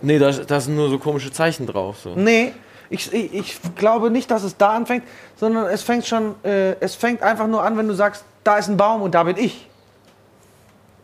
nee, 0.00 0.18
da, 0.18 0.30
da 0.30 0.60
sind 0.60 0.76
nur 0.76 0.88
so 0.88 0.98
komische 0.98 1.32
Zeichen 1.32 1.66
drauf, 1.66 1.96
so. 2.04 2.14
Nee, 2.14 2.52
ich, 2.90 3.12
ich, 3.12 3.34
ich 3.34 3.60
glaube 3.76 4.10
nicht, 4.10 4.30
dass 4.30 4.44
es 4.44 4.56
da 4.56 4.70
anfängt, 4.70 5.04
sondern 5.36 5.66
es 5.66 5.82
fängt 5.82 6.06
schon, 6.06 6.36
äh, 6.44 6.76
es 6.80 6.94
fängt 6.94 7.22
einfach 7.22 7.48
nur 7.48 7.62
an, 7.62 7.76
wenn 7.76 7.88
du 7.88 7.94
sagst, 7.94 8.24
da 8.44 8.58
ist 8.58 8.68
ein 8.68 8.76
Baum 8.76 9.02
und 9.02 9.14
da 9.14 9.24
bin 9.24 9.36
ich. 9.36 9.68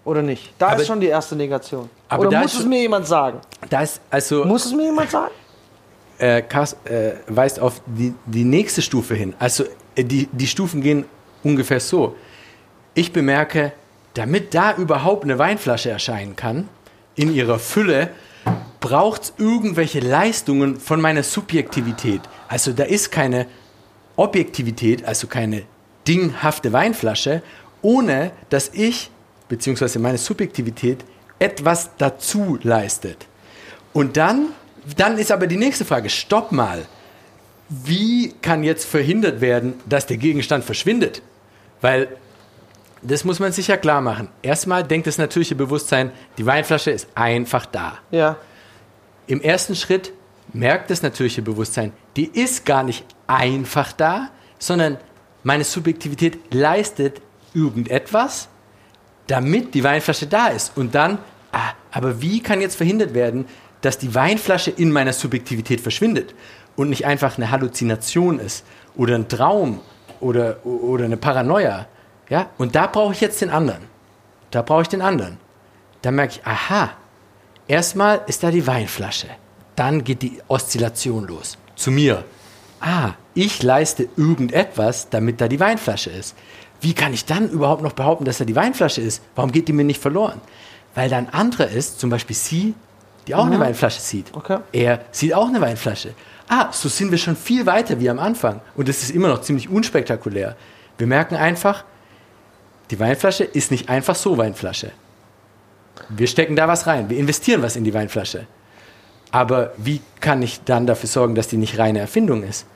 Oder 0.04 0.22
nicht? 0.22 0.52
Da 0.58 0.68
Aber- 0.68 0.80
ist 0.80 0.86
schon 0.86 1.00
die 1.00 1.08
erste 1.08 1.34
Negation. 1.34 1.90
Aber 2.08 2.28
Oder 2.28 2.40
muss 2.40 2.54
es 2.54 2.64
mir 2.64 2.80
jemand 2.80 3.06
sagen? 3.06 3.40
da 3.68 3.82
ist 3.82 4.00
also... 4.10 4.44
Muss 4.44 4.66
es 4.66 4.72
mir 4.72 4.84
jemand 4.84 5.10
sagen? 5.10 5.32
Äh, 6.18 6.42
Kars, 6.42 6.76
äh, 6.84 7.12
weist 7.26 7.60
auf 7.60 7.82
die, 7.86 8.14
die 8.26 8.44
nächste 8.44 8.82
Stufe 8.82 9.14
hin. 9.14 9.34
Also 9.38 9.64
äh, 9.94 10.04
die, 10.04 10.28
die 10.32 10.46
Stufen 10.46 10.80
gehen 10.80 11.04
ungefähr 11.42 11.80
so. 11.80 12.16
Ich 12.94 13.12
bemerke, 13.12 13.72
damit 14.14 14.54
da 14.54 14.74
überhaupt 14.76 15.24
eine 15.24 15.38
Weinflasche 15.38 15.90
erscheinen 15.90 16.36
kann, 16.36 16.68
in 17.16 17.32
ihrer 17.32 17.58
Fülle, 17.58 18.10
braucht 18.80 19.22
es 19.22 19.32
irgendwelche 19.38 20.00
Leistungen 20.00 20.78
von 20.78 21.00
meiner 21.00 21.22
Subjektivität. 21.22 22.20
Also 22.48 22.72
da 22.72 22.84
ist 22.84 23.10
keine 23.10 23.46
Objektivität, 24.16 25.04
also 25.04 25.26
keine 25.26 25.62
dinghafte 26.06 26.72
Weinflasche, 26.72 27.42
ohne 27.82 28.32
dass 28.50 28.70
ich, 28.72 29.10
beziehungsweise 29.48 29.98
meine 29.98 30.18
Subjektivität, 30.18 31.04
etwas 31.38 31.90
dazu 31.98 32.58
leistet. 32.62 33.26
Und 33.92 34.16
dann, 34.16 34.48
dann 34.96 35.18
ist 35.18 35.32
aber 35.32 35.46
die 35.46 35.56
nächste 35.56 35.84
Frage, 35.84 36.10
stopp 36.10 36.52
mal. 36.52 36.86
Wie 37.68 38.32
kann 38.42 38.62
jetzt 38.62 38.84
verhindert 38.84 39.40
werden, 39.40 39.74
dass 39.86 40.06
der 40.06 40.18
Gegenstand 40.18 40.64
verschwindet? 40.64 41.22
Weil 41.80 42.08
das 43.02 43.24
muss 43.24 43.38
man 43.38 43.52
sich 43.52 43.68
ja 43.68 43.76
klar 43.76 44.00
machen. 44.00 44.28
Erstmal 44.42 44.82
denkt 44.84 45.06
das 45.06 45.18
natürliche 45.18 45.54
Bewusstsein, 45.54 46.12
die 46.38 46.46
Weinflasche 46.46 46.90
ist 46.90 47.08
einfach 47.14 47.66
da. 47.66 47.98
Ja. 48.10 48.36
Im 49.26 49.40
ersten 49.40 49.74
Schritt 49.74 50.12
merkt 50.52 50.90
das 50.90 51.02
natürliche 51.02 51.42
Bewusstsein, 51.42 51.92
die 52.16 52.26
ist 52.26 52.64
gar 52.64 52.82
nicht 52.82 53.04
einfach 53.26 53.92
da, 53.92 54.30
sondern 54.58 54.98
meine 55.42 55.64
Subjektivität 55.64 56.54
leistet 56.54 57.20
irgendetwas, 57.52 58.48
damit 59.26 59.74
die 59.74 59.84
Weinflasche 59.84 60.26
da 60.26 60.48
ist. 60.48 60.76
Und 60.76 60.94
dann, 60.94 61.18
ah, 61.52 61.72
aber 61.90 62.22
wie 62.22 62.40
kann 62.40 62.60
jetzt 62.60 62.76
verhindert 62.76 63.14
werden, 63.14 63.46
dass 63.84 63.98
die 63.98 64.14
Weinflasche 64.14 64.70
in 64.70 64.90
meiner 64.92 65.12
Subjektivität 65.12 65.80
verschwindet 65.80 66.34
und 66.76 66.88
nicht 66.88 67.06
einfach 67.06 67.36
eine 67.36 67.50
Halluzination 67.50 68.38
ist 68.38 68.64
oder 68.96 69.14
ein 69.14 69.28
Traum 69.28 69.80
oder, 70.20 70.64
oder 70.64 71.04
eine 71.04 71.16
Paranoia? 71.16 71.86
Ja? 72.28 72.50
Und 72.58 72.74
da 72.74 72.86
brauche 72.86 73.12
ich 73.12 73.20
jetzt 73.20 73.40
den 73.40 73.50
anderen. 73.50 73.82
Da 74.50 74.62
brauche 74.62 74.82
ich 74.82 74.88
den 74.88 75.02
anderen. 75.02 75.38
Da 76.02 76.10
merke 76.10 76.34
ich, 76.34 76.46
aha, 76.46 76.90
Erstmal 77.66 78.20
ist 78.26 78.42
da 78.42 78.50
die 78.50 78.66
Weinflasche. 78.66 79.28
Dann 79.74 80.04
geht 80.04 80.20
die 80.20 80.38
Oszillation 80.48 81.26
los. 81.26 81.56
Zu 81.76 81.90
mir. 81.90 82.24
Ah, 82.80 83.12
ich 83.32 83.62
leiste 83.62 84.08
irgendetwas, 84.16 85.08
damit 85.08 85.40
da 85.40 85.48
die 85.48 85.60
Weinflasche 85.60 86.10
ist. 86.10 86.36
Wie 86.82 86.92
kann 86.92 87.14
ich 87.14 87.24
dann 87.24 87.48
überhaupt 87.48 87.82
noch 87.82 87.94
behaupten, 87.94 88.26
dass 88.26 88.38
da 88.38 88.44
die 88.44 88.54
Weinflasche 88.54 89.00
ist? 89.00 89.22
Warum 89.34 89.50
geht 89.50 89.68
die 89.68 89.72
mir 89.72 89.84
nicht 89.84 90.02
verloren? 90.02 90.40
Weil 90.94 91.08
da 91.08 91.16
ein 91.16 91.30
anderer 91.30 91.68
ist, 91.68 91.98
zum 91.98 92.10
Beispiel 92.10 92.36
sie, 92.36 92.74
die 93.26 93.34
auch 93.34 93.46
eine 93.46 93.58
Weinflasche 93.60 94.00
sieht. 94.00 94.26
Okay. 94.34 94.58
Er 94.72 95.00
sieht 95.10 95.34
auch 95.34 95.48
eine 95.48 95.60
Weinflasche. 95.60 96.14
Ah, 96.48 96.70
so 96.72 96.88
sind 96.88 97.10
wir 97.10 97.18
schon 97.18 97.36
viel 97.36 97.64
weiter 97.66 97.98
wie 98.00 98.10
am 98.10 98.18
Anfang. 98.18 98.60
Und 98.76 98.88
es 98.88 99.02
ist 99.02 99.10
immer 99.10 99.28
noch 99.28 99.40
ziemlich 99.40 99.68
unspektakulär. 99.68 100.56
Wir 100.98 101.06
merken 101.06 101.36
einfach, 101.36 101.84
die 102.90 103.00
Weinflasche 103.00 103.44
ist 103.44 103.70
nicht 103.70 103.88
einfach 103.88 104.14
so 104.14 104.36
Weinflasche. 104.36 104.90
Wir 106.10 106.26
stecken 106.26 106.54
da 106.56 106.68
was 106.68 106.86
rein. 106.86 107.08
Wir 107.08 107.18
investieren 107.18 107.62
was 107.62 107.76
in 107.76 107.84
die 107.84 107.94
Weinflasche. 107.94 108.46
Aber 109.30 109.72
wie 109.78 110.00
kann 110.20 110.42
ich 110.42 110.62
dann 110.64 110.86
dafür 110.86 111.08
sorgen, 111.08 111.34
dass 111.34 111.48
die 111.48 111.56
nicht 111.56 111.78
reine 111.78 112.00
Erfindung 112.00 112.42
ist? 112.42 112.66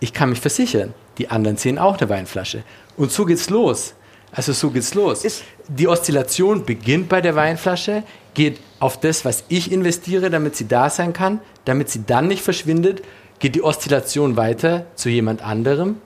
Ich 0.00 0.12
kann 0.12 0.28
mich 0.30 0.40
versichern, 0.40 0.92
die 1.18 1.30
anderen 1.30 1.56
sehen 1.56 1.78
auch 1.78 1.98
eine 1.98 2.08
Weinflasche. 2.10 2.64
Und 2.96 3.12
so 3.12 3.24
geht's 3.24 3.48
los. 3.48 3.94
Also 4.32 4.52
so 4.52 4.70
geht's 4.70 4.94
los. 4.94 5.24
Ist- 5.24 5.44
die 5.68 5.86
Oszillation 5.88 6.64
beginnt 6.64 7.08
bei 7.08 7.20
der 7.20 7.36
Weinflasche, 7.36 8.02
geht 8.34 8.60
auf 8.80 9.00
das, 9.00 9.24
was 9.24 9.44
ich 9.48 9.72
investiere, 9.72 10.30
damit 10.30 10.56
sie 10.56 10.68
da 10.68 10.90
sein 10.90 11.12
kann, 11.12 11.40
damit 11.64 11.88
sie 11.88 12.04
dann 12.06 12.28
nicht 12.28 12.42
verschwindet, 12.42 13.02
geht 13.38 13.54
die 13.54 13.62
Oszillation 13.62 14.36
weiter 14.36 14.86
zu 14.94 15.08
jemand 15.08 15.42
anderem 15.42 15.96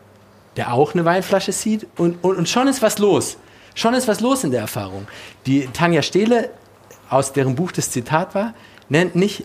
der 0.58 0.72
auch 0.72 0.92
eine 0.92 1.04
Weinflasche 1.04 1.52
sieht 1.52 1.86
und, 1.96 2.22
und, 2.22 2.36
und 2.36 2.48
schon 2.48 2.66
ist 2.66 2.82
was 2.82 2.98
los. 2.98 3.38
Schon 3.74 3.94
ist 3.94 4.08
was 4.08 4.20
los 4.20 4.42
in 4.42 4.50
der 4.50 4.60
Erfahrung. 4.60 5.06
Die 5.46 5.68
Tanja 5.72 6.02
Stehle, 6.02 6.50
aus 7.08 7.32
deren 7.32 7.54
Buch 7.54 7.70
das 7.70 7.90
Zitat 7.90 8.34
war, 8.34 8.54
nennt 8.88 9.14
nicht 9.14 9.44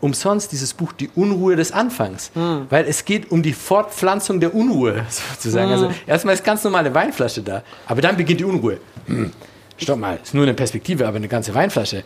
umsonst 0.00 0.50
dieses 0.52 0.72
Buch 0.72 0.92
die 0.92 1.10
Unruhe 1.14 1.56
des 1.56 1.72
Anfangs, 1.72 2.30
weil 2.70 2.86
es 2.86 3.04
geht 3.04 3.30
um 3.30 3.42
die 3.42 3.52
Fortpflanzung 3.52 4.40
der 4.40 4.54
Unruhe 4.54 5.04
sozusagen. 5.10 5.70
Also 5.70 5.92
erstmal 6.06 6.34
ist 6.34 6.44
ganz 6.44 6.64
normale 6.64 6.94
Weinflasche 6.94 7.42
da, 7.42 7.62
aber 7.86 8.00
dann 8.00 8.16
beginnt 8.16 8.40
die 8.40 8.44
Unruhe. 8.44 8.78
Hm, 9.06 9.30
stopp 9.76 9.98
mal, 9.98 10.18
ist 10.22 10.34
nur 10.34 10.44
eine 10.44 10.54
Perspektive, 10.54 11.06
aber 11.06 11.16
eine 11.16 11.28
ganze 11.28 11.54
Weinflasche. 11.54 12.04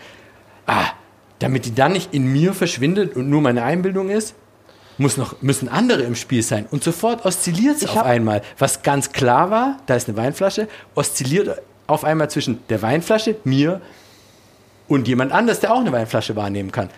Ah, 0.67 0.87
damit 1.39 1.65
die 1.67 1.75
dann 1.75 1.93
nicht 1.93 2.13
in 2.15 2.33
mir 2.33 2.53
verschwindet 2.53 3.17
und 3.17 3.29
nur 3.31 3.41
meine 3.41 3.63
Einbildung 3.63 4.11
ist, 4.11 4.35
muss 4.99 5.17
noch, 5.17 5.41
müssen 5.43 5.69
andere 5.69 6.03
im 6.03 6.17
Spiel 6.17 6.43
sein. 6.43 6.67
Und 6.71 6.83
sofort 6.83 7.25
oszilliert 7.25 7.77
es 7.77 7.89
auf 7.89 8.03
einmal. 8.03 8.43
Was 8.59 8.83
ganz 8.83 9.13
klar 9.13 9.51
war, 9.51 9.77
da 9.87 9.95
ist 9.95 10.09
eine 10.09 10.17
Weinflasche, 10.17 10.69
oszilliert 10.97 11.63
auf 11.87 12.05
einmal 12.05 12.29
zwischen 12.31 12.59
der 12.69 12.83
Weinflasche, 12.83 13.37
mir 13.45 13.81
und 14.89 15.07
jemand 15.07 15.33
anders, 15.33 15.61
der 15.61 15.73
auch 15.73 15.81
eine 15.81 15.93
Weinflasche 15.93 16.35
wahrnehmen 16.35 16.73
kann. 16.73 16.91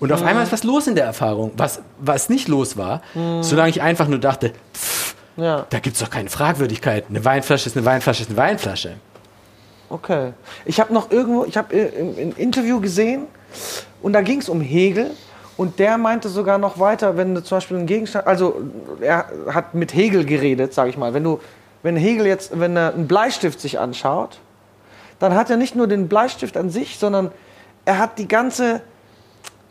Und 0.00 0.12
auf 0.12 0.22
einmal 0.22 0.44
ist 0.44 0.52
was 0.52 0.64
los 0.64 0.86
in 0.88 0.94
der 0.94 1.04
Erfahrung, 1.04 1.52
was, 1.56 1.80
was 1.98 2.28
nicht 2.28 2.48
los 2.48 2.76
war, 2.76 3.00
solange 3.40 3.70
ich 3.70 3.80
einfach 3.80 4.08
nur 4.08 4.18
dachte, 4.18 4.52
pff, 4.74 5.14
Ja, 5.38 5.66
da 5.70 5.78
gibt 5.78 5.96
es 5.96 6.02
doch 6.02 6.10
keine 6.10 6.28
Fragwürdigkeit. 6.28 7.04
Eine 7.08 7.24
Weinflasche 7.24 7.68
ist 7.68 7.76
eine 7.76 7.86
Weinflasche 7.86 8.22
ist 8.22 8.28
eine 8.30 8.36
Weinflasche. 8.36 8.96
Okay. 9.88 10.32
Ich 10.64 10.80
habe 10.80 10.92
noch 10.92 11.10
irgendwo, 11.10 11.44
ich 11.44 11.56
habe 11.56 11.74
ein 11.74 12.32
Interview 12.36 12.80
gesehen 12.80 13.26
und 14.02 14.12
da 14.12 14.20
ging 14.22 14.40
es 14.40 14.48
um 14.48 14.60
Hegel 14.60 15.10
und 15.56 15.78
der 15.78 15.96
meinte 15.98 16.28
sogar 16.28 16.58
noch 16.58 16.78
weiter, 16.78 17.16
wenn 17.16 17.34
du 17.34 17.42
zum 17.42 17.56
Beispiel 17.56 17.78
einen 17.78 17.86
Gegenstand, 17.86 18.26
also 18.26 18.60
er 19.00 19.26
hat 19.52 19.74
mit 19.74 19.94
Hegel 19.94 20.24
geredet, 20.24 20.74
sage 20.74 20.90
ich 20.90 20.98
mal. 20.98 21.14
Wenn 21.14 21.24
du, 21.24 21.40
wenn 21.82 21.96
Hegel 21.96 22.26
jetzt, 22.26 22.58
wenn 22.58 22.76
er 22.76 22.92
einen 22.94 23.08
Bleistift 23.08 23.60
sich 23.60 23.78
anschaut, 23.78 24.38
dann 25.18 25.34
hat 25.34 25.48
er 25.48 25.56
nicht 25.56 25.74
nur 25.74 25.86
den 25.86 26.08
Bleistift 26.08 26.56
an 26.56 26.68
sich, 26.68 26.98
sondern 26.98 27.30
er 27.86 27.98
hat 27.98 28.18
die 28.18 28.28
ganze 28.28 28.82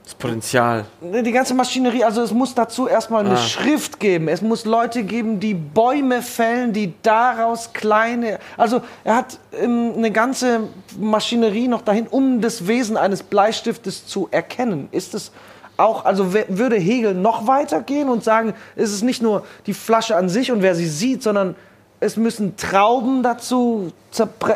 Das 0.06 0.14
Potenzial. 0.14 0.86
Die 1.01 1.32
ganze 1.32 1.56
Maschinerie, 1.56 2.03
also 2.03 2.22
es 2.22 2.32
muss 2.32 2.53
dazu 2.53 2.88
erstmal 2.88 3.26
eine 3.26 3.34
Ah. 3.34 3.38
Schrift 3.38 3.99
geben. 3.99 4.28
Es 4.28 4.43
muss 4.43 4.64
Leute 4.64 5.03
geben, 5.03 5.39
die 5.39 5.56
Bäume 5.56 6.22
fällen, 6.22 6.74
die 6.74 6.93
daraus 7.01 7.74
kleine. 7.74 8.38
Also 8.56 8.82
er 9.03 9.16
hat 9.16 9.39
ähm, 9.60 9.93
eine 9.97 10.12
ganze 10.12 10.70
Maschinerie 10.99 11.68
noch 11.68 11.82
dahin, 11.82 12.06
um 12.06 12.39
das 12.39 12.68
Wesen 12.68 12.97
eines 12.97 13.24
Bleistiftes 13.24 14.06
zu 14.06 14.28
erkennen. 14.30 14.89
Ist 14.91 15.16
es 15.16 15.32
auch, 15.76 16.06
also 16.06 16.34
würde 16.34 16.76
Hegel 16.76 17.16
noch 17.16 17.47
weiter 17.47 17.82
gehen 17.82 18.08
und 18.08 18.24
sagen, 18.24 18.53
es 18.76 18.93
ist 18.93 19.01
nicht 19.01 19.24
nur 19.24 19.43
die 19.66 19.74
Flasche 19.74 20.16
an 20.16 20.30
sich 20.30 20.51
und 20.51 20.62
wer 20.62 20.76
sie 20.76 20.88
sieht, 20.88 21.24
sondern 21.24 21.56
es 21.99 22.16
müssen 22.16 22.56
Trauben 22.58 23.24
dazu 23.24 23.91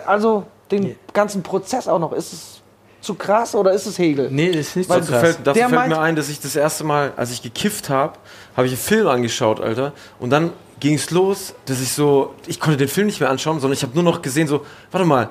also 0.06 0.44
den 0.70 0.96
ganzen 1.14 1.42
Prozess 1.42 1.88
auch 1.88 2.00
noch. 2.00 2.14
Ist 2.14 2.34
es 2.34 2.62
zu 3.02 3.16
krass 3.16 3.56
oder 3.56 3.72
ist 3.72 3.86
es 3.86 3.98
Hegel? 3.98 4.30
Nee, 4.32 4.52
das 4.52 4.68
ist 4.68 4.76
nicht 4.76 4.90
Weil 4.90 5.04
so 5.04 5.12
Dazu 5.12 5.12
krass. 5.12 5.22
fällt, 5.36 5.48
dazu 5.48 5.60
Der 5.60 5.70
fällt 5.70 5.88
mir 5.90 6.00
ein, 6.00 6.16
dass 6.16 6.30
ich 6.30 6.40
das 6.40 6.56
erste 6.56 6.84
Mal, 6.84 7.14
als 7.16 7.32
ich 7.32 7.42
gekifft 7.42 7.90
habe, 7.90 8.14
habe 8.56 8.68
ich 8.68 8.74
einen 8.74 8.82
Film 8.82 9.08
angeschaut, 9.08 9.62
Alter. 9.62 9.94
Und 10.20 10.30
dann 10.32 10.52
ging 10.80 10.96
es 10.96 11.12
los, 11.12 11.54
dass 11.66 11.82
ich 11.82 11.92
so, 11.92 12.34
ich 12.48 12.60
konnte 12.60 12.78
den 12.78 12.88
Film 12.88 13.08
nicht 13.08 13.20
mehr 13.20 13.30
anschauen, 13.30 13.60
sondern 13.60 13.76
ich 13.78 13.84
habe 13.84 13.94
nur 13.94 14.04
noch 14.04 14.22
gesehen, 14.22 14.48
so, 14.48 14.66
warte 14.92 15.06
mal, 15.06 15.30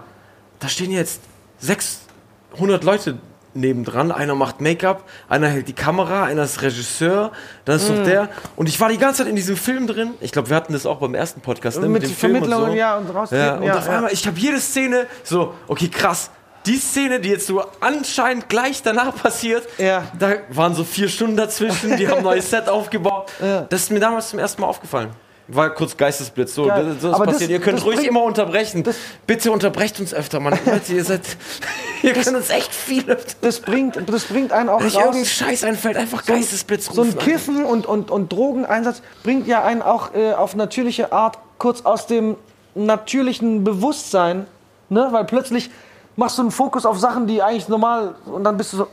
da 0.61 0.69
stehen 0.69 0.91
jetzt 0.91 1.21
600 1.61 2.85
Leute 2.85 3.19
nebendran. 3.55 4.12
Einer 4.12 4.35
macht 4.35 4.61
Make-up, 4.61 5.05
einer 5.29 5.49
hält 5.49 5.69
die 5.69 5.73
Kamera, 5.73 6.25
einer 6.25 6.45
ist 6.45 6.62
Regisseur, 6.62 7.33
dann 7.64 7.77
ist 7.77 7.89
noch 7.91 8.05
der. 8.05 8.29
Und 8.57 8.69
ich 8.69 8.79
war 8.81 8.89
die 8.89 8.99
ganze 8.99 9.23
Zeit 9.23 9.29
in 9.29 9.37
diesem 9.37 9.57
Film 9.57 9.87
drin. 9.87 10.14
Ich 10.21 10.33
glaube, 10.33 10.49
wir 10.49 10.57
hatten 10.57 10.73
das 10.73 10.87
auch 10.87 10.99
beim 10.99 11.14
ersten 11.14 11.41
Podcast, 11.41 11.81
ne? 11.81 11.89
Mit 11.89 12.03
dem 12.03 12.11
Film 12.11 12.37
und 12.43 12.51
so. 12.51 12.66
ja, 12.69 12.97
und 12.97 13.09
Ja, 13.33 13.55
und 13.57 13.62
ja, 13.64 13.79
auf 13.79 13.87
ja. 13.87 13.97
einmal, 13.97 14.12
ich 14.12 14.27
habe 14.27 14.39
jede 14.39 14.61
Szene 14.61 15.07
so, 15.25 15.55
okay, 15.66 15.89
krass. 15.89 16.31
Die 16.67 16.77
Szene, 16.77 17.21
die 17.21 17.31
jetzt 17.31 17.47
so 17.47 17.63
anscheinend 17.81 18.49
gleich 18.49 18.83
danach 18.83 19.15
passiert, 19.15 19.67
Ja. 19.79 20.05
da 20.19 20.35
waren 20.51 20.75
so 20.75 20.85
vier 20.85 21.09
Stunden 21.09 21.37
dazwischen, 21.37 21.97
die 21.97 22.09
haben 22.09 22.19
ein 22.19 22.25
neues 22.25 22.51
Set 22.51 22.69
aufgebaut. 22.69 23.31
Ja. 23.41 23.63
Das 23.63 23.83
ist 23.83 23.91
mir 23.91 24.01
damals 24.01 24.31
zum 24.31 24.39
ersten 24.39 24.61
Mal 24.61 24.67
aufgefallen. 24.69 25.11
War 25.51 25.71
kurz 25.71 25.97
Geistesblitz. 25.97 26.55
So, 26.55 26.67
Geil. 26.67 26.85
das, 26.85 26.95
das 26.97 27.05
ist 27.05 27.15
Aber 27.15 27.25
das- 27.25 27.35
passiert. 27.37 27.51
ihr 27.53 27.61
könnt 27.61 27.83
ruhig 27.83 28.05
immer 28.07 28.23
unterbrechen. 28.23 28.85
Bitte 29.27 29.51
unterbrecht 29.51 29.99
uns 29.99 30.13
öfter, 30.13 30.41
Mann. 30.41 30.59
Leute, 30.67 30.93
ihr 30.93 31.03
seid. 31.05 31.23
ihr 32.03 32.13
könnt 32.13 32.37
uns 32.37 32.51
echt 32.51 32.75
viel 32.75 33.09
öfter. 33.11 33.33
Das 33.41 33.61
bringt, 33.61 33.97
das 34.07 34.25
bringt 34.25 34.53
einen 34.53 34.69
auch 34.69 34.81
Wenn 34.81 34.89
raus. 34.89 34.95
irgendein 34.97 35.25
Scheiß 35.25 35.65
einfällt, 35.65 35.97
einfach 35.97 36.27
Geistesblitz 36.27 36.85
So 36.93 37.01
ein 37.01 37.09
rufen. 37.13 37.19
Kiffen 37.21 37.65
und, 37.65 37.87
und, 37.87 38.11
und 38.11 38.31
Drogeneinsatz 38.31 39.01
bringt 39.23 39.47
ja 39.47 39.65
einen 39.65 39.81
auch 39.81 40.13
äh, 40.15 40.35
auf 40.35 40.55
natürliche 40.55 41.13
Art 41.13 41.39
kurz 41.57 41.81
aus 41.87 42.07
dem 42.07 42.37
natürlichen 42.75 43.65
Bewusstsein. 43.65 44.47
Ne? 44.91 45.09
Weil 45.13 45.25
plötzlich 45.25 45.71
machst 46.19 46.37
du 46.37 46.43
einen 46.43 46.51
Fokus 46.51 46.85
auf 46.85 46.99
Sachen, 46.99 47.27
die 47.27 47.41
eigentlich 47.41 47.69
normal. 47.69 48.14
Und 48.27 48.45
dann 48.45 48.57
bist 48.57 48.73
du 48.73 48.79
so. 48.79 48.89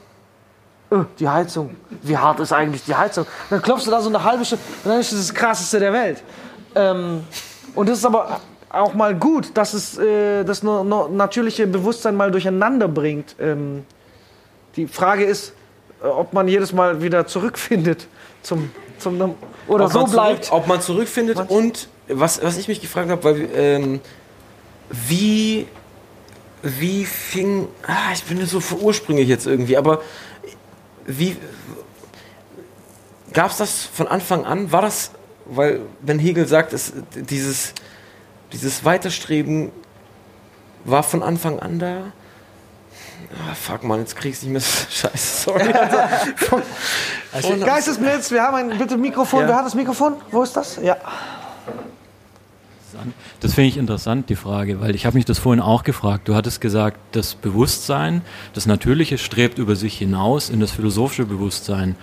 äh, 0.91 1.03
Die 1.19 1.27
Heizung. 1.27 1.75
Wie 2.03 2.15
hart 2.15 2.39
ist 2.39 2.53
eigentlich 2.53 2.83
die 2.85 2.95
Heizung? 2.95 3.25
Dann 3.49 3.61
klopfst 3.61 3.85
du 3.87 3.91
da 3.91 3.99
so 3.99 4.09
eine 4.09 4.23
halbe 4.23 4.45
Stunde. 4.45 4.63
Und 4.83 4.91
dann 4.91 4.99
ist 4.99 5.11
das 5.11 5.19
das 5.19 5.33
krasseste 5.33 5.79
der 5.79 5.91
Welt. 5.91 6.23
Ähm, 6.75 7.23
und 7.73 7.89
das 7.89 7.97
ist 7.97 8.05
aber 8.05 8.39
auch 8.69 8.93
mal 8.93 9.15
gut, 9.15 9.51
dass 9.57 9.73
es 9.73 9.97
äh, 9.97 10.43
das 10.43 10.61
no, 10.61 10.83
no, 10.83 11.07
natürliche 11.07 11.65
Bewusstsein 11.65 12.15
mal 12.15 12.29
durcheinander 12.29 12.87
bringt. 12.87 13.35
Ähm, 13.39 13.85
die 14.75 14.85
Frage 14.87 15.23
ist, 15.23 15.53
äh, 16.03 16.07
ob 16.07 16.31
man 16.33 16.47
jedes 16.47 16.73
Mal 16.73 17.01
wieder 17.01 17.25
zurückfindet 17.25 18.07
zum, 18.43 18.69
zum 18.99 19.35
oder 19.67 19.85
ob 19.85 19.91
so 19.91 20.05
bleibt. 20.05 20.45
Zurück, 20.45 20.59
ob 20.61 20.67
man 20.67 20.81
zurückfindet 20.81 21.39
und 21.49 21.87
was, 22.07 22.43
was 22.43 22.57
ich 22.57 22.67
mich 22.67 22.81
gefragt 22.81 23.09
habe, 23.09 23.23
weil 23.23 23.49
ähm, 23.55 23.99
wie 24.89 25.67
wie 26.65 27.05
fing 27.05 27.67
ah, 27.85 28.11
ich 28.13 28.23
bin 28.23 28.43
so 28.45 28.59
ursprünglich 28.75 29.27
jetzt 29.27 29.45
irgendwie, 29.45 29.77
aber 29.77 30.01
wie 31.05 31.37
gab 33.33 33.51
es 33.51 33.57
das 33.57 33.83
von 33.83 34.07
Anfang 34.07 34.45
an? 34.45 34.71
War 34.71 34.81
das, 34.81 35.11
weil 35.45 35.81
wenn 36.01 36.17
Hegel 36.17 36.47
sagt, 36.47 36.73
es, 36.73 36.93
dieses 37.13 37.73
dieses 38.51 38.83
Weiterstreben 38.83 39.71
war 40.85 41.03
von 41.03 41.21
Anfang 41.21 41.59
an 41.59 41.79
da? 41.79 42.13
Ah, 43.33 43.53
fuck 43.53 43.83
man, 43.83 43.99
jetzt 43.99 44.15
kriegst 44.15 44.43
du 44.43 44.47
nicht 44.47 44.53
mehr 44.53 44.61
Scheiße, 44.89 45.43
sorry. 45.43 45.73
Also, 47.31 47.57
Geistesblitz, 47.57 48.31
wir 48.31 48.41
haben 48.41 48.55
ein 48.55 48.77
bitte 48.77 48.97
Mikrofon. 48.97 49.41
Ja. 49.41 49.47
Wer 49.49 49.55
hat 49.57 49.65
das 49.65 49.75
Mikrofon? 49.75 50.15
Wo 50.31 50.41
ist 50.41 50.55
das? 50.55 50.77
Ja. 50.81 50.97
Das 53.39 53.53
finde 53.53 53.69
ich 53.69 53.77
interessant, 53.77 54.29
die 54.29 54.35
Frage, 54.35 54.79
weil 54.81 54.95
ich 54.95 55.05
habe 55.05 55.15
mich 55.15 55.25
das 55.25 55.39
vorhin 55.39 55.61
auch 55.61 55.83
gefragt. 55.83 56.27
Du 56.27 56.35
hattest 56.35 56.61
gesagt, 56.61 56.97
das 57.11 57.35
Bewusstsein, 57.35 58.21
das 58.53 58.65
Natürliche 58.65 59.17
strebt 59.17 59.57
über 59.57 59.75
sich 59.75 59.97
hinaus 59.97 60.49
in 60.49 60.59
das 60.59 60.71
philosophische 60.71 61.25
Bewusstsein. 61.25 61.95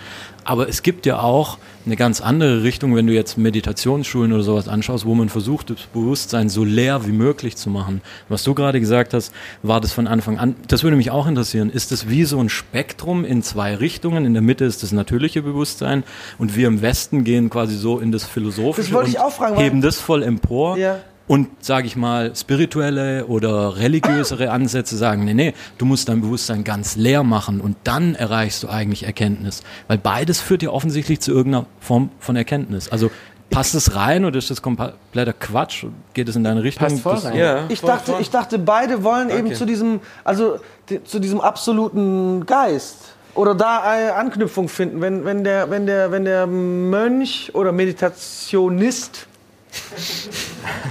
Aber 0.45 0.68
es 0.68 0.82
gibt 0.82 1.07
ja 1.07 1.20
auch 1.20 1.59
eine 1.84 1.97
ganz 1.97 2.20
andere 2.20 2.62
Richtung, 2.62 2.95
wenn 2.95 3.07
du 3.07 3.12
jetzt 3.12 3.38
Meditationsschulen 3.38 4.32
oder 4.32 4.43
sowas 4.43 4.68
anschaust, 4.68 5.05
wo 5.05 5.14
man 5.14 5.28
versucht, 5.28 5.70
das 5.70 5.82
Bewusstsein 5.93 6.49
so 6.49 6.64
leer 6.64 7.07
wie 7.07 7.12
möglich 7.12 7.57
zu 7.57 7.70
machen. 7.70 8.03
Was 8.28 8.45
du 8.45 8.55
gerade 8.55 8.80
gesagt 8.80 9.14
hast, 9.14 9.32
war 9.62 9.80
das 9.80 9.93
von 9.93 10.07
Anfang 10.07 10.38
an. 10.38 10.55
Das 10.68 10.82
würde 10.82 10.97
mich 10.97 11.11
auch 11.11 11.26
interessieren. 11.26 11.70
Ist 11.70 11.93
das 11.93 12.09
wie 12.09 12.24
so 12.24 12.38
ein 12.38 12.49
Spektrum 12.49 13.24
in 13.24 13.43
zwei 13.43 13.74
Richtungen? 13.74 14.24
In 14.24 14.32
der 14.32 14.43
Mitte 14.43 14.64
ist 14.64 14.82
das 14.82 14.93
natürliche 14.93 15.43
Bewusstsein 15.43 16.05
und 16.38 16.57
wir 16.57 16.68
im 16.68 16.82
Westen 16.82 17.24
gehen 17.24 17.51
quasi 17.51 17.76
so 17.76 17.99
in 17.99 18.12
das 18.12 18.24
philosophische 18.24 18.93
Das 18.93 19.14
und 19.14 19.32
fragen, 19.32 19.57
heben 19.57 19.80
das 19.80 19.99
voll 19.99 20.22
empor. 20.22 20.76
Ja. 20.76 21.01
Und, 21.29 21.49
sage 21.64 21.87
ich 21.87 21.97
mal, 21.97 22.35
spirituelle 22.37 23.27
oder 23.27 23.77
religiösere 23.79 24.51
Ansätze 24.51 24.97
sagen, 24.97 25.25
nee, 25.25 25.35
nee, 25.35 25.55
du 25.79 25.85
musst 25.87 26.09
dein 26.09 26.20
Bewusstsein 26.20 26.64
ganz 26.64 26.97
leer 26.97 27.23
machen 27.23 27.61
und 27.61 27.77
dann 27.85 28.14
erreichst 28.14 28.62
du 28.62 28.68
eigentlich 28.68 29.05
Erkenntnis. 29.05 29.62
Weil 29.89 29.99
beides 29.99 30.41
führt 30.41 30.62
ja 30.62 30.70
offensichtlich 30.70 31.20
zu 31.20 31.31
irgendeiner 31.33 31.66
Form 31.81 32.11
von 32.18 32.35
Erkenntnis. 32.37 32.89
Also 32.91 33.11
passt 33.51 33.75
es 33.75 33.95
rein 33.95 34.25
oder 34.25 34.37
ist 34.39 34.51
das 34.51 34.62
kompletter 34.62 35.33
Quatsch? 35.33 35.85
Geht 36.12 36.29
es 36.29 36.37
in 36.37 36.43
deine 36.45 36.62
Richtung? 36.64 36.89
Passt 36.89 37.01
voll 37.03 37.14
Das- 37.14 37.25
rein. 37.27 37.37
ja, 37.37 37.64
Ich 37.68 37.81
voll, 37.81 37.91
dachte, 37.91 38.12
voll. 38.12 38.20
ich 38.20 38.31
dachte, 38.31 38.59
beide 38.59 39.05
wollen 39.05 39.29
eben 39.31 39.39
Danke. 39.43 39.55
zu 39.55 39.64
diesem, 39.64 40.01
also 40.25 40.59
zu 41.05 41.18
diesem 41.20 41.41
absoluten 41.41 42.45
Geist 42.47 42.97
oder 43.35 43.55
da 43.55 43.97
äh, 43.97 44.11
Anknüpfung 44.11 44.68
finden. 44.68 45.01
Wenn, 45.01 45.25
wenn, 45.25 45.45
der, 45.45 45.70
wenn, 45.70 45.87
der, 45.87 46.11
wenn 46.11 46.25
der 46.25 46.47
Mönch 46.47 47.51
oder 47.55 47.73
Meditationist 47.73 49.29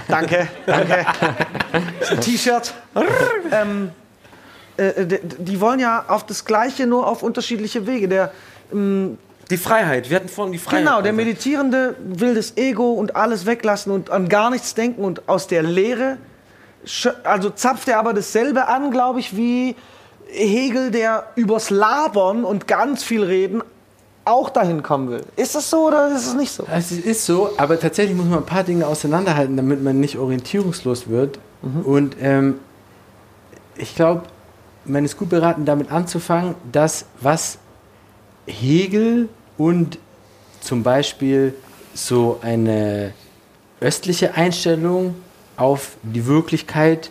Danke, 0.07 0.47
danke. 0.65 1.05
T-Shirt. 2.21 2.73
ähm, 3.51 3.91
äh, 4.77 5.05
die, 5.05 5.19
die 5.37 5.61
wollen 5.61 5.79
ja 5.79 6.05
auf 6.07 6.25
das 6.25 6.45
Gleiche, 6.45 6.87
nur 6.87 7.07
auf 7.07 7.23
unterschiedliche 7.23 7.85
Wege. 7.87 8.07
Der, 8.07 8.31
ähm, 8.73 9.17
Die 9.49 9.57
Freiheit, 9.57 10.09
wir 10.09 10.17
hatten 10.17 10.29
vorhin 10.29 10.53
die 10.53 10.59
Freiheit. 10.59 10.79
Genau, 10.85 11.01
der 11.01 11.11
also. 11.11 11.15
Meditierende 11.23 11.95
will 12.03 12.35
das 12.35 12.57
Ego 12.57 12.91
und 12.93 13.15
alles 13.15 13.45
weglassen 13.45 13.91
und 13.91 14.09
an 14.09 14.29
gar 14.29 14.49
nichts 14.49 14.73
denken 14.73 15.03
und 15.03 15.27
aus 15.29 15.47
der 15.47 15.63
Leere, 15.63 16.17
schö- 16.85 17.21
also 17.23 17.49
zapft 17.49 17.87
er 17.87 17.99
aber 17.99 18.13
dasselbe 18.13 18.67
an, 18.67 18.91
glaube 18.91 19.19
ich, 19.19 19.35
wie 19.35 19.75
Hegel, 20.27 20.91
der 20.91 21.27
übers 21.35 21.69
Labern 21.69 22.43
und 22.45 22.67
ganz 22.67 23.03
viel 23.03 23.23
Reden 23.23 23.61
auch 24.25 24.49
dahin 24.49 24.83
kommen 24.83 25.09
will. 25.09 25.23
Ist 25.35 25.55
das 25.55 25.69
so 25.69 25.87
oder 25.87 26.07
ist 26.15 26.27
es 26.27 26.33
nicht 26.35 26.51
so? 26.51 26.65
Es 26.71 26.91
ist 26.91 27.25
so, 27.25 27.51
aber 27.57 27.79
tatsächlich 27.79 28.15
muss 28.15 28.27
man 28.27 28.39
ein 28.39 28.45
paar 28.45 28.63
Dinge 28.63 28.85
auseinanderhalten, 28.85 29.57
damit 29.57 29.83
man 29.83 29.99
nicht 29.99 30.17
orientierungslos 30.17 31.07
wird. 31.07 31.39
Und 31.83 32.15
ähm, 32.19 32.59
ich 33.75 33.95
glaube, 33.95 34.23
man 34.85 35.05
ist 35.05 35.17
gut 35.17 35.29
beraten, 35.29 35.65
damit 35.65 35.91
anzufangen, 35.91 36.55
dass 36.71 37.05
was 37.19 37.57
Hegel 38.47 39.29
und 39.57 39.99
zum 40.59 40.83
Beispiel 40.83 41.53
so 41.93 42.39
eine 42.41 43.13
östliche 43.79 44.35
Einstellung 44.35 45.15
auf 45.57 45.97
die 46.03 46.25
Wirklichkeit, 46.25 47.09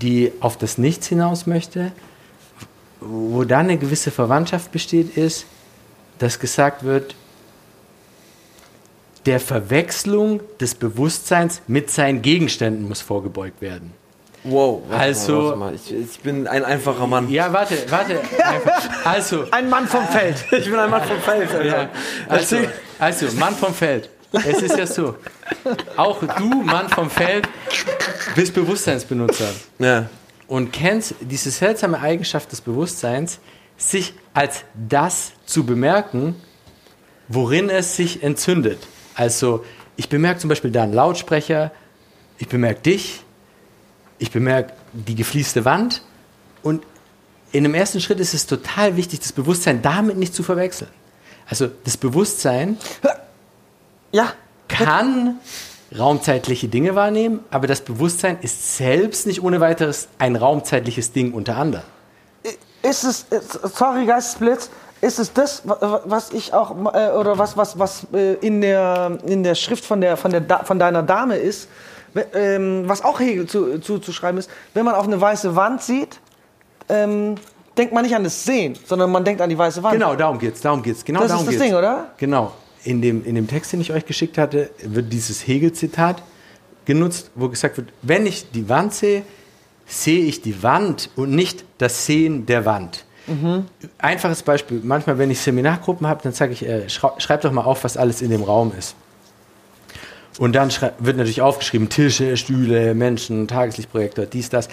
die 0.00 0.32
auf 0.40 0.56
das 0.56 0.78
Nichts 0.78 1.08
hinaus 1.08 1.46
möchte, 1.46 1.92
wo 3.00 3.44
da 3.44 3.58
eine 3.58 3.78
gewisse 3.78 4.10
Verwandtschaft 4.10 4.72
besteht, 4.72 5.16
ist, 5.16 5.46
dass 6.20 6.38
gesagt 6.38 6.84
wird, 6.84 7.16
der 9.26 9.40
Verwechslung 9.40 10.40
des 10.60 10.74
Bewusstseins 10.74 11.60
mit 11.66 11.90
seinen 11.90 12.22
Gegenständen 12.22 12.88
muss 12.88 13.00
vorgebeugt 13.02 13.60
werden. 13.60 13.92
Wow, 14.44 14.82
warte 14.88 15.02
Also- 15.02 15.32
mal, 15.34 15.42
warte 15.44 15.58
mal. 15.58 15.74
Ich, 15.74 15.92
ich 15.92 16.20
bin 16.20 16.46
ein 16.46 16.64
einfacher 16.64 17.06
Mann. 17.06 17.28
Ja, 17.28 17.52
warte, 17.52 17.76
warte. 17.90 18.18
einfach. 18.42 19.04
Also, 19.04 19.44
Ein 19.50 19.68
Mann 19.68 19.86
vom 19.86 20.06
Feld. 20.08 20.36
Ich 20.50 20.64
bin 20.64 20.76
ein 20.76 20.88
Mann 20.88 21.02
vom 21.04 21.20
Feld. 21.20 21.50
Ja, 21.66 21.90
also, 22.26 22.56
also, 22.98 23.26
Mann 23.38 23.54
vom 23.54 23.74
Feld. 23.74 24.08
Es 24.32 24.62
ist 24.62 24.78
ja 24.78 24.86
so. 24.86 25.16
Auch 25.96 26.20
du, 26.38 26.62
Mann 26.62 26.88
vom 26.88 27.10
Feld, 27.10 27.46
bist 28.34 28.54
Bewusstseinsbenutzer 28.54 29.50
Ja. 29.78 30.08
und 30.46 30.72
kennst 30.72 31.16
diese 31.20 31.50
seltsame 31.50 32.00
Eigenschaft 32.00 32.50
des 32.52 32.60
Bewusstseins, 32.62 33.40
sich 33.80 34.14
als 34.34 34.64
das 34.88 35.32
zu 35.46 35.64
bemerken, 35.64 36.36
worin 37.28 37.68
es 37.68 37.96
sich 37.96 38.22
entzündet. 38.22 38.78
Also, 39.14 39.64
ich 39.96 40.08
bemerke 40.08 40.38
zum 40.40 40.48
Beispiel 40.48 40.70
da 40.70 40.84
einen 40.84 40.92
Lautsprecher, 40.92 41.72
ich 42.38 42.48
bemerke 42.48 42.80
dich, 42.82 43.24
ich 44.18 44.30
bemerke 44.30 44.72
die 44.92 45.14
geflieste 45.14 45.64
Wand 45.64 46.02
und 46.62 46.84
in 47.52 47.64
dem 47.64 47.74
ersten 47.74 48.00
Schritt 48.00 48.20
ist 48.20 48.34
es 48.34 48.46
total 48.46 48.96
wichtig, 48.96 49.20
das 49.20 49.32
Bewusstsein 49.32 49.82
damit 49.82 50.16
nicht 50.16 50.34
zu 50.34 50.42
verwechseln. 50.42 50.90
Also 51.48 51.68
das 51.84 51.96
Bewusstsein 51.96 52.78
Ja. 54.12 54.32
kann 54.68 55.38
raumzeitliche 55.96 56.68
Dinge 56.68 56.94
wahrnehmen, 56.94 57.40
aber 57.50 57.66
das 57.66 57.80
Bewusstsein 57.80 58.38
ist 58.40 58.76
selbst 58.76 59.26
nicht 59.26 59.42
ohne 59.42 59.60
weiteres 59.60 60.08
ein 60.18 60.36
raumzeitliches 60.36 61.12
Ding 61.12 61.32
unter 61.32 61.56
anderem. 61.56 61.84
Ist 62.82 63.04
es, 63.04 63.26
ist- 63.30 63.76
sorry 63.76 64.06
Geistesblitz, 64.06 64.70
ist 65.00 65.18
es 65.18 65.32
das, 65.32 65.62
wa- 65.66 66.00
was 66.04 66.30
ich 66.32 66.52
auch, 66.54 66.70
äh, 66.94 67.10
oder 67.12 67.38
was, 67.38 67.56
was, 67.56 67.78
was 67.78 68.06
äh, 68.12 68.34
in, 68.34 68.60
der, 68.60 69.18
in 69.26 69.42
der 69.42 69.54
Schrift 69.54 69.84
von, 69.84 70.00
der, 70.00 70.16
von, 70.16 70.30
der, 70.30 70.42
von 70.64 70.78
deiner 70.78 71.02
Dame 71.02 71.36
ist, 71.36 71.68
ähm, 72.34 72.84
was 72.86 73.02
auch 73.04 73.20
Hegel 73.20 73.46
zu, 73.46 73.78
zu, 73.80 73.98
zu 73.98 74.12
schreiben 74.12 74.38
ist, 74.38 74.50
wenn 74.74 74.84
man 74.84 74.94
auf 74.94 75.04
eine 75.06 75.20
weiße 75.20 75.54
Wand 75.56 75.82
sieht, 75.82 76.18
ähm, 76.88 77.36
denkt 77.78 77.92
man 77.94 78.02
nicht 78.04 78.14
an 78.16 78.24
das 78.24 78.44
Sehen, 78.44 78.76
sondern 78.84 79.10
man 79.12 79.24
denkt 79.24 79.40
an 79.40 79.48
die 79.48 79.56
weiße 79.56 79.82
Wand. 79.82 79.94
Genau, 79.94 80.14
darum 80.16 80.38
geht's, 80.38 80.60
darum 80.60 80.82
geht's. 80.82 81.04
Genau 81.04 81.20
Das 81.20 81.28
darum 81.28 81.44
ist 81.44 81.52
das 81.54 81.60
geht's. 81.60 81.64
Ding, 81.70 81.74
oder? 81.78 82.10
Genau. 82.18 82.52
In 82.82 83.00
dem, 83.02 83.24
in 83.24 83.34
dem 83.34 83.46
Text, 83.46 83.72
den 83.72 83.80
ich 83.80 83.92
euch 83.92 84.04
geschickt 84.06 84.38
hatte, 84.38 84.70
wird 84.82 85.12
dieses 85.12 85.46
Hegel-Zitat 85.46 86.22
genutzt, 86.86 87.30
wo 87.34 87.48
gesagt 87.48 87.76
wird, 87.76 87.90
wenn 88.02 88.26
ich 88.26 88.50
die 88.50 88.68
Wand 88.68 88.92
sehe, 88.94 89.22
sehe 89.90 90.24
ich 90.24 90.40
die 90.40 90.62
Wand 90.62 91.10
und 91.16 91.30
nicht 91.30 91.64
das 91.78 92.06
Sehen 92.06 92.46
der 92.46 92.64
Wand. 92.64 93.04
Einfaches 93.98 94.42
Beispiel, 94.42 94.80
manchmal, 94.82 95.18
wenn 95.18 95.30
ich 95.30 95.40
Seminargruppen 95.40 96.06
habe, 96.06 96.22
dann 96.22 96.32
sage 96.32 96.52
ich, 96.52 96.66
äh, 96.66 96.88
schrei 96.88 97.10
schreib 97.18 97.42
doch 97.42 97.52
mal 97.52 97.64
auf, 97.64 97.84
was 97.84 97.96
alles 97.96 98.22
in 98.22 98.30
dem 98.30 98.42
Raum 98.42 98.72
ist. 98.76 98.94
Und 100.38 100.54
dann 100.54 100.70
wird 100.98 101.16
natürlich 101.16 101.42
aufgeschrieben, 101.42 101.88
Tische, 101.88 102.36
Stühle, 102.36 102.94
Menschen, 102.94 103.46
Tageslichtprojektor, 103.46 104.26
dies, 104.26 104.48
das. 104.48 104.68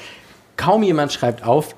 Kaum 0.55 0.84
jemand 0.84 1.11
schreibt 1.11 1.43
auf, 1.43 1.76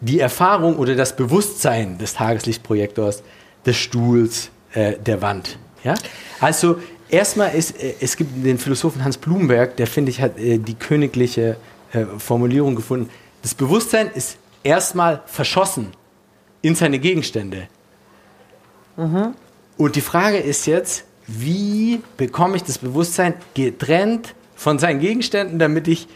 die 0.00 0.20
Erfahrung 0.20 0.76
oder 0.76 0.94
das 0.94 1.16
Bewusstsein 1.16 1.98
des 1.98 2.14
Tageslichtprojektors, 2.14 3.22
des 3.64 3.76
Stuhls, 3.76 4.50
äh, 4.72 4.94
der 4.98 5.22
Wand. 5.22 5.58
Ja? 5.82 5.94
Also 6.40 6.78
erstmal 7.08 7.54
ist, 7.54 7.82
äh, 7.82 7.94
es 8.00 8.16
gibt 8.16 8.44
den 8.44 8.58
Philosophen 8.58 9.04
Hans 9.04 9.16
Blumenberg, 9.16 9.76
der 9.76 9.86
finde 9.86 10.10
ich 10.10 10.20
hat 10.20 10.38
äh, 10.38 10.58
die 10.58 10.74
königliche 10.74 11.56
äh, 11.92 12.04
Formulierung 12.18 12.74
gefunden. 12.74 13.10
Das 13.42 13.54
Bewusstsein 13.54 14.08
ist 14.08 14.38
erstmal 14.62 15.22
verschossen 15.26 15.92
in 16.62 16.74
seine 16.74 16.98
Gegenstände. 16.98 17.68
Und 19.76 19.96
die 19.96 20.00
Frage 20.00 20.38
ist 20.38 20.66
jetzt, 20.66 21.04
wie 21.26 22.00
bekomme 22.16 22.56
ich 22.56 22.64
das 22.64 22.78
Bewusstsein 22.78 23.34
getrennt 23.54 24.34
von 24.54 24.78
seinen 24.78 25.00
Gegenständen, 25.00 25.58
damit 25.58 25.86
ich 25.86 26.08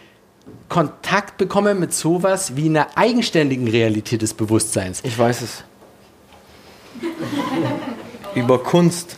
Kontakt 0.68 1.36
bekomme 1.36 1.74
mit 1.74 1.92
sowas 1.92 2.56
wie 2.56 2.66
einer 2.66 2.96
eigenständigen 2.96 3.68
Realität 3.68 4.22
des 4.22 4.34
Bewusstseins. 4.34 5.00
Ich 5.04 5.18
weiß 5.18 5.42
es. 5.42 5.64
Über 8.34 8.62
Kunst. 8.62 9.16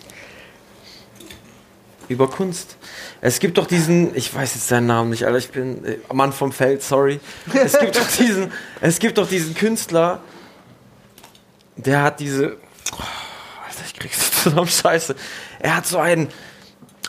Über 2.08 2.28
Kunst. 2.28 2.76
Es 3.24 3.38
gibt 3.38 3.56
doch 3.56 3.68
diesen, 3.68 4.16
ich 4.16 4.34
weiß 4.34 4.56
jetzt 4.56 4.66
seinen 4.66 4.88
Namen 4.88 5.10
nicht, 5.10 5.24
Alter, 5.24 5.38
ich 5.38 5.50
bin 5.50 5.84
äh, 5.84 5.98
Mann 6.12 6.32
vom 6.32 6.50
Feld, 6.50 6.82
sorry. 6.82 7.20
Es 7.54 7.78
gibt 7.78 7.96
doch 7.96 8.08
diesen, 8.18 8.52
es 8.80 8.98
gibt 8.98 9.16
doch 9.16 9.28
diesen 9.28 9.54
Künstler, 9.54 10.18
der 11.76 12.02
hat 12.02 12.18
diese, 12.18 12.56
oh, 12.92 12.96
Alter, 13.64 13.82
ich 13.86 13.94
krieg's 13.94 14.42
zusammen, 14.42 14.66
scheiße. 14.66 15.14
Er 15.60 15.76
hat 15.76 15.86
so 15.86 15.98
einen 15.98 16.30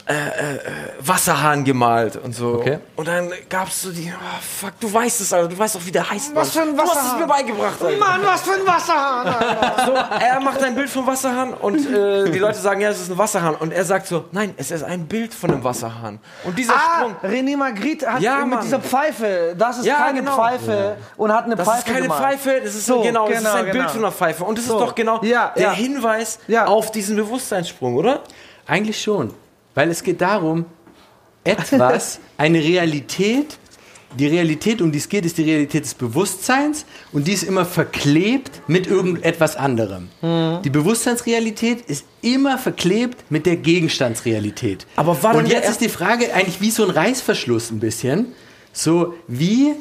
äh, 0.05 0.13
äh, 0.13 0.55
äh, 0.55 0.59
Wasserhahn 0.99 1.63
gemalt 1.63 2.17
und 2.17 2.35
so. 2.35 2.55
Okay. 2.55 2.79
Und 2.97 3.07
dann 3.07 3.31
gab's 3.49 3.83
so 3.83 3.91
die, 3.91 4.11
oh, 4.13 4.39
fuck, 4.59 4.77
du 4.81 4.91
weißt 4.93 5.21
es, 5.21 5.31
Alter, 5.31 5.47
du 5.47 5.57
weißt 5.57 5.75
doch, 5.75 5.85
wie 5.85 5.91
der 5.91 6.09
heißt. 6.09 6.35
Was 6.35 6.51
für 6.51 6.61
ein 6.61 6.75
Mann. 6.75 6.77
Du 6.77 6.81
hast 6.83 6.91
es 6.91 6.97
Wasserhahn? 7.03 7.19
mir 7.21 7.27
beigebracht, 7.27 7.81
Alter. 7.81 7.97
Mann, 7.97 8.19
was 8.25 8.41
für 8.41 8.51
ein 8.53 8.67
Wasserhahn! 8.67 9.27
Alter. 9.27 9.85
So, 9.85 9.93
er 10.25 10.39
macht 10.41 10.61
ein 10.61 10.75
Bild 10.75 10.89
vom 10.89 11.07
Wasserhahn 11.07 11.53
und 11.53 11.75
äh, 11.89 12.29
die 12.29 12.39
Leute 12.39 12.59
sagen, 12.59 12.81
ja, 12.81 12.89
es 12.89 12.99
ist 12.99 13.11
ein 13.11 13.17
Wasserhahn. 13.17 13.55
Und 13.55 13.71
er 13.71 13.85
sagt 13.85 14.07
so, 14.07 14.25
nein, 14.33 14.53
es 14.57 14.71
ist 14.71 14.83
ein 14.83 15.07
Bild 15.07 15.33
von 15.33 15.51
einem 15.51 15.63
Wasserhahn. 15.63 16.19
Und 16.43 16.57
dieser 16.57 16.73
Ah, 16.75 16.79
Sprung, 16.99 17.15
René 17.31 17.55
Magritte 17.55 18.11
hat 18.11 18.19
Ja, 18.21 18.39
mit 18.39 18.49
Mann. 18.55 18.61
dieser 18.65 18.79
Pfeife, 18.81 19.55
das 19.57 19.77
ist 19.79 19.85
Ja, 19.85 19.95
keine 19.95 20.19
genau. 20.19 20.35
Pfeife 20.35 20.97
und 21.15 21.31
hat 21.31 21.45
eine 21.45 21.55
das 21.55 21.65
Pfeife 21.65 21.79
ist 21.79 21.85
keine 21.87 22.01
gemalt. 22.01 22.21
Pfeife, 22.39 22.61
das 22.61 22.75
ist 22.75 22.85
So, 22.85 22.95
so, 22.97 23.01
genau, 23.03 23.27
das 23.29 23.37
genau, 23.37 23.49
ist 23.51 23.55
ein 23.55 23.65
genau. 23.67 23.73
Bild 23.77 23.89
von 23.91 23.99
einer 24.01 24.11
Pfeife. 24.11 24.43
Und 24.43 24.57
das 24.57 24.65
So. 24.65 24.73
ist 24.77 24.81
doch 24.85 24.95
genau 24.95 25.19
Ja, 25.23 25.53
der 25.55 25.63
ja. 25.63 25.71
Hinweis 25.71 26.39
Ja. 26.47 26.65
auf 26.65 26.91
diesen 26.91 27.15
Bewusstseinssprung, 27.15 27.95
oder? 27.95 28.19
Eigentlich 28.67 29.01
schon, 29.01 29.33
weil 29.75 29.89
es 29.89 30.03
geht 30.03 30.21
darum, 30.21 30.65
etwas, 31.43 32.19
eine 32.37 32.59
Realität, 32.59 33.57
die 34.17 34.27
Realität, 34.27 34.81
um 34.81 34.91
die 34.91 34.99
es 34.99 35.09
geht, 35.09 35.25
ist 35.25 35.37
die 35.37 35.43
Realität 35.43 35.85
des 35.85 35.95
Bewusstseins 35.95 36.85
und 37.11 37.27
die 37.27 37.33
ist 37.33 37.43
immer 37.43 37.65
verklebt 37.65 38.61
mit 38.67 38.85
irgendetwas 38.85 39.55
anderem. 39.55 40.09
Die 40.21 40.69
Bewusstseinsrealität 40.69 41.81
ist 41.81 42.05
immer 42.21 42.59
verklebt 42.59 43.25
mit 43.31 43.47
der 43.47 43.55
Gegenstandsrealität. 43.57 44.85
Aber 44.95 45.21
war 45.23 45.35
und 45.35 45.47
jetzt 45.47 45.69
ist 45.69 45.81
die 45.81 45.89
Frage 45.89 46.33
eigentlich 46.33 46.61
wie 46.61 46.69
so 46.69 46.83
ein 46.83 46.91
Reißverschluss 46.91 47.71
ein 47.71 47.79
bisschen. 47.79 48.27
So, 48.71 49.15
wie, 49.27 49.73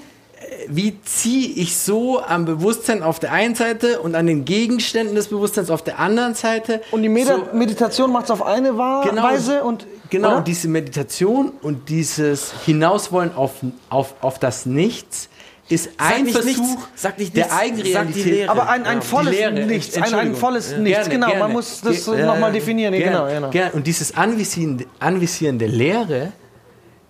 wie 0.68 1.00
ziehe 1.02 1.48
ich 1.50 1.76
so 1.76 2.20
am 2.22 2.44
Bewusstsein 2.44 3.02
auf 3.02 3.18
der 3.20 3.32
einen 3.32 3.54
Seite 3.54 4.00
und 4.00 4.14
an 4.14 4.26
den 4.26 4.44
Gegenständen 4.44 5.14
des 5.14 5.28
Bewusstseins 5.28 5.70
auf 5.70 5.82
der 5.82 5.98
anderen 5.98 6.34
Seite? 6.34 6.80
Und 6.90 7.02
die 7.02 7.08
Meda 7.08 7.36
so, 7.50 7.56
Meditation 7.56 8.12
macht 8.12 8.24
es 8.26 8.30
auf 8.30 8.42
eine 8.44 8.68
Genau. 8.70 9.22
Weise 9.22 9.62
und 9.64 9.86
Genau, 10.10 10.28
oder? 10.28 10.36
und 10.38 10.48
diese 10.48 10.68
Meditation 10.68 11.52
und 11.62 11.88
dieses 11.88 12.52
Hinauswollen 12.66 13.34
auf, 13.34 13.52
auf, 13.88 14.14
auf 14.20 14.38
das 14.38 14.66
Nichts 14.66 15.28
ist 15.68 15.90
ein 15.96 16.24
nicht 16.24 16.34
Versuch 16.36 16.58
nichts, 16.66 16.82
sag 16.96 17.18
nicht 17.18 17.34
der 17.34 17.44
nichts, 17.46 17.56
sag 17.92 18.02
Eigenrealität. 18.02 18.48
Aber 18.48 18.68
ein, 18.68 18.84
ein 18.84 18.96
Ja. 18.96 19.00
volles 19.00 19.36
Nichts, 19.66 19.96
ein, 19.96 20.14
ein 20.14 20.34
volles 20.34 20.72
Ja. 20.72 20.78
Nichts, 20.78 20.98
Gerne, 21.08 21.14
genau. 21.14 21.26
gerne. 21.28 21.40
Man 21.44 21.52
muss 21.52 21.80
das 21.80 22.04
Ge- 22.04 22.26
nochmal 22.26 22.50
äh, 22.50 22.54
definieren. 22.54 22.92
Gerne, 22.92 23.10
genau, 23.10 23.26
genau. 23.28 23.50
gerne. 23.50 23.72
Und 23.72 23.86
dieses 23.86 24.14
anvisierende, 24.14 24.84
anvisierende 24.98 25.64
Lehre 25.66 26.32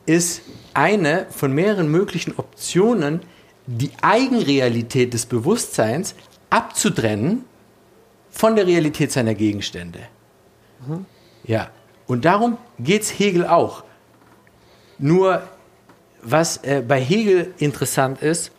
ist 0.06 0.42
eine 0.74 1.26
von 1.30 1.52
mehreren 1.52 1.88
möglichen 1.88 2.34
Optionen, 2.38 3.20
die 3.66 3.90
Eigenrealität 4.00 5.14
des 5.14 5.26
Bewusstseins 5.26 6.14
abzutrennen 6.50 7.44
von 8.30 8.56
der 8.56 8.66
Realität 8.66 9.12
seiner 9.12 9.34
Gegenstände. 9.34 10.00
Ja, 11.44 11.70
und 12.06 12.24
darum 12.24 12.58
geht 12.78 13.02
es 13.02 13.10
Hegel 13.18 13.46
auch. 13.46 13.84
Nur 14.98 15.42
was 16.22 16.58
äh, 16.58 16.82
bei 16.86 17.00
Hegel 17.00 17.52
interessant 17.58 18.22
ist, 18.22 18.52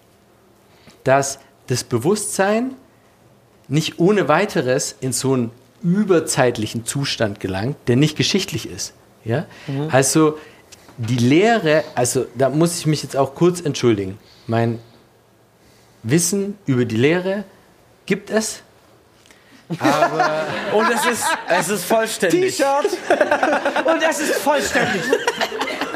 dass 1.03 1.39
das 1.67 1.83
Bewusstsein 1.83 2.75
nicht 3.67 3.99
ohne 3.99 4.27
weiteres 4.27 4.95
in 4.99 5.13
so 5.13 5.33
einen 5.33 5.51
überzeitlichen 5.81 6.85
Zustand 6.85 7.39
gelangt, 7.39 7.77
der 7.87 7.95
nicht 7.95 8.17
geschichtlich 8.17 8.69
ist. 8.69 8.93
Ja? 9.25 9.45
Also 9.89 10.37
die 10.97 11.15
Lehre, 11.15 11.83
also 11.95 12.25
da 12.35 12.49
muss 12.49 12.79
ich 12.79 12.85
mich 12.85 13.03
jetzt 13.03 13.15
auch 13.17 13.35
kurz 13.35 13.61
entschuldigen. 13.61 14.17
Mein 14.47 14.79
Wissen 16.03 16.57
über 16.65 16.85
die 16.85 16.97
Lehre 16.97 17.45
gibt 18.05 18.29
es 18.29 18.61
Aber 19.79 20.45
Und 20.73 20.89
es 20.91 21.05
ist, 21.05 21.25
es 21.47 21.69
ist 21.69 21.85
vollständig. 21.85 22.57
T-Shirt. 22.57 22.97
Und 23.85 24.03
es 24.03 24.19
ist 24.19 24.35
vollständig. 24.35 25.01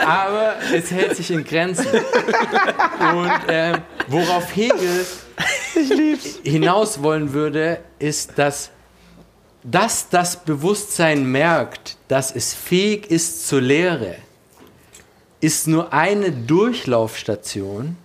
aber 0.05 0.55
es 0.73 0.91
hält 0.91 1.15
sich 1.15 1.31
in 1.31 1.43
Grenzen. 1.43 1.87
Und 1.87 3.31
ähm, 3.49 3.81
worauf 4.07 4.55
Hegel 4.55 5.05
hinaus 6.43 7.01
wollen 7.03 7.33
würde, 7.33 7.79
ist, 7.99 8.37
dass, 8.37 8.71
dass 9.63 10.09
das 10.09 10.43
Bewusstsein 10.43 11.25
merkt, 11.25 11.97
dass 12.07 12.33
es 12.33 12.53
fähig 12.53 13.11
ist 13.11 13.47
zur 13.47 13.61
Lehre, 13.61 14.15
ist 15.39 15.67
nur 15.67 15.93
eine 15.93 16.31
Durchlaufstation 16.31 17.95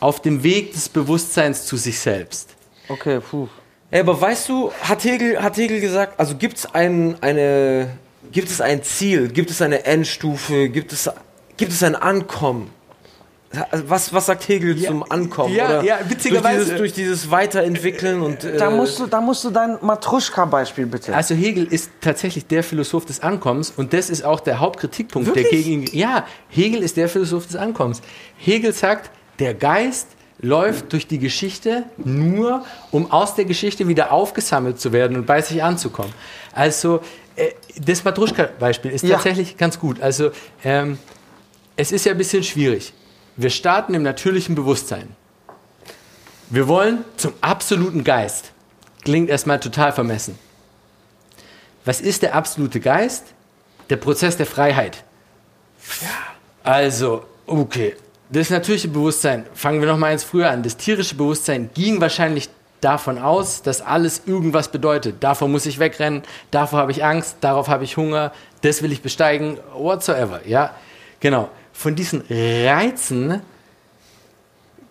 auf 0.00 0.20
dem 0.22 0.42
Weg 0.42 0.72
des 0.72 0.88
Bewusstseins 0.88 1.66
zu 1.66 1.76
sich 1.76 1.98
selbst. 1.98 2.50
Okay, 2.88 3.20
puh. 3.20 3.48
Ey, 3.90 4.00
aber 4.00 4.20
weißt 4.20 4.48
du, 4.48 4.70
hat 4.82 5.04
Hegel, 5.04 5.42
hat 5.42 5.56
Hegel 5.56 5.80
gesagt, 5.80 6.18
also 6.20 6.34
gibt 6.36 6.58
es 6.58 6.66
ein, 6.74 7.16
eine, 7.22 7.88
gibt 8.32 8.48
es 8.50 8.60
ein 8.60 8.82
Ziel, 8.82 9.28
gibt 9.28 9.50
es 9.50 9.62
eine 9.62 9.84
Endstufe, 9.86 10.68
gibt 10.68 10.92
es, 10.92 11.10
gibt 11.56 11.72
es 11.72 11.82
ein 11.82 11.96
Ankommen? 11.96 12.70
Also 13.70 13.88
Was, 13.88 14.12
was 14.12 14.26
sagt 14.26 14.46
Hegel 14.46 14.76
zum 14.76 15.10
Ankommen? 15.10 15.54
ja, 15.54 15.64
oder 15.64 15.82
ja, 15.82 15.98
witzigerweise- 16.06 16.56
Durch 16.56 16.64
dieses, 16.66 16.76
durch 16.78 16.92
dieses 16.92 17.30
Weiterentwickeln 17.30 18.20
und. 18.20 18.44
Äh, 18.44 18.58
Da 18.58 18.68
musst 18.70 18.98
du, 18.98 19.06
da 19.06 19.22
musst 19.22 19.42
du 19.44 19.48
dein 19.50 19.78
Matruschka-Beispiel 19.80 20.84
bitte. 20.84 21.16
Also 21.16 21.34
Hegel 21.34 21.64
ist 21.64 21.90
tatsächlich 22.02 22.46
der 22.46 22.62
Philosoph 22.62 23.06
des 23.06 23.20
Ankommens 23.20 23.72
und 23.74 23.94
das 23.94 24.10
ist 24.10 24.22
auch 24.22 24.40
der 24.40 24.60
Hauptkritikpunkt, 24.60 25.28
der 25.28 25.34
Wirklich? 25.44 25.64
gegen 25.64 25.82
ihn. 25.84 25.88
Ja, 25.98 26.26
Hegel 26.50 26.82
ist 26.82 26.98
der 26.98 27.08
Philosoph 27.08 27.46
des 27.46 27.56
Ankommens. 27.56 28.02
Hegel 28.36 28.74
sagt, 28.74 29.10
der 29.38 29.54
Geist 29.54 30.08
läuft 30.40 30.92
durch 30.92 31.06
die 31.08 31.18
Geschichte 31.18 31.84
nur, 31.96 32.64
um 32.90 33.10
aus 33.10 33.34
der 33.34 33.44
Geschichte 33.44 33.88
wieder 33.88 34.12
aufgesammelt 34.12 34.80
zu 34.80 34.92
werden 34.92 35.16
und 35.16 35.26
bei 35.26 35.42
sich 35.42 35.62
anzukommen. 35.62 36.12
Also 36.52 37.00
äh, 37.36 37.50
das 37.80 38.04
Matruschka-Beispiel 38.04 38.92
ist 38.92 39.02
Ja. 39.04 39.14
tatsächlich 39.16 39.56
ganz 39.56 39.78
gut. 39.80 40.00
Also 40.00 40.30
ähm, 40.64 40.98
es 41.76 41.90
ist 41.92 42.04
ja 42.06 42.12
ein 42.12 42.18
bisschen 42.18 42.44
schwierig. 42.44 42.92
Wir 43.36 43.50
starten 43.50 43.94
im 43.94 44.02
natürlichen 44.02 44.54
Bewusstsein. 44.54 45.08
Wir 46.50 46.66
wollen 46.68 47.04
zum 47.16 47.32
absoluten 47.40 48.04
Geist. 48.04 48.52
Klingt 49.04 49.30
erstmal 49.30 49.60
total 49.60 49.92
vermessen. 49.92 50.38
Was 51.84 52.00
ist 52.00 52.22
der 52.22 52.34
absolute 52.34 52.80
Geist? 52.80 53.24
Der 53.90 53.96
Prozess 53.96 54.36
der 54.36 54.46
Freiheit. 54.46 55.04
Also, 56.62 57.24
okay. 57.46 57.96
Das 58.30 58.50
natürliche 58.50 58.88
Bewusstsein, 58.88 59.46
fangen 59.54 59.80
wir 59.80 59.88
noch 59.88 59.96
mal 59.96 60.08
eins 60.08 60.22
früher 60.22 60.50
an. 60.50 60.62
Das 60.62 60.76
tierische 60.76 61.14
Bewusstsein 61.14 61.70
ging 61.72 62.00
wahrscheinlich 62.00 62.50
davon 62.82 63.18
aus, 63.18 63.62
dass 63.62 63.80
alles 63.80 64.22
irgendwas 64.26 64.68
bedeutet. 64.70 65.16
Davor 65.20 65.48
muss 65.48 65.64
ich 65.64 65.78
wegrennen, 65.78 66.22
davor 66.50 66.80
habe 66.80 66.92
ich 66.92 67.02
Angst, 67.02 67.38
darauf 67.40 67.68
habe 67.68 67.84
ich 67.84 67.96
Hunger, 67.96 68.32
das 68.60 68.82
will 68.82 68.92
ich 68.92 69.00
besteigen, 69.00 69.58
whatsoever. 69.74 70.46
Ja, 70.46 70.74
genau. 71.20 71.48
Von 71.72 71.94
diesen 71.94 72.22
Reizen 72.28 73.40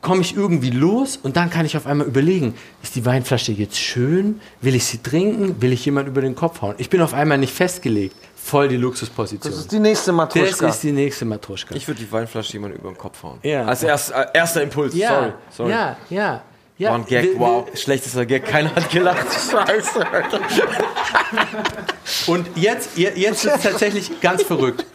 komme 0.01 0.21
ich 0.21 0.35
irgendwie 0.35 0.71
los 0.71 1.17
und 1.17 1.37
dann 1.37 1.49
kann 1.49 1.65
ich 1.65 1.77
auf 1.77 1.85
einmal 1.85 2.07
überlegen, 2.07 2.55
ist 2.81 2.95
die 2.95 3.05
Weinflasche 3.05 3.51
jetzt 3.51 3.77
schön? 3.77 4.41
Will 4.61 4.73
ich 4.73 4.85
sie 4.85 4.99
trinken? 4.99 5.61
Will 5.61 5.73
ich 5.73 5.85
jemand 5.85 6.07
über 6.07 6.21
den 6.21 6.35
Kopf 6.35 6.61
hauen? 6.61 6.75
Ich 6.77 6.89
bin 6.89 7.01
auf 7.01 7.13
einmal 7.13 7.37
nicht 7.37 7.53
festgelegt. 7.53 8.15
Voll 8.47 8.69
die 8.69 8.77
Luxusposition. 8.77 9.51
Das 9.51 9.59
ist 9.61 9.71
die 9.73 9.79
nächste 9.79 10.11
Das 10.11 10.15
Matruschka. 10.15 10.67
ist 10.69 10.81
die 10.83 10.91
nächste 10.93 11.25
Matruschka. 11.25 11.75
ich 11.75 11.85
würde 11.87 11.99
die 11.99 12.09
Weinflasche 12.11 12.53
jemand 12.53 12.75
über 12.75 12.89
den 12.89 12.97
Kopf 12.97 13.21
hauen. 13.23 13.39
Ja. 13.43 13.65
Als 13.65 13.83
erst, 13.83 14.11
äh, 14.11 14.25
erster 14.33 14.61
Impuls. 14.61 14.95
ja, 14.95 15.09
Sorry. 15.09 15.31
Sorry. 15.51 15.71
ja, 15.71 15.97
ja, 16.09 16.41
ja. 16.77 16.89
War 16.91 16.95
ein 16.99 17.05
Gag, 17.05 17.23
Wir- 17.23 17.39
wow. 17.39 17.67
Schlechtester 17.77 18.25
Gag, 18.25 18.45
keiner 18.45 18.73
hat 18.73 18.89
gelacht. 18.89 19.25
Scheiße, 19.51 20.07
Alter. 20.07 20.39
wir- 20.39 22.33
Und 22.33 22.47
jetzt, 22.55 22.95
je- 22.97 23.11
jetzt 23.15 23.43
ist 23.45 23.55
es 23.57 23.63
tatsächlich 23.63 24.21
ganz 24.21 24.43
verrückt. 24.43 24.85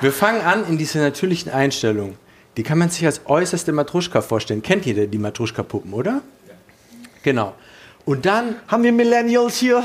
Wir 0.00 0.12
fangen 0.12 0.40
an 0.40 0.66
in 0.66 0.78
diese 0.78 0.98
natürlichen 0.98 1.52
Einstellungen. 1.52 2.16
Die 2.56 2.62
kann 2.62 2.78
man 2.78 2.88
sich 2.88 3.04
als 3.04 3.20
äußerste 3.26 3.72
Matruschka 3.72 4.22
vorstellen. 4.22 4.62
Kennt 4.62 4.86
jeder 4.86 5.06
die 5.06 5.18
Matruschka-Puppen, 5.18 5.92
oder? 5.92 6.22
Genau. 7.22 7.54
Und 8.04 8.26
dann 8.26 8.56
Haben 8.68 8.82
wir 8.82 8.92
Millennials 8.92 9.58
hier? 9.58 9.82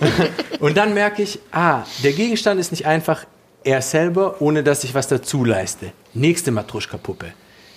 Und 0.60 0.76
dann 0.76 0.94
merke 0.94 1.22
ich, 1.22 1.38
ah, 1.52 1.82
der 2.02 2.12
Gegenstand 2.12 2.60
ist 2.60 2.70
nicht 2.70 2.86
einfach 2.86 3.26
er 3.64 3.82
selber, 3.82 4.40
ohne 4.40 4.62
dass 4.62 4.84
ich 4.84 4.94
was 4.94 5.08
dazu 5.08 5.44
leiste. 5.44 5.92
Nächste 6.14 6.50
Matruschka-Puppe. 6.50 7.32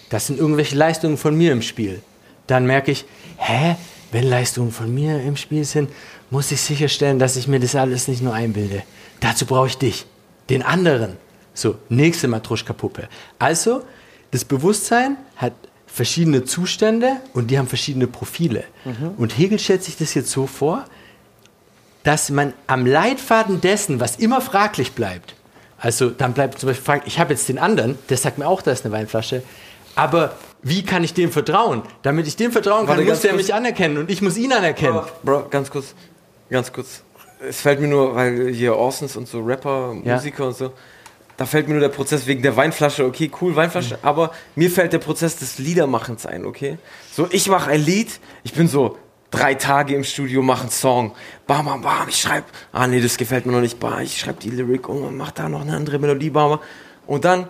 Das 0.09 0.28
sind 0.28 0.39
irgendwelche 0.39 0.76
Leistungen 0.76 1.17
von 1.17 1.36
mir 1.36 1.51
im 1.51 1.61
Spiel. 1.61 2.01
Dann 2.47 2.65
merke 2.65 2.91
ich, 2.91 3.05
hä, 3.38 3.76
wenn 4.11 4.26
Leistungen 4.26 4.71
von 4.71 4.93
mir 4.93 5.21
im 5.21 5.36
Spiel 5.36 5.65
sind, 5.65 5.89
muss 6.30 6.51
ich 6.51 6.61
sicherstellen, 6.61 7.19
dass 7.19 7.36
ich 7.36 7.47
mir 7.47 7.59
das 7.59 7.76
alles 7.76 8.07
nicht 8.07 8.21
nur 8.21 8.34
einbilde. 8.34 8.84
Dazu 9.19 9.45
brauche 9.45 9.67
ich 9.67 9.78
dich, 9.78 10.05
den 10.49 10.61
anderen. 10.61 11.17
So, 11.53 11.76
nächste 11.89 12.28
Matruschka-Puppe. 12.28 13.07
Also, 13.39 13.84
das 14.32 14.45
Bewusstsein 14.45 15.17
hat 15.36 15.53
verschiedene 15.94 16.44
Zustände 16.44 17.18
und 17.34 17.52
die 17.52 17.60
haben 17.60 17.68
verschiedene 17.68 18.08
Profile. 18.08 18.64
Und 19.18 19.38
Hegel 19.38 19.60
stellt 19.60 19.84
sich 19.84 19.96
das 19.96 20.16
jetzt 20.16 20.32
so 20.32 20.48
vor, 20.48 20.86
dass 22.02 22.32
man 22.32 22.54
am 22.68 22.86
Leitfaden 22.86 23.62
dessen, 23.62 24.00
was 24.00 24.16
immer 24.16 24.41
fraglich 24.41 24.94
bleibt, 24.94 25.36
also 25.78 26.10
dann 26.10 26.34
bleibt 26.34 26.60
zum 26.60 26.68
Beispiel 26.70 26.84
fraglich, 26.84 27.14
ich 27.14 27.20
habe 27.20 27.34
jetzt 27.34 27.48
den 27.48 27.60
anderen, 27.60 27.98
der 28.10 28.18
sagt 28.18 28.38
mir 28.39 28.48
auch, 28.48 28.62
da 28.62 28.72
ist 28.72 28.86
eine 28.86 28.94
Weinflasche, 28.94 29.44
aber 29.96 30.36
wie 30.64 30.84
kann 30.84 31.04
ich 31.04 31.14
dem 31.14 31.32
vertrauen? 31.32 31.84
Damit 32.02 32.26
ich 32.26 32.36
dem 32.38 32.52
vertrauen 32.52 32.88
kann, 32.88 32.98
Warte, 32.98 33.04
muss 33.10 33.22
der 33.22 33.34
mich 33.34 33.54
anerkennen 33.54 33.98
und 33.98 34.10
ich 34.10 34.22
muss 34.22 34.38
ihn 34.38 34.52
anerkennen. 34.52 35.02
Bro, 35.24 35.48
ganz 35.50 35.70
kurz. 35.70 35.94
Ganz 36.50 36.72
kurz. 36.74 37.04
Es 37.48 37.62
fällt 37.62 37.80
mir 37.82 37.88
nur, 37.88 38.16
weil 38.16 38.50
hier 38.50 38.76
Orsons 38.76 39.16
und 39.16 39.28
so 39.28 39.41
Rapper, 39.41 39.94
Ja. 40.04 40.16
Musiker 40.16 40.48
und 40.48 40.56
so, 40.58 40.72
da 41.38 41.45
fällt 41.45 41.67
mir 41.67 41.73
nur 41.73 41.81
der 41.81 41.89
Prozess 41.89 42.27
wegen 42.27 42.41
der 42.41 42.55
Weinflasche, 42.55 43.05
okay, 43.05 43.31
cool, 43.41 43.55
Weinflasche, 43.55 43.99
aber 44.01 44.31
mir 44.55 44.69
fällt 44.69 44.93
der 44.93 44.99
Prozess 44.99 45.38
des 45.38 45.57
Liedermachens 45.57 46.25
ein, 46.25 46.45
okay? 46.45 46.77
So, 47.11 47.27
ich 47.31 47.47
mache 47.49 47.69
ein 47.71 47.81
Lied, 47.81 48.19
ich 48.43 48.53
bin 48.53 48.67
so 48.67 48.97
drei 49.31 49.55
Tage 49.55 49.95
im 49.95 50.03
Studio, 50.03 50.43
mache 50.43 50.61
einen 50.61 50.69
Song, 50.69 51.13
bam, 51.47 51.65
bam, 51.65 51.81
bam, 51.81 52.07
ich 52.07 52.21
schreibe, 52.21 52.45
ah 52.71 52.88
nee, 52.88 53.01
das 53.01 53.17
gefällt 53.17 53.45
mir 53.45 53.51
noch 53.51 53.61
nicht, 53.61 53.79
bam, 53.79 54.01
ich 54.01 54.19
schreibe 54.19 54.39
die 54.39 54.51
Lyric 54.51 54.88
und 54.88 55.17
mach 55.17 55.31
da 55.31 55.49
noch 55.49 55.61
eine 55.61 55.75
andere 55.75 55.97
Melodie, 55.97 56.29
bam, 56.29 56.51
bam. 56.51 56.59
und 57.07 57.25
dann 57.25 57.47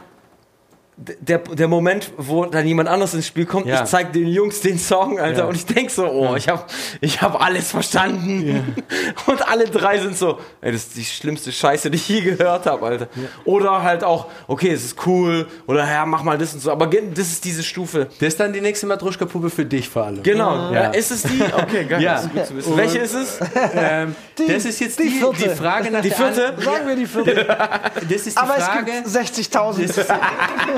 der, 0.95 1.39
der 1.39 1.67
Moment, 1.67 2.11
wo 2.17 2.45
dann 2.45 2.67
jemand 2.67 2.87
anderes 2.87 3.13
ins 3.15 3.25
Spiel 3.25 3.45
kommt, 3.45 3.65
Ja. 3.65 3.83
ich 3.83 3.89
zeig 3.89 4.13
den 4.13 4.27
Jungs 4.27 4.61
den 4.61 4.77
Song, 4.77 5.19
Alter, 5.19 5.39
Ja. 5.39 5.45
und 5.45 5.55
ich 5.55 5.65
denk 5.65 5.89
so, 5.89 6.05
oh, 6.07 6.35
ich 6.35 6.47
hab, 6.49 6.69
ich 7.01 7.21
hab 7.21 7.41
alles 7.43 7.71
verstanden. 7.71 8.75
Und 9.25 9.47
alle 9.47 9.65
drei 9.65 9.97
sind 9.99 10.17
so, 10.17 10.37
ey, 10.61 10.71
das 10.71 10.83
ist 10.83 10.95
die 10.97 11.03
schlimmste 11.05 11.51
Scheiße, 11.51 11.89
die 11.89 11.95
ich 11.95 12.07
je 12.09 12.21
gehört 12.21 12.65
habe, 12.65 12.85
Alter. 12.85 13.07
Oder 13.45 13.81
halt 13.83 14.03
auch, 14.03 14.27
okay, 14.47 14.69
es 14.71 14.83
ist 14.85 15.05
cool, 15.07 15.47
oder 15.67 15.87
ja, 15.89 16.05
mach 16.05 16.23
mal 16.23 16.37
das 16.37 16.53
und 16.53 16.59
so, 16.61 16.71
aber 16.71 16.87
das 16.87 17.27
ist 17.27 17.43
diese 17.45 17.63
Stufe. 17.63 18.07
Das 18.19 18.29
ist 18.29 18.39
dann 18.39 18.53
die 18.53 18.61
nächste 18.61 18.85
Matruschka-Puppe 18.87 19.49
für 19.49 19.65
dich 19.65 19.89
vor 19.89 20.03
allem. 20.05 20.21
Genau, 20.23 20.71
Ja. 20.71 20.83
ja. 20.83 20.89
ist 20.91 21.11
es 21.11 21.23
die? 21.23 21.41
Okay, 21.53 21.85
geil, 21.85 22.01
Ja. 22.01 22.13
das 22.15 22.25
ist 22.25 22.33
gut 22.33 22.45
zu 22.47 22.55
wissen. 22.57 22.71
Und- 22.71 22.77
Welche 22.77 22.97
ist 22.99 23.13
es? 23.13 23.39
Ähm, 23.75 24.15
das 24.47 24.65
ist 24.65 24.79
jetzt 24.79 24.99
die 24.99 25.03
die, 25.03 25.09
vierte. 25.19 25.43
die 25.43 25.49
Frage 25.49 25.89
nach 25.91 26.01
Die 26.01 26.09
der 26.09 26.17
vierte? 26.17 26.53
Sagen 26.61 26.87
wir 26.87 26.95
die 26.95 27.05
vierte. 27.07 27.45
Das 27.45 28.11
ist 28.27 28.37
die 28.37 28.37
Aber 28.37 28.53
Frage. 28.55 28.91
es 29.05 29.13
gibt 29.13 29.53
60.000. 29.53 30.05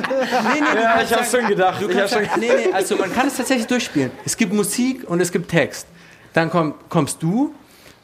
nee, 0.09 0.61
nee, 0.61 0.81
Ja, 0.81 1.01
ich 1.01 1.13
hab's 1.13 1.31
schon 1.31 1.47
gedacht. 1.47 1.81
Ich 1.81 1.97
hab's 1.99 2.11
schon 2.13 2.25
sagen, 2.25 2.39
nee, 2.39 2.51
nee, 2.67 2.73
also 2.73 2.95
man 2.97 3.13
kann 3.13 3.27
es 3.27 3.35
tatsächlich 3.37 3.67
durchspielen. 3.67 4.11
Es 4.25 4.35
gibt 4.37 4.53
Musik 4.53 5.09
und 5.09 5.19
es 5.21 5.31
gibt 5.31 5.49
Text. 5.49 5.87
Dann 6.33 6.49
komm, 6.49 6.73
kommst 6.89 7.21
du 7.23 7.53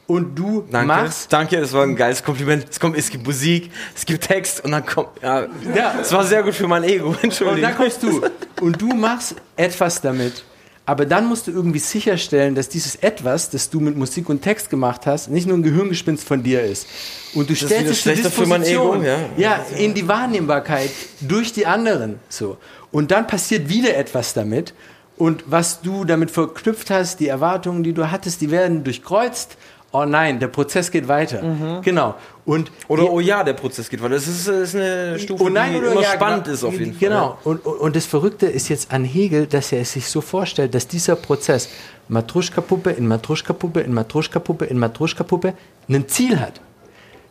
und 0.08 0.36
du 0.36 0.66
Danke, 0.72 0.88
machst. 0.88 1.32
danke, 1.32 1.60
das 1.60 1.72
war 1.74 1.84
ein 1.84 1.96
geiles 1.96 2.24
Kompliment. 2.24 2.66
Es, 2.70 2.80
kommt, 2.80 2.98
es 2.98 3.10
gibt 3.10 3.26
Musik, 3.26 3.72
es 3.96 4.06
gibt 4.06 4.26
Text 4.28 4.64
und 4.64 4.72
dann 4.72 4.86
kommt, 4.86 5.10
ja, 5.22 5.46
Ja. 5.76 5.96
es 6.02 6.12
war 6.14 6.24
sehr 6.26 6.44
gut 6.44 6.54
für 6.54 6.68
mein 6.68 6.84
Ego, 6.84 7.08
Und 7.10 7.24
Entschuldigung. 7.24 7.62
dann 7.62 7.76
kommst 7.78 8.04
du 8.04 8.22
und 8.62 8.82
du 8.82 8.88
machst 8.88 9.36
etwas 9.56 10.02
damit. 10.02 10.44
Aber 10.86 11.06
dann 11.06 11.28
musst 11.28 11.48
du 11.48 11.52
irgendwie 11.52 11.80
sicherstellen, 11.80 12.56
dass 12.56 12.68
dieses 12.68 12.96
etwas, 12.96 13.50
das 13.52 13.70
du 13.70 13.80
mit 13.80 13.96
Musik 13.96 14.30
und 14.30 14.42
Text 14.42 14.70
gemacht 14.70 15.06
hast, 15.06 15.30
nicht 15.30 15.48
nur 15.48 15.58
ein 15.58 15.64
Gehirngespinst 15.64 16.28
von 16.28 16.42
dir 16.42 16.64
ist. 16.64 16.88
Und 17.34 17.50
du 17.50 17.54
ist 17.54 17.66
stellst 17.66 17.92
es 17.92 18.04
zur 18.04 18.14
Disposition. 18.14 19.04
Ja. 19.04 19.18
ja, 19.38 19.66
in 19.78 19.94
die 19.94 20.08
Wahrnehmbarkeit 20.08 20.90
durch 21.22 21.54
die 21.54 21.68
anderen. 21.68 22.20
So. 22.30 22.58
Und 22.92 23.12
dann 23.12 23.28
passiert 23.28 23.70
wieder 23.70 23.96
etwas 23.96 24.34
damit. 24.34 24.74
Und 25.18 25.44
was 25.46 25.82
du 25.82 26.04
damit 26.04 26.32
verknüpft 26.32 26.90
hast, 26.90 27.20
die 27.20 27.28
Erwartungen, 27.28 27.84
die 27.84 27.94
du 27.94 28.10
hattest, 28.10 28.42
die 28.42 28.50
werden 28.50 28.84
durchkreuzt. 28.84 29.58
Oh 29.94 30.06
nein, 30.06 30.40
der 30.40 30.48
Prozess 30.48 30.90
geht 30.90 31.08
weiter. 31.08 31.42
Genau. 31.84 32.16
Und 32.46 32.72
Oder 32.88 33.04
die- 33.04 33.10
oh 33.10 33.20
ja, 33.20 33.44
der 33.44 33.54
Prozess 33.54 33.90
geht 33.90 34.02
weiter. 34.02 34.14
Das 34.16 34.28
ist, 34.28 34.48
ist 34.48 34.74
eine 34.76 35.20
Stufe, 35.20 35.44
Oh 35.44 35.50
nein, 35.50 35.74
die 35.74 35.80
oder 35.80 35.92
immer 35.92 36.02
ja, 36.02 36.14
spannend 36.14 36.46
genau, 36.46 36.54
ist 36.54 36.64
auf 36.64 36.74
jeden 36.80 36.94
Fall. 36.94 37.10
Genau. 37.10 37.38
Und, 37.44 37.66
und, 37.66 37.96
das 37.96 38.06
Verrückte 38.06 38.46
ist 38.46 38.70
jetzt 38.70 38.92
an 38.92 39.04
Hegel, 39.04 39.48
dass 39.48 39.72
er 39.74 39.82
es 39.82 39.92
sich 39.92 40.08
so 40.08 40.22
vorstellt, 40.22 40.74
dass 40.74 40.88
dieser 40.88 41.18
Prozess 41.18 41.68
Matruschka-Puppe 42.08 42.92
in 42.92 43.08
Matruschka-Puppe 43.08 43.82
in 43.82 43.94
Matruschka-Puppe 43.94 44.66
in 44.66 44.80
Matruschka-Puppe 44.80 45.54
ein 45.90 46.08
Ziel 46.08 46.40
hat. 46.40 46.62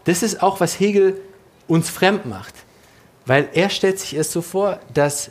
Das 0.04 0.22
ist 0.22 0.42
auch, 0.42 0.60
was 0.60 0.78
Hegel 0.78 1.18
uns 1.66 1.88
fremd 1.88 2.26
macht. 2.26 2.54
Weil 3.24 3.48
er 3.54 3.70
stellt 3.70 3.98
sich 3.98 4.14
es 4.14 4.32
so 4.32 4.42
vor, 4.42 4.80
dass 4.92 5.30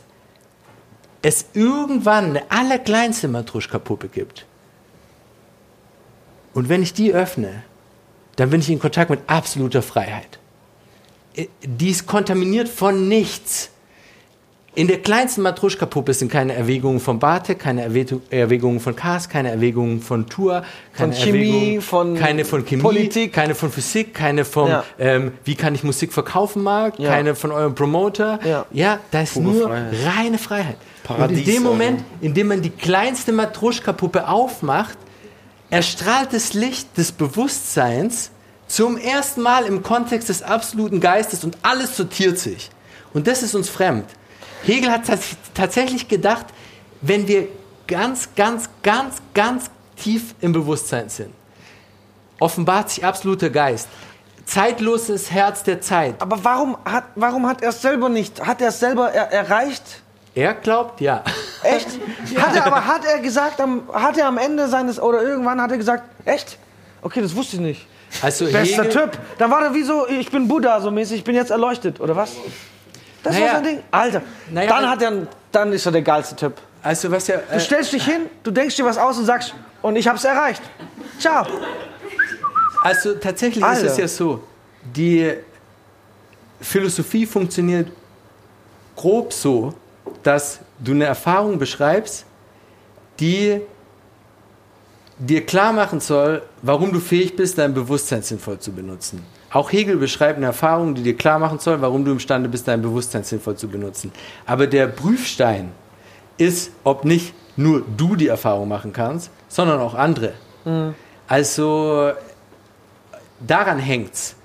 es 1.22 1.46
irgendwann 1.54 2.30
eine 2.30 2.42
allerkleinste 2.50 3.28
Matruschka-Puppe 3.28 4.08
gibt. 4.08 4.46
Und 6.54 6.68
wenn 6.68 6.82
ich 6.82 6.92
die 6.92 7.12
öffne, 7.12 7.62
dann 8.36 8.50
bin 8.50 8.60
ich 8.60 8.70
in 8.70 8.78
Kontakt 8.78 9.10
mit 9.10 9.20
absoluter 9.26 9.82
Freiheit. 9.82 10.38
Äh, 11.36 11.46
Die 11.62 11.90
ist 11.90 12.06
kontaminiert 12.06 12.68
von 12.68 13.08
nichts. 13.08 13.70
In 14.76 14.86
der 14.86 14.98
kleinsten 15.02 15.42
Matruschka-Puppe 15.42 16.14
sind 16.14 16.30
keine 16.30 16.54
Erwägungen 16.54 17.00
von 17.00 17.18
Bartek, 17.18 17.58
keine 17.58 17.82
Erwägung- 17.82 18.22
Erwägungen 18.30 18.78
von 18.78 18.94
Kars, 18.94 19.28
keine 19.28 19.50
Erwägungen 19.50 20.00
von 20.00 20.28
Tour, 20.28 20.62
keine 20.96 21.12
Von 21.12 21.22
Chemie, 21.24 21.80
von 21.80 22.14
keine 22.14 22.44
von 22.44 22.64
Chemie, 22.64 22.80
Politik. 22.82 23.32
keine 23.32 23.56
von 23.56 23.72
Physik, 23.72 24.14
keine 24.14 24.44
von 24.44 24.68
Ja. 24.68 24.84
ähm, 25.00 25.32
wie 25.44 25.56
kann 25.56 25.74
ich 25.74 25.82
Musik 25.82 26.12
verkaufen 26.12 26.62
mag, 26.62 27.00
Ja. 27.00 27.10
keine 27.10 27.34
von 27.34 27.50
eurem 27.50 27.74
Promoter. 27.74 28.38
Ja. 28.72 28.98
da 29.10 29.20
ist 29.22 29.34
Pure 29.34 29.44
nur 29.44 29.68
Freiheit. 29.68 29.94
reine 30.16 30.38
Freiheit. 30.38 30.76
Paradies, 31.02 31.38
Und 31.40 31.48
in 31.48 31.54
dem. 31.54 31.62
Moment, 31.64 32.04
in 32.20 32.34
dem 32.34 32.46
man 32.46 32.62
die 32.62 32.70
kleinste 32.70 33.32
Matruschka-Puppe 33.32 34.28
aufmacht, 34.28 34.96
erstrahlt 35.70 36.32
das 36.32 36.52
Licht 36.52 36.96
des 36.96 37.12
Bewusstseins 37.12 38.30
zum 38.66 38.96
ersten 38.96 39.40
Mal 39.40 39.64
im 39.64 39.82
Kontext 39.82 40.28
des 40.28 40.42
absoluten 40.42 41.00
Geistes 41.00 41.44
und 41.44 41.56
alles 41.62 41.96
sortiert 41.96 42.38
sich. 42.38 42.70
Und 43.12 43.26
das 43.26 43.42
ist 43.42 43.54
uns 43.54 43.68
fremd. 43.68 44.06
Hegel 44.62 44.90
hat 44.90 45.06
tats 45.06 45.36
tatsächlich 45.54 46.06
gedacht, 46.08 46.46
wenn 47.00 47.26
wir 47.26 47.48
ganz, 47.86 48.28
ganz, 48.36 48.68
ganz, 48.82 49.16
ganz 49.34 49.70
tief 49.96 50.34
im 50.40 50.52
Bewusstsein 50.52 51.08
sind, 51.08 51.32
offenbart 52.38 52.90
sich 52.90 53.04
absoluter 53.04 53.50
Geist. 53.50 53.88
Zeitloses 54.44 55.30
Herz 55.30 55.62
der 55.62 55.80
Zeit. 55.80 56.20
Aber 56.20 56.42
warum 56.44 56.76
hat, 56.84 57.04
warum 57.14 57.46
hat 57.46 57.62
er 57.62 57.70
es 57.70 57.82
selber 57.82 58.08
nicht? 58.08 58.44
Hat 58.44 58.60
er 58.60 58.68
es 58.68 58.80
selber 58.80 59.12
er, 59.12 59.30
erreicht? 59.32 60.02
Er 60.40 60.54
glaubt, 60.54 61.00
ja. 61.00 61.22
Echt? 61.62 61.88
Hat 62.38 62.56
er, 62.56 62.66
aber 62.66 62.86
hat 62.86 63.04
er 63.04 63.18
gesagt, 63.18 63.60
am, 63.60 63.82
hat 63.92 64.16
er 64.16 64.26
am 64.26 64.38
Ende 64.38 64.68
seines, 64.68 64.98
oder 65.00 65.22
irgendwann 65.22 65.60
hat 65.60 65.70
er 65.70 65.76
gesagt, 65.76 66.04
echt? 66.24 66.56
Okay, 67.02 67.20
das 67.20 67.34
wusste 67.36 67.56
ich 67.56 67.62
nicht. 67.62 67.86
Also 68.22 68.46
Bester 68.46 68.84
Hegel- 68.84 68.88
Typ. 69.02 69.18
Dann 69.38 69.50
war 69.50 69.62
er 69.64 69.74
wie 69.74 69.82
so, 69.82 70.06
ich 70.08 70.30
bin 70.30 70.48
Buddha 70.48 70.80
so 70.80 70.90
mäßig, 70.90 71.18
ich 71.18 71.24
bin 71.24 71.34
jetzt 71.34 71.50
erleuchtet, 71.50 72.00
oder 72.00 72.16
was? 72.16 72.32
Das 73.22 73.34
Naja. 73.34 73.46
war 73.46 73.54
sein 73.56 73.64
Ding. 73.64 73.78
Alter, 73.90 74.22
Naja, 74.50 74.68
dann, 74.70 74.84
äh, 74.84 74.86
hat 74.86 75.02
er, 75.02 75.12
dann 75.52 75.72
ist 75.72 75.84
er 75.86 75.92
der 75.92 76.02
geilste 76.02 76.34
Typ. 76.36 76.54
Also 76.82 77.10
was 77.10 77.26
ja, 77.26 77.36
Du 77.52 77.60
stellst 77.60 77.92
dich 77.92 78.04
hin, 78.04 78.22
du 78.42 78.50
denkst 78.50 78.76
dir 78.76 78.84
was 78.86 78.96
aus 78.96 79.18
und 79.18 79.26
sagst, 79.26 79.54
und 79.82 79.96
ich 79.96 80.08
hab's 80.08 80.24
erreicht. 80.24 80.62
Ciao. 81.18 81.46
Also 82.82 83.14
tatsächlich 83.14 83.62
ist 83.62 83.68
Alter. 83.70 83.86
es 83.86 83.96
ja 83.98 84.08
so, 84.08 84.42
die 84.82 85.34
Philosophie 86.60 87.26
funktioniert 87.26 87.88
grob 88.96 89.32
so, 89.32 89.74
dass 90.22 90.60
du 90.78 90.92
eine 90.92 91.04
Erfahrung 91.04 91.58
beschreibst, 91.58 92.24
die 93.18 93.60
dir 95.18 95.44
klar 95.44 95.72
machen 95.72 96.00
soll, 96.00 96.42
warum 96.62 96.92
du 96.92 97.00
fähig 97.00 97.36
bist, 97.36 97.58
dein 97.58 97.74
Bewusstsein 97.74 98.22
sinnvoll 98.22 98.58
zu 98.58 98.72
benutzen. 98.72 99.24
Auch 99.52 99.70
Hegel 99.70 99.96
beschreibt 99.96 100.36
eine 100.38 100.46
Erfahrung, 100.46 100.94
die 100.94 101.02
dir 101.02 101.16
klar 101.16 101.38
machen 101.38 101.58
soll, 101.58 101.80
warum 101.82 102.04
du 102.04 102.12
imstande 102.12 102.48
bist, 102.48 102.68
dein 102.68 102.80
Bewusstsein 102.80 103.24
sinnvoll 103.24 103.56
zu 103.56 103.68
benutzen. 103.68 104.12
Aber 104.46 104.66
der 104.66 104.86
Prüfstein 104.86 105.72
ist, 106.38 106.70
ob 106.84 107.04
nicht 107.04 107.34
nur 107.56 107.82
du 107.96 108.16
die 108.16 108.28
Erfahrung 108.28 108.68
machen 108.68 108.92
kannst, 108.92 109.30
sondern 109.48 109.80
auch 109.80 109.94
andere. 109.94 110.32
Also 111.26 112.12
daran 113.40 113.78
hängt's. 113.78 114.36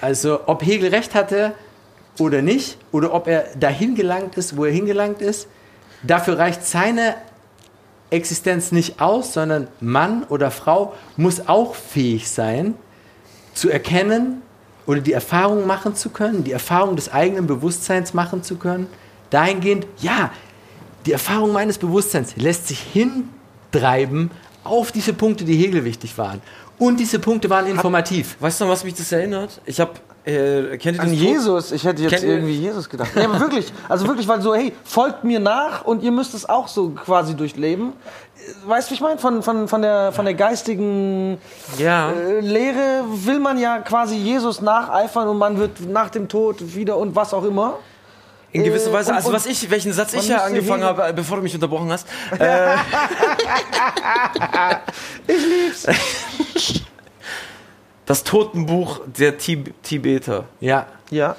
Also 0.00 0.40
ob 0.46 0.64
Hegel 0.64 0.90
recht 0.90 1.14
hatte 1.14 1.52
oder 2.18 2.42
nicht, 2.42 2.78
oder 2.92 3.12
ob 3.14 3.26
er 3.26 3.46
dahin 3.58 3.94
gelangt 3.94 4.36
ist, 4.36 4.56
wo 4.56 4.64
er 4.64 4.72
hingelangt 4.72 5.22
ist, 5.22 5.48
dafür 6.02 6.38
reicht 6.38 6.64
seine 6.64 7.14
Existenz 8.10 8.72
nicht 8.72 9.00
aus, 9.00 9.32
sondern 9.32 9.68
Mann 9.80 10.24
oder 10.24 10.50
Frau 10.50 10.94
muss 11.16 11.48
auch 11.48 11.74
fähig 11.74 12.28
sein, 12.28 12.74
zu 13.54 13.70
erkennen 13.70 14.42
oder 14.86 15.00
die 15.00 15.12
Erfahrung 15.12 15.66
machen 15.66 15.94
zu 15.94 16.10
können, 16.10 16.44
die 16.44 16.52
Erfahrung 16.52 16.96
des 16.96 17.12
eigenen 17.12 17.46
Bewusstseins 17.46 18.14
machen 18.14 18.42
zu 18.42 18.56
können, 18.56 18.86
dahingehend, 19.30 19.86
ja, 20.00 20.30
die 21.06 21.12
Erfahrung 21.12 21.52
meines 21.52 21.78
Bewusstseins 21.78 22.36
lässt 22.36 22.68
sich 22.68 22.80
hintreiben 22.80 24.30
auf 24.64 24.92
diese 24.92 25.12
Punkte, 25.12 25.44
die 25.44 25.56
Hegel 25.56 25.84
wichtig 25.84 26.16
waren. 26.18 26.40
Und 26.78 27.00
diese 27.00 27.18
Punkte 27.18 27.50
waren 27.50 27.66
informativ. 27.66 28.36
Weißt 28.40 28.60
du, 28.60 28.68
was 28.68 28.84
mich 28.84 28.94
das 28.94 29.10
erinnert? 29.12 29.60
Ich 29.66 29.80
habe, 29.80 29.92
äh, 30.24 30.78
An 30.98 31.12
Jesus, 31.12 31.72
ich 31.72 31.84
hätte 31.84 32.02
jetzt 32.02 32.12
Kennt 32.12 32.24
irgendwie 32.24 32.54
Jesus 32.54 32.88
gedacht. 32.88 33.10
Nee, 33.14 33.24
aber 33.24 33.40
wirklich, 33.40 33.72
also 33.88 34.06
wirklich, 34.06 34.26
weil 34.28 34.40
so, 34.40 34.54
hey, 34.54 34.72
folgt 34.84 35.24
mir 35.24 35.40
nach 35.40 35.84
und 35.84 36.02
ihr 36.02 36.12
müsst 36.12 36.34
es 36.34 36.48
auch 36.48 36.68
so 36.68 36.90
quasi 36.90 37.34
durchleben. 37.34 37.92
Weißt 38.66 38.88
du, 38.88 38.90
wie 38.90 38.94
ich 38.96 39.00
meine? 39.00 39.18
Von, 39.18 39.42
von, 39.42 39.68
von, 39.68 39.82
der, 39.82 40.12
von 40.12 40.24
der 40.24 40.34
geistigen 40.34 41.38
Ja. 41.78 42.10
äh, 42.10 42.40
Lehre 42.40 43.04
will 43.24 43.38
man 43.38 43.58
ja 43.58 43.78
quasi 43.78 44.16
Jesus 44.16 44.60
nacheifern 44.60 45.28
und 45.28 45.38
man 45.38 45.58
wird 45.58 45.80
nach 45.88 46.10
dem 46.10 46.28
Tod 46.28 46.74
wieder 46.74 46.96
und 46.96 47.14
was 47.16 47.32
auch 47.34 47.44
immer. 47.44 47.78
In 48.52 48.64
gewisser 48.64 48.90
Äh, 48.90 48.94
Weise, 48.94 49.10
und- 49.10 49.16
also 49.16 49.32
was 49.32 49.46
ich, 49.46 49.70
welchen 49.70 49.92
Satz 49.92 50.12
ich 50.12 50.28
ja 50.28 50.38
angefangen 50.44 50.84
habe, 50.84 51.06
äh, 51.08 51.12
bevor 51.12 51.38
du 51.38 51.42
mich 51.42 51.54
unterbrochen 51.54 51.90
hast. 51.90 52.06
Äh, 52.38 52.74
Ich 55.26 55.42
lieb's. 55.46 55.86
das 58.12 58.24
Totenbuch 58.24 59.00
der 59.18 59.38
Tib 59.38 59.72
Tibeter. 59.82 60.44
Ja. 60.60 60.86
Ja. 61.10 61.36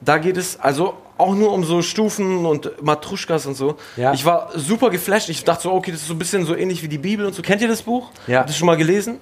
Da 0.00 0.18
geht 0.18 0.36
es 0.36 0.58
also 0.58 0.94
auch 1.18 1.34
nur 1.36 1.52
um 1.52 1.62
so 1.64 1.82
Stufen 1.82 2.44
und 2.44 2.82
Matruschkas 2.82 3.46
und 3.46 3.54
so. 3.54 3.76
Ja. 3.96 4.12
Ich 4.12 4.24
war 4.24 4.50
super 4.56 4.90
geflasht. 4.90 5.28
Ich 5.28 5.44
dachte 5.44 5.62
so, 5.62 5.72
okay, 5.72 5.92
das 5.92 6.00
ist 6.00 6.08
so 6.08 6.14
ein 6.14 6.18
bisschen 6.18 6.44
so 6.44 6.56
ähnlich 6.56 6.82
wie 6.82 6.88
die 6.88 6.98
Bibel 6.98 7.24
und 7.26 7.32
so. 7.34 7.42
Kennt 7.42 7.62
ihr 7.62 7.68
das 7.68 7.82
Buch? 7.82 8.10
Ja. 8.26 8.40
Habt 8.40 8.50
ihr 8.50 8.54
schon 8.56 8.66
mal 8.66 8.76
gelesen? 8.76 9.18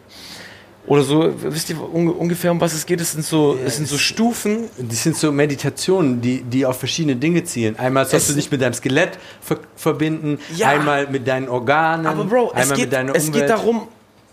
Oder 0.86 1.02
so, 1.02 1.30
wisst 1.42 1.68
ihr 1.70 1.76
unge- 1.76 2.10
ungefähr, 2.12 2.50
um 2.52 2.60
was 2.60 2.72
es 2.72 2.86
geht? 2.86 3.00
Es 3.02 3.12
sind 3.12 3.24
so, 3.24 3.56
es 3.64 3.76
sind 3.76 3.86
so 3.86 3.98
Stufen. 3.98 4.70
Die 4.78 4.94
sind 4.96 5.14
so 5.16 5.30
Meditationen, 5.30 6.22
die, 6.22 6.40
die 6.42 6.64
auf 6.64 6.78
verschiedene 6.78 7.16
Dinge 7.16 7.44
zielen. 7.44 7.78
Einmal 7.78 8.06
sollst 8.06 8.28
Es- 8.28 8.34
du 8.34 8.40
dich 8.40 8.50
mit 8.50 8.62
deinem 8.62 8.74
Skelett 8.74 9.18
ver 9.42 9.58
verbinden, 9.76 10.38
Ja. 10.56 10.68
einmal 10.68 11.06
mit 11.08 11.28
deinen 11.28 11.48
Organen, 11.50 12.06
Aber 12.06 12.24
Bro, 12.24 12.52
es 12.54 12.62
einmal 12.62 12.76
geht, 12.76 12.86
mit 12.86 12.92
deiner 12.94 13.14
es 13.14 13.26
Umwelt. 13.28 13.42
geht 13.46 13.50
darum, 13.50 13.88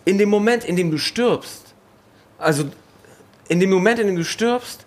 in 0.06 0.18
dem 0.18 0.30
Moment, 0.30 0.64
in 0.66 0.76
dem 0.78 0.90
du 0.90 0.98
stirbst, 0.98 1.71
also 2.42 2.66
in 3.48 3.60
dem 3.60 3.70
Moment, 3.70 4.00
in 4.00 4.08
dem 4.08 4.16
du 4.16 4.24
stirbst, 4.24 4.86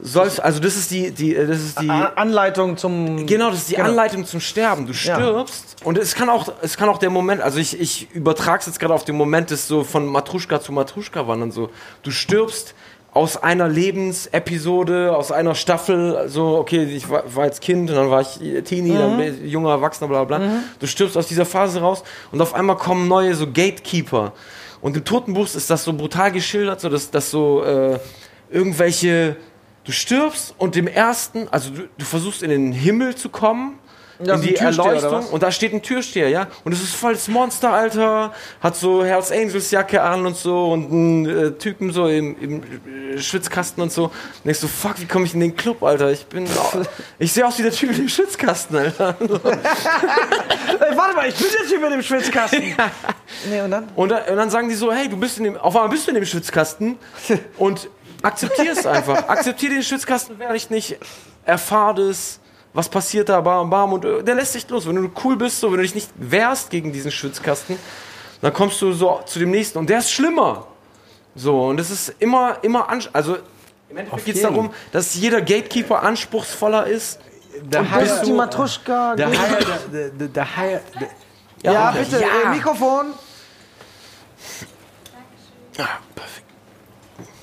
sollst, 0.00 0.40
also 0.42 0.60
das 0.60 0.76
ist 0.76 0.90
die, 0.90 1.10
die, 1.10 1.34
äh, 1.34 1.46
das 1.46 1.58
ist 1.58 1.80
die, 1.80 1.90
Anleitung 1.90 2.76
zum. 2.76 3.26
Genau, 3.26 3.50
das 3.50 3.60
ist 3.60 3.70
die 3.70 3.76
Genau. 3.76 3.88
Anleitung 3.88 4.24
zum 4.26 4.40
Sterben. 4.40 4.86
Du 4.86 4.92
stirbst 4.92 5.76
und 5.84 5.98
es 5.98 6.14
kann 6.14 6.28
auch, 6.28 6.52
es 6.62 6.76
kann 6.76 6.88
auch 6.88 6.98
der 6.98 7.10
Moment, 7.10 7.40
also 7.40 7.58
ich, 7.58 7.80
ich 7.80 8.10
übertrage 8.14 8.60
es 8.60 8.66
jetzt 8.66 8.80
gerade 8.80 8.94
auf 8.94 9.04
den 9.04 9.16
Moment 9.16 9.50
des 9.50 9.66
so 9.68 9.84
von 9.84 10.06
Matruschka 10.06 10.60
zu 10.60 10.72
Matruschka 10.72 11.26
wandern 11.26 11.50
so. 11.50 11.70
Du 12.02 12.10
stirbst 12.10 12.74
aus 13.12 13.42
einer 13.42 13.66
Lebensepisode, 13.68 15.16
aus 15.16 15.32
einer 15.32 15.54
Staffel, 15.54 16.28
so, 16.28 16.58
okay, 16.58 16.84
ich 16.84 17.08
war, 17.08 17.22
war 17.34 17.46
jetzt 17.46 17.62
Kind 17.62 17.88
und 17.88 17.96
dann 17.96 18.10
war 18.10 18.20
ich 18.20 18.38
Teenie, 18.64 18.92
dann 18.92 19.16
bin 19.16 19.42
ich 19.42 19.50
junger 19.50 19.70
Erwachsener, 19.70 20.08
bla 20.08 20.24
bla 20.24 20.36
bla. 20.36 20.48
Du 20.78 20.86
stirbst 20.86 21.16
aus 21.16 21.26
dieser 21.26 21.46
Phase 21.46 21.80
raus 21.80 22.04
und 22.30 22.42
auf 22.42 22.52
einmal 22.52 22.76
kommen 22.76 23.08
neue 23.08 23.34
so 23.34 23.46
Gatekeeper. 23.46 24.34
Und 24.86 24.96
im 24.96 25.04
Totenbuch 25.04 25.52
ist 25.52 25.68
das 25.68 25.82
so 25.82 25.92
brutal 25.92 26.30
geschildert, 26.30 26.80
so 26.80 26.88
dass, 26.88 27.10
dass 27.10 27.32
so 27.32 27.64
äh, 27.64 27.98
irgendwelche, 28.48 29.36
du 29.82 29.90
stirbst 29.90 30.54
und 30.58 30.76
im 30.76 30.86
ersten, 30.86 31.48
also 31.48 31.70
du, 31.70 31.88
du 31.98 32.04
versuchst 32.04 32.44
in 32.44 32.50
den 32.50 32.70
Himmel 32.70 33.16
zu 33.16 33.28
kommen, 33.28 33.80
Ja, 34.24 34.34
in 34.34 34.40
so 34.40 34.46
die 34.46 34.56
Erleuchtung 34.56 35.26
und 35.28 35.42
da 35.42 35.50
steht 35.50 35.72
ein 35.74 35.82
Türsteher, 35.82 36.28
ja. 36.28 36.46
Und 36.64 36.72
es 36.72 36.82
ist 36.82 36.94
voll 36.94 37.12
das 37.12 37.28
Monster, 37.28 37.72
Alter. 37.72 38.32
Hat 38.60 38.76
so 38.76 39.04
Hells 39.04 39.30
Angels 39.30 39.70
Jacke 39.70 40.00
an 40.02 40.24
und 40.26 40.36
so 40.36 40.72
und 40.72 40.90
einen 40.90 41.26
äh, 41.26 41.52
Typen 41.52 41.92
so 41.92 42.08
im, 42.08 42.36
im 42.40 42.62
äh, 43.16 43.18
Schwitzkasten 43.20 43.82
und 43.82 43.92
so. 43.92 44.04
Und 44.04 44.12
denkst 44.44 44.60
du, 44.60 44.68
fuck, 44.68 45.00
wie 45.00 45.06
komme 45.06 45.26
ich 45.26 45.34
in 45.34 45.40
den 45.40 45.54
Club, 45.56 45.82
Alter? 45.82 46.10
Ich 46.10 46.26
bin, 46.26 46.46
ich 47.18 47.32
sehe 47.32 47.46
aus 47.46 47.58
wie 47.58 47.62
der 47.62 47.72
Typ 47.72 47.90
in 47.90 47.96
dem 47.96 48.08
Schwitzkasten, 48.08 48.76
Alter. 48.76 49.16
Ey, 49.20 50.96
warte 50.96 51.16
mal, 51.16 51.28
ich 51.28 51.34
bin 51.36 51.46
jetzt 51.46 51.68
hier 51.68 51.80
mit 51.80 51.92
dem 51.92 52.02
Schwitzkasten. 52.02 52.62
Nee, 53.50 53.60
und 53.60 53.70
dann? 53.70 53.88
Und, 53.96 54.08
da- 54.08 54.24
und 54.24 54.36
dann 54.36 54.50
sagen 54.50 54.68
die 54.68 54.74
so, 54.74 54.90
hey, 54.92 55.08
du 55.08 55.16
bist 55.16 55.38
in 55.38 55.44
dem, 55.44 55.56
auf 55.56 55.74
einmal 55.76 55.90
bist 55.90 56.06
du 56.06 56.10
in 56.10 56.14
dem 56.14 56.24
Schwitzkasten 56.24 56.96
und 57.58 57.88
akzeptier 58.22 58.72
es 58.72 58.86
einfach. 58.86 59.28
Akzeptier 59.28 59.70
den 59.70 59.82
Schwitzkasten, 59.82 60.36
wer 60.38 60.52
dich 60.52 60.70
nicht, 60.70 60.96
erfahr 61.44 61.94
das, 61.94 62.40
was 62.76 62.88
passiert 62.90 63.28
da, 63.30 63.40
bam, 63.40 63.70
bam, 63.70 63.94
und 63.94 64.04
äh, 64.04 64.22
der 64.22 64.34
lässt 64.34 64.54
dich 64.54 64.68
los. 64.68 64.86
Wenn 64.86 64.96
du 64.96 65.10
cool 65.24 65.36
bist, 65.36 65.58
so, 65.60 65.70
wenn 65.70 65.78
du 65.78 65.82
dich 65.82 65.94
nicht 65.94 66.10
wehrst 66.16 66.68
gegen 66.70 66.92
diesen 66.92 67.10
Schwitzkasten, 67.10 67.78
dann 68.42 68.52
kommst 68.52 68.80
du 68.82 68.92
so 68.92 69.20
zu 69.24 69.38
dem 69.38 69.50
nächsten 69.50 69.78
und 69.78 69.88
der 69.88 70.00
ist 70.00 70.10
schlimmer. 70.12 70.66
So, 71.34 71.68
und 71.68 71.78
das 71.78 71.90
ist 71.90 72.14
immer, 72.18 72.58
immer, 72.62 72.86
also 73.12 73.38
im 73.88 73.96
Endeffekt 73.96 74.24
geht 74.26 74.36
es 74.36 74.42
darum, 74.42 74.70
dass 74.92 75.14
jeder 75.14 75.40
Gatekeeper 75.40 76.02
anspruchsvoller 76.02 76.86
ist. 76.86 77.18
Der 77.62 77.80
Und 77.80 77.92
das 77.92 78.12
ist 78.12 78.22
die 78.26 78.32
Matruschka. 78.32 79.16
Der 79.16 79.28
Higher, 79.28 79.78
der, 79.92 80.08
der, 80.10 80.28
der 80.28 80.56
Higher, 80.56 80.80
der, 81.00 81.72
Ja, 81.72 81.88
und- 81.90 81.98
bitte, 81.98 82.20
ja. 82.20 82.50
Äh, 82.52 82.54
Mikrofon. 82.54 83.06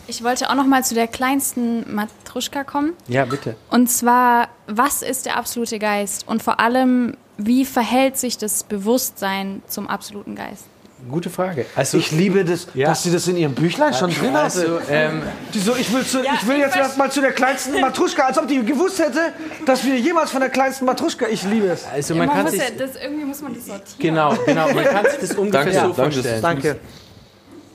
Ich 0.07 0.23
wollte 0.23 0.49
auch 0.49 0.55
noch 0.55 0.65
mal 0.65 0.83
zu 0.83 0.95
der 0.95 1.07
kleinsten 1.07 1.93
Matruschka 1.95 2.63
kommen. 2.63 2.93
ja, 3.07 3.25
bitte. 3.25 3.55
Und 3.69 3.87
zwar, 3.89 4.49
was 4.67 5.01
ist 5.01 5.25
der 5.25 5.37
absolute 5.37 5.79
Geist? 5.79 6.27
Und 6.27 6.43
vor 6.43 6.59
allem, 6.59 7.15
wie 7.37 7.65
verhält 7.65 8.17
sich 8.17 8.37
das 8.37 8.63
Bewusstsein 8.63 9.61
zum 9.67 9.87
absoluten 9.87 10.35
Geist? 10.35 10.65
gute 11.09 11.29
Frage. 11.29 11.65
Also, 11.75 11.97
ich 11.97 12.11
liebe 12.11 12.45
das, 12.45 12.67
Ja. 12.73 12.87
dass 12.87 13.03
sie 13.03 13.11
das 13.11 13.27
in 13.27 13.35
ihrem 13.35 13.53
Büchlein 13.53 13.93
schon 13.93 14.09
drin 14.09 14.31
hatte. 14.33 14.59
Also, 14.59 14.79
ähm, 14.89 15.21
Die 15.53 15.59
so, 15.59 15.75
ich 15.75 15.91
will, 15.91 16.05
zu, 16.05 16.21
ich 16.21 16.47
will 16.47 16.57
jetzt 16.59 16.77
erst 16.77 16.97
mal 16.97 17.11
zu 17.11 17.19
der 17.19 17.33
kleinsten 17.33 17.81
Matruschka, 17.81 18.23
als 18.23 18.37
ob 18.37 18.47
die 18.47 18.63
gewusst 18.63 18.99
hätte, 18.99 19.33
dass 19.65 19.83
wir 19.83 19.99
jemals 19.99 20.31
von 20.31 20.39
der 20.39 20.49
kleinsten 20.49 20.85
Matruschka. 20.85 21.27
Ich 21.27 21.43
liebe 21.43 21.67
es. 21.67 21.83
also 21.93 22.15
man 22.15 22.29
kann 22.29 22.43
muss 22.43 22.51
sich 22.51 22.61
ja, 22.61 22.69
das, 22.77 22.91
irgendwie 22.95 23.25
muss 23.25 23.41
man 23.41 23.53
das 23.53 23.65
sortieren. 23.65 23.97
genau, 23.99 24.33
genau, 24.45 24.73
man 24.73 24.85
kann 24.85 25.05
sich 25.11 25.19
das 25.19 25.31
ungefähr 25.37 25.65
Danke, 25.65 25.73
so 25.73 25.87
danke, 25.93 26.13
vorstellen. 26.13 26.41
Danke. 26.41 26.79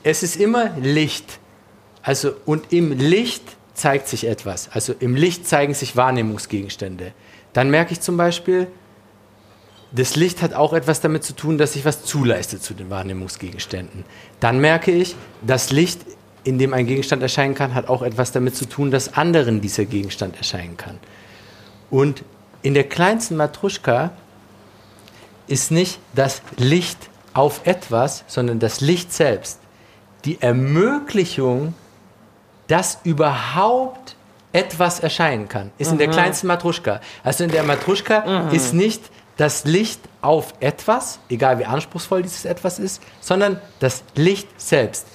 Es 0.03 0.23
ist 0.23 0.37
immer 0.37 0.71
Licht. 0.81 1.39
Also 2.03 2.33
und 2.47 2.73
im 2.73 2.93
Licht 2.93 3.43
zeigt 3.75 4.09
sich 4.09 4.27
etwas. 4.27 4.71
Also 4.73 4.95
im 4.99 5.15
Licht 5.15 5.47
zeigen 5.47 5.75
sich 5.75 5.97
Wahrnehmungsgegenstände. 5.97 7.13
Dann 7.53 7.71
merke 7.71 7.93
ich 7.93 8.01
zum 8.01 8.17
Beispiel, 8.17 8.69
das 9.93 10.17
Licht 10.17 10.43
hat 10.43 10.53
auch 10.53 10.73
etwas 10.75 11.01
damit 11.01 11.25
zu 11.25 11.35
tun, 11.35 11.57
dass 11.57 11.75
ich 11.75 11.85
was 11.85 12.05
zuleiste 12.05 12.61
zu 12.61 12.75
den 12.75 12.91
Wahrnehmungsgegenständen. 12.91 14.05
Dann 14.41 14.61
merke 14.61 14.91
ich, 14.91 15.17
das 15.41 15.71
Licht, 15.71 16.01
in 16.45 16.59
dem 16.59 16.75
ein 16.75 16.87
Gegenstand 16.87 17.23
erscheinen 17.23 17.55
kann, 17.55 17.75
hat 17.75 17.89
auch 17.89 18.03
etwas 18.03 18.33
damit 18.33 18.55
zu 18.55 18.67
tun, 18.67 18.91
dass 18.91 19.15
anderen 19.15 19.61
dieser 19.61 19.87
Gegenstand 19.87 20.37
erscheinen 20.37 20.77
kann. 20.77 20.99
Und 21.91 22.23
in 22.63 22.75
der 22.75 22.85
kleinsten 22.85 23.37
Matruschka 23.37 24.11
ist 25.47 25.71
nicht 25.71 25.99
das 26.15 26.43
Licht 26.57 26.99
auf 27.33 27.67
etwas, 27.67 28.25
sondern 28.27 28.59
das 28.59 28.81
Licht 28.81 29.13
selbst. 29.13 29.59
Die 30.25 30.41
Ermöglichung, 30.43 31.75
dass 32.69 32.99
überhaupt 33.05 34.15
etwas 34.53 35.01
erscheinen 35.01 35.49
kann, 35.49 35.71
ist 35.79 35.93
in 35.93 35.99
der 35.99 36.09
Mhm. 36.09 36.13
kleinsten 36.13 36.47
Matruschka. 36.47 37.01
Also 37.23 37.45
in 37.45 37.51
der 37.51 37.65
Matruschka 37.65 38.25
Mhm. 38.49 38.55
ist 38.55 38.73
nicht 38.73 39.03
das 39.37 39.65
Licht 39.65 40.01
auf 40.21 40.55
etwas, 40.61 41.19
egal 41.29 41.59
wie 41.59 41.65
anspruchsvoll 41.65 42.23
dieses 42.23 42.45
etwas 42.45 42.79
ist, 42.79 43.03
sondern 43.21 43.61
das 43.79 44.03
Licht 44.15 44.49
selbst. 44.61 45.07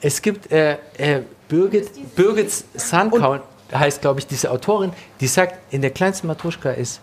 Es 0.00 0.22
gibt 0.22 0.50
äh, 0.52 0.78
äh, 0.96 1.22
Birgit, 1.48 2.14
Birgit 2.14 2.50
Sandkau, 2.74 3.40
heißt 3.74 4.00
glaube 4.00 4.20
ich 4.20 4.26
diese 4.26 4.50
Autorin, 4.50 4.92
die 5.20 5.26
sagt, 5.26 5.58
in 5.70 5.82
der 5.82 5.90
kleinsten 5.90 6.26
Matruschka 6.28 6.70
ist 6.70 7.00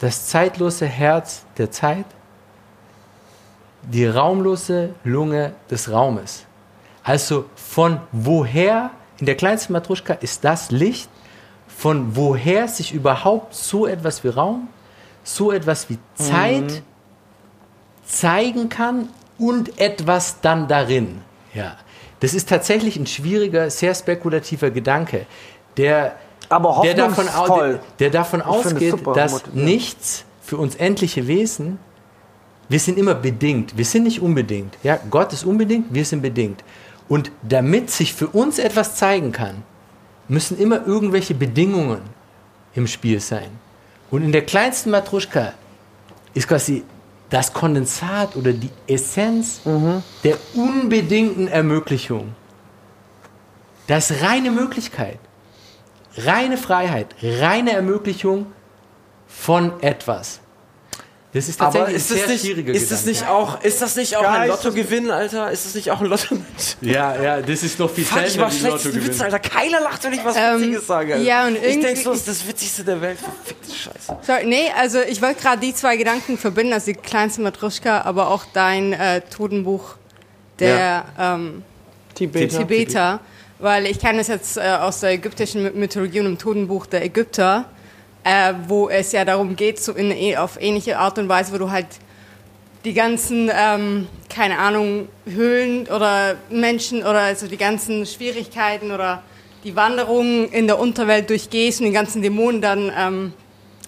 das 0.00 0.26
zeitlose 0.26 0.86
Herz 0.86 1.44
der 1.56 1.70
Zeit, 1.70 2.04
die 3.82 4.06
raumlose 4.06 4.90
Lunge 5.04 5.52
des 5.70 5.90
Raumes. 5.90 6.44
Also 7.02 7.46
von 7.54 8.00
woher, 8.12 8.90
in 9.20 9.26
der 9.26 9.36
kleinsten 9.36 9.72
Matruschka 9.72 10.14
ist 10.14 10.44
das 10.44 10.70
Licht, 10.70 11.08
von 11.68 12.16
woher 12.16 12.68
sich 12.68 12.92
überhaupt 12.92 13.54
so 13.54 13.86
etwas 13.86 14.24
wie 14.24 14.28
Raum, 14.28 14.68
so 15.22 15.52
etwas 15.52 15.88
wie 15.88 15.98
Zeit 16.14 16.62
Mhm. 16.62 16.82
zeigen 18.04 18.68
kann 18.68 19.08
und 19.38 19.78
etwas 19.80 20.40
dann 20.40 20.68
darin. 20.68 21.20
Ja. 21.54 21.76
Das 22.20 22.34
ist 22.34 22.48
tatsächlich 22.48 22.96
ein 22.96 23.06
schwieriger, 23.06 23.70
sehr 23.70 23.94
spekulativer 23.94 24.70
Gedanke, 24.70 25.26
der, 25.76 26.16
Aber 26.48 26.80
der 26.82 26.94
davon, 26.94 27.26
der, 27.26 27.80
der 27.98 28.10
davon 28.10 28.42
ausgeht, 28.42 28.94
dass 29.14 29.32
ja. 29.32 29.38
nichts 29.54 30.24
für 30.42 30.58
uns 30.58 30.74
endliche 30.74 31.26
Wesen, 31.26 31.78
wir 32.68 32.78
sind 32.78 32.98
immer 32.98 33.14
bedingt, 33.14 33.76
wir 33.76 33.84
sind 33.84 34.04
nicht 34.04 34.20
unbedingt. 34.20 34.76
Ja, 34.82 34.98
Gott 35.10 35.32
ist 35.32 35.44
unbedingt, 35.44 35.92
wir 35.92 36.04
sind 36.04 36.22
bedingt. 36.22 36.62
Und 37.10 37.32
damit 37.42 37.90
sich 37.90 38.14
für 38.14 38.28
uns 38.28 38.60
etwas 38.60 38.94
zeigen 38.94 39.32
kann, 39.32 39.64
müssen 40.28 40.56
immer 40.56 40.86
irgendwelche 40.86 41.34
Bedingungen 41.34 42.02
im 42.76 42.86
Spiel 42.86 43.18
sein. 43.18 43.50
Und 44.12 44.22
in 44.22 44.30
der 44.30 44.46
kleinsten 44.46 44.90
Matruschka 44.90 45.54
ist 46.34 46.46
quasi 46.46 46.84
das 47.28 47.52
Kondensat 47.52 48.36
oder 48.36 48.52
die 48.52 48.70
Essenz 48.86 49.60
der 50.22 50.36
unbedingten 50.54 51.48
Ermöglichung. 51.48 52.32
Das 53.88 54.12
ist 54.12 54.22
reine 54.22 54.52
Möglichkeit, 54.52 55.18
reine 56.16 56.56
Freiheit, 56.56 57.16
reine 57.22 57.72
Ermöglichung 57.72 58.46
von 59.26 59.82
etwas. 59.82 60.39
Das 61.32 61.48
ist 61.48 61.60
Aber 61.60 61.72
tatsächlich 61.72 61.96
ist 62.02 62.10
ein 62.10 62.16
das 62.16 62.18
sehr 62.18 62.28
nicht, 62.28 62.44
schwieriger 62.44 62.72
ist 62.74 62.90
das 62.90 63.04
nicht 63.06 63.28
auch, 63.28 63.62
ist 63.62 63.80
das 63.80 63.94
nicht 63.94 64.16
auch 64.16 64.22
Ja, 64.24 64.30
ein 64.32 64.48
Lottogewinn, 64.48 65.12
Alter? 65.12 65.48
Ist 65.52 65.64
das 65.64 65.74
nicht 65.76 65.88
auch 65.92 66.00
ein 66.00 66.06
Lotto? 66.06 66.36
Ja, 66.80 67.22
ja, 67.22 67.40
das 67.40 67.62
ist 67.62 67.78
noch 67.78 67.88
viel 67.88 68.04
Fuck, 68.04 68.18
ich 68.18 68.32
seltener 68.32 68.46
mach 68.46 68.52
wie 68.52 68.58
schlechtesten 68.58 68.88
Lottogewinn. 68.88 69.14
Witz, 69.14 69.20
Alter. 69.20 69.38
Keiner 69.38 69.80
lacht, 69.80 70.02
wenn 70.02 70.12
ich 70.12 70.24
was 70.24 70.36
Ähm, 70.36 70.60
Witziges 70.60 70.86
sage. 70.88 71.12
Alter. 71.14 71.24
ja, 71.24 71.46
und 71.46 71.56
ich 71.56 71.62
irgendwie- 71.62 71.82
denk 71.86 71.98
so, 71.98 72.10
das 72.10 72.18
ist 72.18 72.28
das 72.28 72.48
Witzigste 72.48 72.82
der 72.82 73.00
Welt. 73.00 73.18
Verfickte 73.20 73.70
Scheiße. 73.72 74.16
Sorry, 74.22 74.46
nee, 74.46 74.72
also 74.76 74.98
ich 75.02 75.22
wollte 75.22 75.40
gerade 75.40 75.60
die 75.60 75.72
zwei 75.72 75.96
Gedanken 75.96 76.36
verbinden, 76.36 76.72
also 76.72 76.86
die 76.86 76.94
kleinste 76.94 77.42
Matruschka, 77.42 78.00
aber 78.00 78.28
auch 78.28 78.44
dein 78.52 78.92
äh, 78.92 79.20
Totenbuch 79.20 79.94
der 80.58 81.04
ähm, 81.16 81.62
Tibeter. 82.14 82.58
Tibeter. 82.58 83.20
Weil 83.60 83.86
ich 83.86 84.00
kenne 84.00 84.20
es 84.20 84.26
jetzt 84.28 84.56
äh, 84.56 84.62
aus 84.62 85.00
der 85.00 85.10
ägyptischen 85.10 85.62
My- 85.62 85.70
Mythologie 85.70 86.20
und 86.20 86.26
im 86.26 86.38
Totenbuch 86.38 86.86
der 86.86 87.04
Ägypter, 87.04 87.66
äh, 88.30 88.54
wo 88.68 88.88
es 88.88 89.12
ja 89.12 89.24
darum 89.24 89.56
geht, 89.56 89.80
so 89.80 89.92
in, 89.92 90.10
eh- 90.12 90.36
auf 90.36 90.60
ähnliche 90.60 90.98
Art 90.98 91.18
und 91.18 91.28
Weise, 91.28 91.52
wo 91.52 91.58
du 91.58 91.70
halt 91.70 91.86
die 92.84 92.94
ganzen, 92.94 93.50
ähm, 93.52 94.06
keine 94.28 94.58
Ahnung, 94.58 95.08
Höhlen 95.26 95.86
oder 95.88 96.36
Menschen 96.50 97.00
oder 97.00 97.20
also 97.20 97.46
die 97.46 97.56
ganzen 97.58 98.06
Schwierigkeiten 98.06 98.90
oder 98.92 99.22
die 99.64 99.74
Wanderungen 99.76 100.48
in 100.52 100.66
der 100.66 100.78
Unterwelt 100.78 101.28
durchgehst 101.28 101.80
und 101.80 101.86
die 101.86 101.92
ganzen 101.92 102.22
Dämonen 102.22 102.62
dann 102.62 102.92
ähm, 102.96 103.32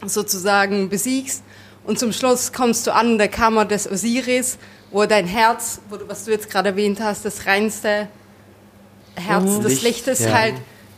sozusagen 0.05 0.89
besiegst. 0.89 1.43
Und 1.85 1.99
zum 1.99 2.13
Schluss 2.13 2.53
kommst 2.53 2.87
du 2.87 2.93
an 2.95 3.13
in 3.13 3.19
der 3.19 3.29
Kammer 3.29 3.65
des 3.65 3.91
Osiris, 3.91 4.59
wo 4.91 5.05
dein 5.07 5.27
Herz, 5.27 5.81
wo 5.89 5.97
du, 5.97 6.07
was 6.09 6.25
du 6.25 6.31
jetzt 6.33 6.51
gerade 6.51 6.71
erwähnt 6.71 7.01
hast, 7.01 7.25
das 7.25 7.47
reinste 7.47 8.09
Herz 9.17 9.45
Mhm. 9.45 9.63
des 9.63 9.73
Licht, 9.83 9.85
Lichtes 10.07 10.21
ja. 10.21 10.33
halt 10.33 10.55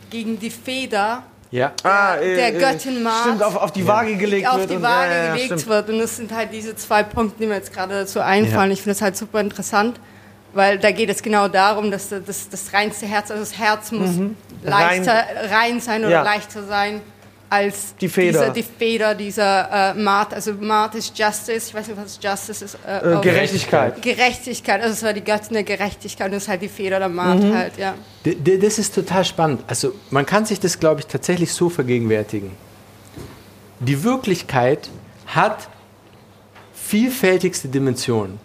gegen 0.09 0.37
die 0.39 0.49
Feder 0.51 1.23
Ja. 1.51 1.71
Ah, 1.83 2.15
äh, 2.17 2.35
der 2.35 2.55
äh, 2.55 2.59
Göttin 2.59 3.01
Mars 3.03 3.21
Stimmt, 3.23 3.43
auf, 3.43 3.55
auf 3.55 3.71
die 3.71 3.87
Waage 3.87 4.15
gelegt 4.17 4.47
auf 4.47 4.57
wird. 4.59 4.69
die 4.71 4.75
und- 4.75 4.81
Waage 4.81 5.11
ja, 5.11 5.23
ja, 5.27 5.33
gelegt 5.35 5.67
wird. 5.67 5.89
Und 5.89 5.99
das 5.99 6.15
sind 6.17 6.33
halt 6.33 6.49
diese 6.51 6.75
zwei 6.75 7.03
Punkte, 7.03 7.39
die 7.39 7.47
mir 7.47 7.55
jetzt 7.55 7.71
gerade 7.73 7.93
dazu 7.93 8.19
einfallen. 8.19 8.69
Ja. 8.71 8.73
Ich 8.73 8.79
finde 8.81 8.95
das 8.95 9.01
halt 9.01 9.15
super 9.15 9.39
interessant, 9.39 9.99
weil 10.53 10.79
da 10.79 10.91
geht 10.91 11.09
es 11.09 11.21
genau 11.21 11.47
darum, 11.47 11.91
dass 11.91 12.09
das, 12.09 12.21
das, 12.25 12.49
das 12.49 12.73
reinste 12.73 13.05
Herz, 13.05 13.29
also 13.31 13.43
das 13.43 13.57
Herz 13.57 13.91
muss 13.91 14.11
Mhm. 14.11 14.35
leichter 14.63 15.23
rein, 15.51 15.79
sein 15.79 16.01
oder 16.01 16.11
Ja. 16.11 16.23
leichter 16.23 16.63
sein 16.63 17.01
als 17.49 17.95
Die 18.01 18.09
Feder. 18.09 18.39
Dieser, 18.39 18.53
die 18.53 18.63
Feder 18.63 19.15
dieser 19.15 19.91
äh, 19.91 19.93
Mart. 19.93 20.33
Also 20.33 20.53
Mart 20.53 20.95
ist 20.95 21.17
Justice. 21.17 21.67
Ich 21.69 21.73
weiß 21.73 21.87
nicht, 21.87 21.97
was 22.01 22.19
Justice 22.21 22.65
ist. 22.65 22.77
Äh, 22.85 23.13
auf- 23.15 23.21
Gerechtigkeit. 23.21 24.01
Gerechtigkeit. 24.01 24.81
Also 24.81 24.93
es 24.93 25.03
war 25.03 25.13
die 25.13 25.23
Göttin 25.23 25.53
der 25.53 25.63
Gerechtigkeit 25.63 26.27
und 26.27 26.33
das 26.33 26.43
ist 26.43 26.49
halt 26.49 26.61
die 26.61 26.69
Feder 26.69 26.99
der 26.99 27.09
Mart 27.09 27.39
Mhm. 27.43 27.53
halt, 27.55 27.77
ja. 27.77 27.93
D- 28.25 28.57
Das 28.57 28.79
ist 28.79 28.93
total 28.95 29.23
spannend. 29.25 29.61
Also 29.67 29.93
man 30.09 30.25
kann 30.25 30.45
sich 30.45 30.59
das, 30.59 30.79
glaube 30.79 31.01
ich, 31.01 31.07
tatsächlich 31.07 31.53
so 31.53 31.69
vergegenwärtigen. 31.69 32.51
Die 33.79 34.03
Wirklichkeit 34.03 34.89
hat 35.27 35.67
vielfältigste 36.73 37.67
Dimensionen. 37.67 38.39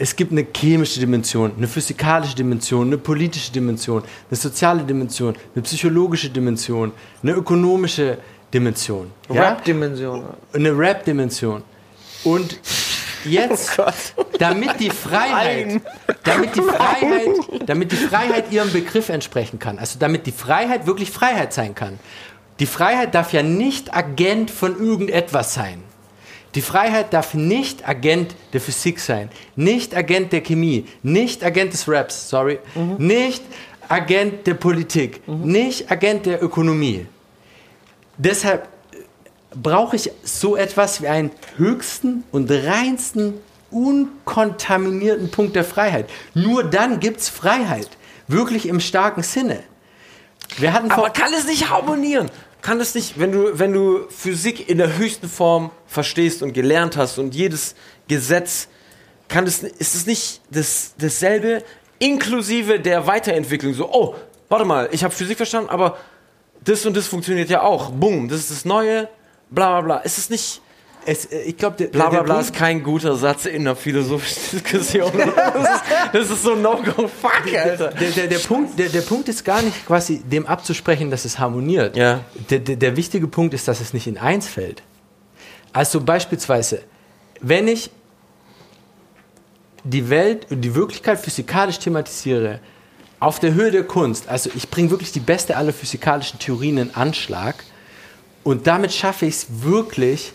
Es 0.00 0.14
gibt 0.14 0.30
eine 0.30 0.46
chemische 0.56 1.00
Dimension, 1.00 1.52
eine 1.56 1.66
physikalische 1.66 2.36
Dimension, 2.36 2.86
eine 2.86 2.98
politische 2.98 3.50
Dimension, 3.50 4.04
eine 4.30 4.36
soziale 4.36 4.84
Dimension, 4.84 5.34
eine 5.54 5.62
psychologische 5.62 6.30
Dimension, 6.30 6.92
eine 7.20 7.32
ökonomische 7.32 8.18
Dimension. 8.54 9.10
Ja? 9.28 9.48
Rap-Dimension. 9.48 10.24
Eine 10.52 10.78
Rap-Dimension. 10.78 11.64
Und 12.22 12.60
jetzt, 13.24 13.76
damit 14.38 14.78
die 14.78 14.90
Freiheit, 14.90 15.80
damit 16.22 16.54
die 16.54 16.62
Freiheit, 16.62 17.28
damit 17.66 17.90
die 17.90 17.96
Freiheit 17.96 18.52
ihrem 18.52 18.72
Begriff 18.72 19.08
entsprechen 19.08 19.58
kann, 19.58 19.80
also 19.80 19.98
damit 19.98 20.26
die 20.26 20.32
Freiheit 20.32 20.86
wirklich 20.86 21.10
Freiheit 21.10 21.52
sein 21.52 21.74
kann. 21.74 21.98
Die 22.60 22.66
Freiheit 22.66 23.16
darf 23.16 23.32
ja 23.32 23.42
nicht 23.42 23.92
Agent 23.94 24.52
von 24.52 24.78
irgendetwas 24.78 25.54
sein. 25.54 25.82
Die 26.54 26.62
Freiheit 26.62 27.12
darf 27.12 27.34
nicht 27.34 27.86
Agent 27.86 28.34
der 28.52 28.60
Physik 28.60 29.00
sein, 29.00 29.28
nicht 29.54 29.94
Agent 29.94 30.32
der 30.32 30.40
Chemie, 30.40 30.86
nicht 31.02 31.44
Agent 31.44 31.72
des 31.72 31.88
Raps, 31.88 32.30
sorry, 32.30 32.58
nicht 32.98 33.42
Agent 33.88 34.46
der 34.46 34.54
Politik, 34.54 35.26
nicht 35.28 35.90
Agent 35.90 36.26
der 36.26 36.42
Ökonomie. 36.42 37.06
Deshalb 38.16 38.68
brauche 39.54 39.96
ich 39.96 40.10
so 40.22 40.56
etwas 40.56 41.02
wie 41.02 41.08
einen 41.08 41.30
höchsten 41.56 42.24
und 42.32 42.50
reinsten, 42.50 43.34
unkontaminierten 43.70 45.30
Punkt 45.30 45.54
der 45.54 45.64
Freiheit. 45.64 46.08
Nur 46.34 46.64
dann 46.64 47.00
gibt 47.00 47.20
es 47.20 47.28
Freiheit, 47.28 47.88
wirklich 48.26 48.66
im 48.66 48.80
starken 48.80 49.22
Sinne. 49.22 49.62
Aber 50.88 51.10
kann 51.10 51.32
es 51.34 51.46
nicht 51.46 51.68
harmonieren? 51.68 52.30
Kann 52.68 52.82
es 52.82 52.94
nicht, 52.94 53.18
wenn 53.18 53.32
du, 53.32 53.58
wenn 53.58 53.72
du 53.72 54.10
Physik 54.10 54.68
in 54.68 54.76
der 54.76 54.98
höchsten 54.98 55.26
Form 55.26 55.70
verstehst 55.86 56.42
und 56.42 56.52
gelernt 56.52 56.98
hast 56.98 57.16
und 57.16 57.34
jedes 57.34 57.74
Gesetz, 58.08 58.68
kann 59.26 59.46
es, 59.46 59.62
ist 59.62 59.94
es 59.94 60.04
nicht 60.04 60.42
das, 60.50 60.92
dasselbe, 60.98 61.64
inklusive 61.98 62.78
der 62.78 63.06
Weiterentwicklung? 63.06 63.72
So, 63.72 63.90
oh, 63.90 64.16
warte 64.50 64.66
mal, 64.66 64.90
ich 64.92 65.02
habe 65.02 65.14
Physik 65.14 65.38
verstanden, 65.38 65.70
aber 65.70 65.96
das 66.62 66.84
und 66.84 66.94
das 66.94 67.06
funktioniert 67.06 67.48
ja 67.48 67.62
auch. 67.62 67.88
Boom, 67.90 68.28
das 68.28 68.40
ist 68.40 68.50
das 68.50 68.64
Neue, 68.66 69.08
bla 69.48 69.70
bla 69.70 69.80
bla. 69.80 69.96
Ist 70.00 70.18
es 70.18 70.28
nicht 70.28 70.60
es, 71.08 71.24
äh, 71.26 71.40
ich 71.42 71.56
glaube, 71.56 71.76
der, 71.76 71.86
Bla 71.86 72.10
bla 72.10 72.22
bla 72.22 72.40
ist 72.40 72.52
kein 72.52 72.82
guter 72.82 73.16
Satz 73.16 73.46
in 73.46 73.62
einer 73.62 73.74
philosophischen 73.74 74.60
Diskussion. 74.60 75.10
Das 75.48 75.64
ist, 75.64 75.82
das 76.12 76.30
ist 76.30 76.42
so 76.42 76.52
ein 76.52 76.62
No-Go. 76.62 77.08
Fuck, 77.08 77.54
Alter. 77.56 77.88
Der, 77.88 78.10
der, 78.10 78.26
der, 78.26 78.38
Punkt, 78.38 78.78
der, 78.78 78.88
der 78.88 79.00
Punkt 79.00 79.28
ist 79.28 79.44
gar 79.44 79.62
nicht 79.62 79.86
quasi 79.86 80.18
dem 80.18 80.46
abzusprechen, 80.46 81.10
dass 81.10 81.24
es 81.24 81.38
harmoniert. 81.38 81.96
Ja. 81.96 82.20
Der, 82.50 82.58
der, 82.58 82.76
der 82.76 82.96
wichtige 82.96 83.26
Punkt 83.26 83.54
ist, 83.54 83.66
dass 83.66 83.80
es 83.80 83.94
nicht 83.94 84.06
in 84.06 84.18
eins 84.18 84.46
fällt. 84.46 84.82
Also 85.72 86.00
beispielsweise, 86.00 86.82
wenn 87.40 87.68
ich 87.68 87.90
die 89.84 90.10
Welt 90.10 90.46
und 90.50 90.60
die 90.60 90.74
Wirklichkeit 90.74 91.18
physikalisch 91.18 91.78
thematisiere, 91.78 92.60
auf 93.20 93.40
der 93.40 93.54
Höhe 93.54 93.70
der 93.70 93.84
Kunst, 93.84 94.28
also 94.28 94.50
ich 94.54 94.68
bringe 94.68 94.90
wirklich 94.90 95.12
die 95.12 95.20
beste 95.20 95.56
aller 95.56 95.72
physikalischen 95.72 96.38
Theorien 96.38 96.78
in 96.78 96.94
Anschlag 96.94 97.64
und 98.44 98.66
damit 98.66 98.92
schaffe 98.92 99.26
ich 99.26 99.34
es 99.34 99.46
wirklich, 99.62 100.32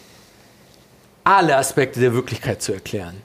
alle 1.24 1.56
Aspekte 1.58 2.00
der 2.00 2.14
Wirklichkeit 2.14 2.62
zu 2.62 2.74
erklären 2.74 3.22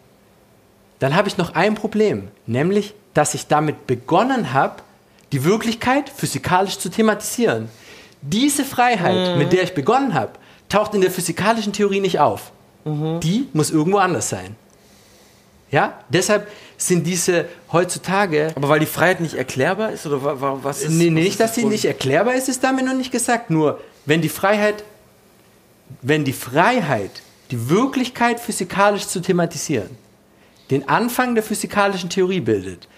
dann 1.00 1.14
habe 1.14 1.28
ich 1.28 1.38
noch 1.38 1.54
ein 1.54 1.76
Problem, 1.76 2.26
nämlich, 2.46 2.92
dass 3.14 3.34
ich 3.34 3.46
damit 3.46 3.86
begonnen 3.86 4.52
habe, 4.52 4.82
die 5.30 5.44
Wirklichkeit 5.44 6.08
physikalisch 6.10 6.76
zu 6.80 6.88
thematisieren. 6.88 7.68
Diese 8.20 8.64
Freiheit, 8.64 9.32
Mhm. 9.34 9.38
mit 9.38 9.52
der 9.52 9.62
ich 9.62 9.74
begonnen 9.74 10.14
habe, 10.14 10.32
taucht 10.68 10.94
in 10.94 11.00
der 11.00 11.12
physikalischen 11.12 11.72
Theorie 11.72 12.00
nicht 12.00 12.18
auf. 12.18 12.50
Mhm. 12.84 13.20
Die 13.20 13.46
muss 13.52 13.70
irgendwo 13.70 13.98
anders 13.98 14.28
sein. 14.28 14.56
Ja, 15.70 16.00
deshalb 16.08 16.48
sind 16.76 17.06
diese 17.06 17.44
heutzutage. 17.70 18.48
Aber 18.56 18.68
weil 18.68 18.80
die 18.80 18.86
Freiheit 18.86 19.20
nicht 19.20 19.34
erklärbar 19.34 19.92
ist 19.92 20.04
oder 20.04 20.24
wa- 20.24 20.40
wa- 20.40 20.58
was 20.64 20.82
ist? 20.82 20.90
Nee, 20.90 21.06
was 21.06 21.12
nicht, 21.14 21.28
ist 21.28 21.40
dass 21.40 21.50
das 21.50 21.54
sie 21.54 21.64
nicht 21.64 21.84
erklärbar 21.84 22.34
ist, 22.34 22.48
ist 22.48 22.64
damit 22.64 22.84
noch 22.86 22.94
nicht 22.94 23.12
gesagt. 23.12 23.50
Nur, 23.50 23.78
wenn 24.04 24.20
die 24.20 24.28
Freiheit, 24.30 24.82
wenn 26.02 26.24
die 26.24 26.32
Freiheit, 26.32 27.22
die 27.50 27.70
Wirklichkeit 27.70 28.40
physikalisch 28.40 29.06
zu 29.06 29.20
thematisieren, 29.20 29.90
den 30.70 30.88
Anfang 30.88 31.34
der 31.34 31.42
physikalischen 31.42 32.10
Theorie 32.10 32.40
bildet, 32.40 32.88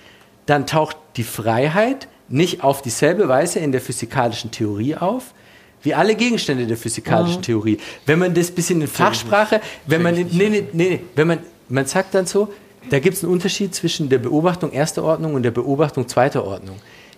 dann 0.46 0.66
taucht 0.66 0.96
die 1.16 1.22
Freiheit 1.22 2.09
nicht 2.28 2.62
auf 2.62 2.82
dieselbe 2.82 3.28
Weise 3.28 3.59
in 3.59 3.72
der 3.72 3.80
physikalischen 3.80 4.51
Theorie 4.51 4.96
auf, 4.96 5.34
wie 5.82 5.94
alle 5.94 6.14
Gegenstände 6.14 6.66
der 6.66 6.76
physikalischen 6.76 7.38
Mhm. 7.38 7.42
Theorie. 7.42 7.78
Wenn 8.07 8.18
man 8.18 8.34
das 8.34 8.51
bisschen 8.51 8.80
in 8.80 8.88
Fachsprache, 8.88 9.61
wenn 9.86 10.03
man, 10.03 10.14
nee, 10.14 10.48
nee, 10.48 10.64
nee, 10.72 11.01
wenn 11.14 11.26
man, 11.26 11.38
man 11.68 11.86
sagt 11.86 12.14
dann 12.14 12.26
so, 12.26 12.53
da 12.90 12.98
gibt 12.98 13.16
es 13.16 13.24
einen 13.24 13.32
Unterschied 13.32 13.74
zwischen 13.74 14.09
der 14.09 14.18
Beobachtung 14.18 14.72
erster 14.72 15.05
Ordnung 15.05 15.34
und 15.34 15.42
der 15.42 15.51
Beobachtung 15.51 16.09
zweiter 16.09 16.44
Ordnung. 16.44 16.76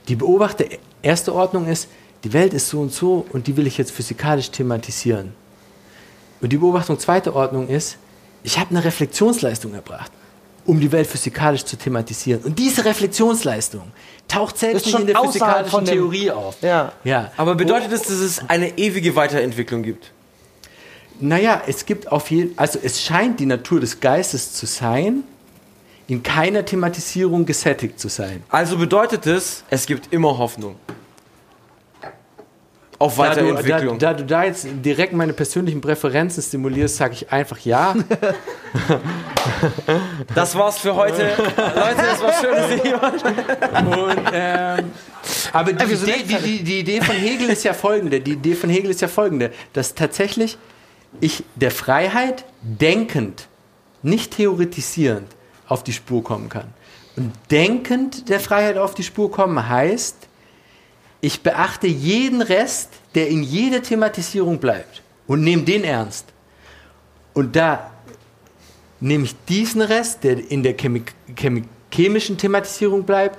Die 0.09 0.17
Beobachter 0.17 0.65
erster 1.03 1.35
Ordnung 1.35 1.67
ist, 1.67 1.89
die 2.25 2.33
Welt 2.33 2.53
ist 2.55 2.69
so 2.69 2.81
und 2.81 2.93
so 2.93 3.27
und 3.33 3.47
die 3.47 3.57
will 3.57 3.67
ich 3.67 3.79
jetzt 3.79 3.93
physikalisch 3.93 4.51
thematisieren. 4.51 5.35
Und 6.43 6.53
die 6.53 6.59
Beobachtung 6.59 6.99
zweiter 6.99 7.35
Ordnung 7.35 7.69
ist, 7.69 7.97
ich 8.43 8.59
habe 8.59 8.71
eine 8.71 8.85
Reflexionsleistung 8.85 9.73
erbracht, 9.75 10.11
um 10.67 10.81
die 10.81 10.91
Welt 10.91 11.07
physikalisch 11.07 11.65
zu 11.65 11.77
thematisieren. 11.77 12.43
Und 12.43 12.59
diese 12.59 12.85
Reflexionsleistung 12.85 13.85
taucht 14.29 14.59
selbst 14.59 14.91
schon 14.91 15.03
in 15.03 15.07
der 15.07 15.19
physikalischen 15.19 15.71
von 15.71 15.85
dem- 15.85 15.95
Theorie 15.95 16.31
auf. 16.33 16.57
Ja. 16.61 16.93
ja. 17.05 17.31
Aber 17.37 17.55
bedeutet 17.55 17.93
das, 17.93 18.03
dass 18.03 18.19
es 18.19 18.41
eine 18.49 18.77
ewige 18.77 19.15
Weiterentwicklung 19.15 19.83
gibt? 19.83 20.11
Naja, 21.21 21.63
es 21.67 21.87
gibt 21.87 22.11
auf 22.11 22.31
jeden 22.33 22.59
also 22.59 22.81
es 22.83 23.01
scheint 23.01 23.39
die 23.39 23.47
Natur 23.47 23.79
des 23.79 24.01
Geistes 24.01 24.53
zu 24.55 24.67
sein, 24.67 25.23
in 26.09 26.23
keiner 26.25 26.65
Thematisierung 26.65 27.47
gesättigt 27.47 28.01
zu 28.01 28.09
sein. 28.09 28.43
Also 28.49 28.77
bedeutet 28.77 29.27
es, 29.27 29.63
es 29.71 29.87
gibt 29.87 30.13
immer 30.13 30.37
Hoffnung. 30.39 30.75
Auf 33.03 33.17
Da 33.17 33.35
du, 33.35 33.41
da, 33.41 33.41
Weiterentwicklung. 33.41 33.99
da 33.99 34.15
du 34.15 34.25
da 34.25 34.45
jetzt 34.45 34.65
direkt 34.71 35.13
meine 35.13 35.33
persönlichen 35.33 35.81
Präferenzen 35.81 36.41
stimulierst, 36.41 36.97
sage 36.99 37.15
ich 37.15 37.33
einfach 37.33 37.59
ja. 37.59 37.97
Das 40.37 40.55
war's 40.55 40.79
für 40.79 40.95
heute. 40.95 41.31
Leute, 41.37 42.03
es 42.13 42.23
war 42.23 42.33
schön, 42.41 42.55
dass 42.55 42.71
ihr 42.71 42.83
hier 42.83 43.03
wart. 43.03 43.25
Und, 43.85 44.31
ähm, 44.33 44.93
aber 45.53 45.73
die 45.73 45.97
sind 45.97 46.17
Idee, 46.17 46.39
die, 46.39 46.63
die 46.63 46.79
Idee 46.79 47.01
von 47.01 47.17
Hegel 47.17 47.51
ist 47.51 47.65
ja 47.65 47.75
folgende. 47.75 48.21
Die 48.21 48.35
Idee 48.35 48.55
von 48.55 48.71
Hegel 48.71 48.91
ist 48.93 49.01
ja 49.01 49.09
folgende, 49.09 49.51
dass 49.73 49.97
tatsächlich 49.97 50.57
ich 51.21 51.43
der 51.57 51.73
Freiheit 51.73 52.45
denkend, 52.63 53.49
nicht 54.03 54.37
theoretisierend 54.37 55.29
auf 55.67 55.83
die 55.83 55.93
Spur 55.93 56.23
kommen 56.23 56.49
kann. 56.49 56.73
Und 57.17 57.33
denkend 57.51 58.29
der 58.29 58.39
Freiheit 58.39 58.79
auf 58.79 58.95
die 58.95 59.03
Spur 59.03 59.31
kommen 59.31 59.69
heißt, 59.69 60.29
ich 61.23 61.41
beachte 61.41 61.87
jeden 61.87 62.43
Rest, 62.43 62.91
der 63.15 63.29
in 63.29 63.43
jeder 63.45 63.81
Thematisierung 63.81 64.59
bleibt 64.59 65.03
und 65.27 65.43
nehme 65.43 65.63
den 65.63 65.85
ernst. 65.85 66.27
Und 67.33 67.57
da 67.57 67.93
nehme 69.01 69.25
ich 69.25 69.37
diesen 69.49 69.81
Rest, 69.83 70.25
der 70.25 70.51
in 70.51 70.63
der 70.63 70.77
Chemi 70.77 71.03
Chemi 71.37 71.63
chemischen 71.91 72.37
Thematisierung 72.37 73.05
bleibt, 73.05 73.39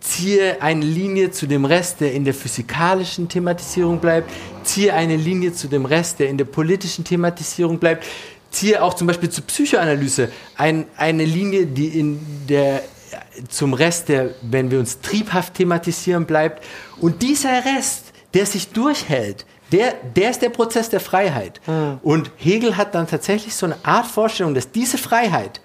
ziehe 0.00 0.62
eine 0.62 0.84
Linie 0.84 1.30
zu 1.30 1.46
dem 1.46 1.64
Rest, 1.64 2.00
der 2.00 2.12
in 2.12 2.24
der 2.24 2.34
physikalischen 2.34 3.28
Thematisierung 3.28 3.98
bleibt, 3.98 4.30
ziehe 4.62 4.94
eine 4.94 5.16
Linie 5.16 5.52
zu 5.52 5.68
dem 5.68 5.84
Rest, 5.84 6.20
der 6.20 6.28
in 6.28 6.38
der 6.38 6.44
politischen 6.46 7.04
Thematisierung 7.04 7.78
bleibt, 7.78 8.06
ziehe 8.50 8.82
auch 8.82 8.94
zum 8.94 9.08
Beispiel 9.08 9.28
zur 9.28 9.44
Psychoanalyse 9.44 10.30
ein, 10.56 10.86
eine 10.96 11.24
Linie, 11.24 11.66
die 11.66 11.98
in 11.98 12.20
der 12.48 12.82
zum 13.48 13.74
Rest, 13.74 14.08
der, 14.08 14.30
wenn 14.42 14.70
wir 14.70 14.78
uns 14.78 15.00
triebhaft 15.00 15.54
thematisieren, 15.54 16.26
bleibt. 16.26 16.64
Und 17.00 17.22
dieser 17.22 17.64
Rest, 17.64 18.12
der 18.34 18.46
sich 18.46 18.68
durchhält, 18.68 19.46
der, 19.72 19.94
der 20.16 20.30
ist 20.30 20.42
der 20.42 20.48
Prozess 20.48 20.88
der 20.88 21.00
Freiheit. 21.00 21.60
Und 22.02 22.30
Hegel 22.36 22.76
hat 22.76 22.94
dann 22.94 23.06
tatsächlich 23.06 23.54
so 23.54 23.66
eine 23.66 23.76
Art 23.82 24.06
Vorstellung, 24.06 24.54
dass 24.54 24.70
diese 24.70 24.98
Freiheit, 24.98 25.60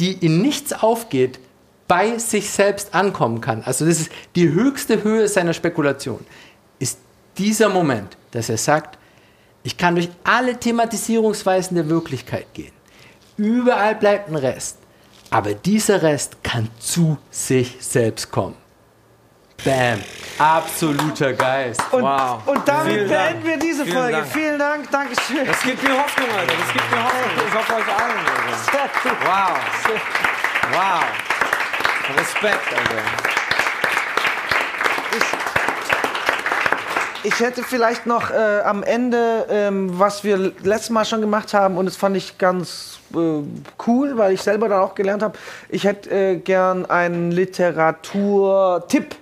die 0.00 0.12
in 0.12 0.40
nichts 0.40 0.72
aufgeht, 0.72 1.38
bei 1.86 2.18
sich 2.18 2.50
selbst 2.50 2.94
ankommen 2.94 3.40
kann. 3.40 3.62
Also 3.62 3.84
das 3.84 4.00
ist 4.00 4.10
die 4.36 4.48
höchste 4.48 5.04
Höhe 5.04 5.28
seiner 5.28 5.52
Spekulation. 5.52 6.24
Ist 6.78 6.98
dieser 7.36 7.68
Moment, 7.68 8.16
dass 8.30 8.48
er 8.48 8.56
sagt, 8.56 8.98
ich 9.62 9.76
kann 9.76 9.94
durch 9.94 10.08
alle 10.24 10.58
Thematisierungsweisen 10.58 11.74
der 11.74 11.88
Wirklichkeit 11.88 12.46
gehen. 12.54 12.72
Überall 13.36 13.94
bleibt 13.94 14.28
ein 14.28 14.36
Rest. 14.36 14.78
Aber 15.34 15.52
dieser 15.52 16.00
Rest 16.00 16.36
kann 16.44 16.70
zu 16.78 17.18
sich 17.28 17.76
selbst 17.80 18.30
kommen. 18.30 18.54
Bam. 19.64 19.98
Absoluter 20.38 21.32
Geist. 21.32 21.82
Und, 21.90 22.02
Wow. 22.02 22.46
und 22.46 22.68
damit 22.68 22.92
Vielen 22.92 23.08
Dank. 23.08 23.28
beenden 23.30 23.46
wir 23.48 23.56
diese 23.56 23.84
Vielen 23.84 23.96
Folge. 23.96 24.12
Dank. 24.18 24.28
Vielen 24.32 24.58
Dank, 24.60 24.90
Dankeschön. 24.92 25.44
Das 25.46 25.60
gibt 25.62 25.82
mir 25.82 25.98
Hoffnung, 25.98 26.28
Alter. 26.38 26.52
Das 26.56 26.72
gibt 26.72 26.90
mir 26.90 27.04
Hoffnung. 27.04 27.46
Ich 27.48 27.54
hoffe 27.54 27.74
euch 27.74 27.88
allen. 27.88 28.26
Alter. 28.26 29.16
Wow. 29.24 29.58
Wow. 30.72 31.04
Respekt, 32.16 32.72
Alter. 32.72 33.02
Ich 37.24 37.40
hätte 37.40 37.62
vielleicht 37.64 38.06
noch 38.06 38.30
äh, 38.30 38.60
am 38.64 38.82
Ende, 38.84 39.46
ähm, 39.50 39.98
was 39.98 40.22
wir 40.22 40.52
letztes 40.62 40.90
Mal 40.90 41.04
schon 41.04 41.22
gemacht 41.22 41.54
haben, 41.54 41.76
und 41.78 41.86
das 41.86 41.96
fand 41.96 42.16
ich 42.16 42.38
ganz 42.38 42.98
cool, 43.14 44.16
weil 44.16 44.32
ich 44.32 44.42
selber 44.42 44.68
dann 44.68 44.80
auch 44.80 44.94
gelernt 44.94 45.22
habe. 45.22 45.38
Ich 45.68 45.84
hätte 45.84 46.10
äh, 46.10 46.36
gern 46.36 46.86
einen 46.86 47.30
Literaturtipp, 47.30 49.16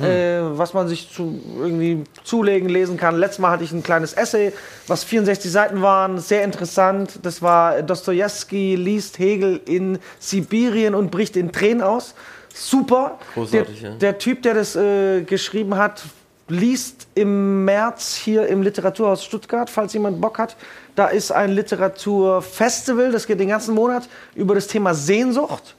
äh, 0.00 0.40
was 0.42 0.74
man 0.74 0.88
sich 0.88 1.10
zu, 1.12 1.40
irgendwie 1.58 2.04
zulegen, 2.24 2.68
lesen 2.68 2.96
kann. 2.96 3.16
Letztes 3.16 3.40
Mal 3.40 3.50
hatte 3.50 3.64
ich 3.64 3.72
ein 3.72 3.82
kleines 3.82 4.12
Essay, 4.12 4.52
was 4.86 5.04
64 5.04 5.50
Seiten 5.50 5.82
waren, 5.82 6.18
sehr 6.18 6.44
interessant. 6.44 7.20
Das 7.22 7.42
war 7.42 7.82
Dostoevsky 7.82 8.76
liest 8.76 9.18
Hegel 9.18 9.60
in 9.64 9.98
Sibirien 10.18 10.94
und 10.94 11.10
bricht 11.10 11.36
in 11.36 11.52
Tränen 11.52 11.82
aus. 11.82 12.14
Super. 12.54 13.18
Großartig, 13.34 13.80
der, 13.80 13.90
ja. 13.90 13.96
der 13.96 14.18
Typ, 14.18 14.42
der 14.42 14.54
das 14.54 14.74
äh, 14.76 15.22
geschrieben 15.22 15.76
hat, 15.76 16.02
liest 16.48 17.06
im 17.14 17.64
März 17.64 18.14
hier 18.14 18.46
im 18.46 18.62
Literaturhaus 18.62 19.24
Stuttgart, 19.24 19.70
falls 19.70 19.92
jemand 19.92 20.20
Bock 20.20 20.38
hat. 20.38 20.56
Da 20.94 21.06
ist 21.08 21.30
ein 21.30 21.52
Literaturfestival, 21.52 23.12
das 23.12 23.26
geht 23.26 23.40
den 23.40 23.48
ganzen 23.48 23.74
Monat 23.74 24.08
über 24.34 24.54
das 24.54 24.66
Thema 24.66 24.94
Sehnsucht. 24.94 25.76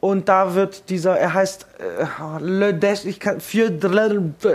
Und 0.00 0.28
da 0.28 0.54
wird 0.54 0.88
dieser, 0.90 1.16
er 1.16 1.34
heißt 1.34 1.66
äh, 1.78 2.42
Le 2.42 2.74
Des, 2.74 3.04
ich 3.04 3.20
kann, 3.20 3.40
für, 3.40 3.70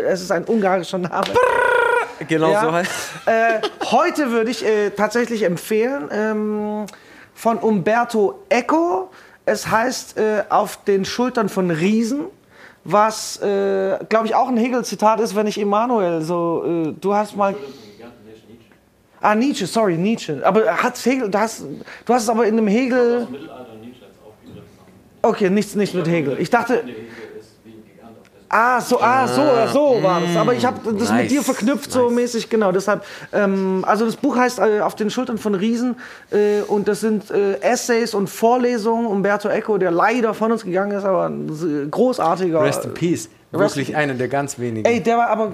es 0.06 0.22
ist 0.22 0.31
ein 0.31 0.44
ungarischer 0.44 0.98
Name. 0.98 1.27
Genau 2.27 2.52
Ja. 2.52 2.61
so 2.61 2.72
heißt 2.72 2.91
Äh, 3.26 3.61
heute 3.91 4.31
würde 4.31 4.52
ich 4.52 4.65
äh, 4.65 4.89
tatsächlich 4.89 5.44
empfehlen 5.44 6.10
ähm, 6.11 6.85
von 7.34 7.57
Umberto 7.60 8.44
Eco. 8.49 9.10
Es 9.45 9.68
heißt 9.68 10.18
äh, 10.18 10.44
Auf 10.49 10.84
den 10.84 11.06
Schultern 11.06 11.48
von 11.48 11.72
Riesen, 11.72 12.26
was, 12.89 13.41
äh, 13.41 13.99
glaube 14.07 14.27
ich, 14.27 14.35
auch 14.35 14.47
ein 14.47 14.55
Hegel-Zitat 14.55 15.19
ist, 15.19 15.35
wenn 15.35 15.45
ich 15.45 15.59
Emanuel 15.59 16.22
so, 16.22 16.64
äh, 16.65 16.93
du 16.99 17.14
hast 17.14 17.35
mal... 17.35 17.53
Ah, 19.19 19.35
Nietzsche, 19.35 19.68
sorry, 19.68 19.97
Nietzsche. 19.97 20.41
Aber 20.45 20.65
hat 20.65 20.97
Hegel, 21.05 21.30
du 21.30 21.38
hast, 21.38 21.65
du 22.05 22.14
hast 22.14 22.23
es 22.23 22.30
aber 22.30 22.47
in 22.47 22.57
einem 22.57 22.68
Hegel... 22.68 23.27
Okay, 25.22 25.49
nichts, 25.49 25.76
nichts 25.76 25.93
mit 25.93 26.07
Hegel. 26.07 26.38
Ich 26.39 26.49
dachte... 26.49 26.84
Ah, 28.49 28.80
so, 28.80 29.02
ah, 29.02 29.28
so, 29.28 29.41
Ah, 29.41 29.68
so 29.68 29.99
war 30.02 30.22
das. 30.22 30.36
Aber 30.38 30.53
ich 30.53 30.65
habe 30.65 30.80
das 30.84 30.94
mit 30.94 31.10
nice, 31.10 31.28
dir 31.30 31.44
verknüpft, 31.44 31.91
so 31.91 32.10
mäßig, 32.10 32.49
genau. 32.49 32.72
Deshalb, 32.72 33.03
ähm, 33.34 33.84
also 33.86 34.06
das 34.06 34.15
Buch 34.15 34.38
heißt 34.38 34.60
äh, 34.60 34.80
Auf 34.80 34.95
den 34.95 35.10
Schultern 35.10 35.38
von 35.38 35.53
Riesen 35.56 35.95
äh, 36.32 36.61
und 36.61 36.88
das 36.88 37.02
sind 37.02 37.30
äh, 37.30 37.60
Essays 37.60 38.14
und 38.14 38.30
Vorlesungen. 38.30 39.07
Umberto 39.07 39.49
Eco, 39.49 39.78
der 39.78 39.91
leider 39.91 40.34
von 40.34 40.52
uns 40.52 40.64
gegangen 40.64 40.98
ist, 40.98 41.03
aber 41.03 41.28
ein 41.28 41.49
äh, 41.49 41.90
großartiger. 41.90 42.61
Rest 42.61 42.86
in 42.86 42.94
Peace. 42.94 43.30
Wirklich 43.52 43.91
in- 43.91 43.95
einer 43.95 44.14
der 44.14 44.28
ganz 44.28 44.60
wenigen. 44.60 44.86
Ey, 44.86 45.02
der 45.02 45.18
war 45.18 45.30
aber. 45.30 45.52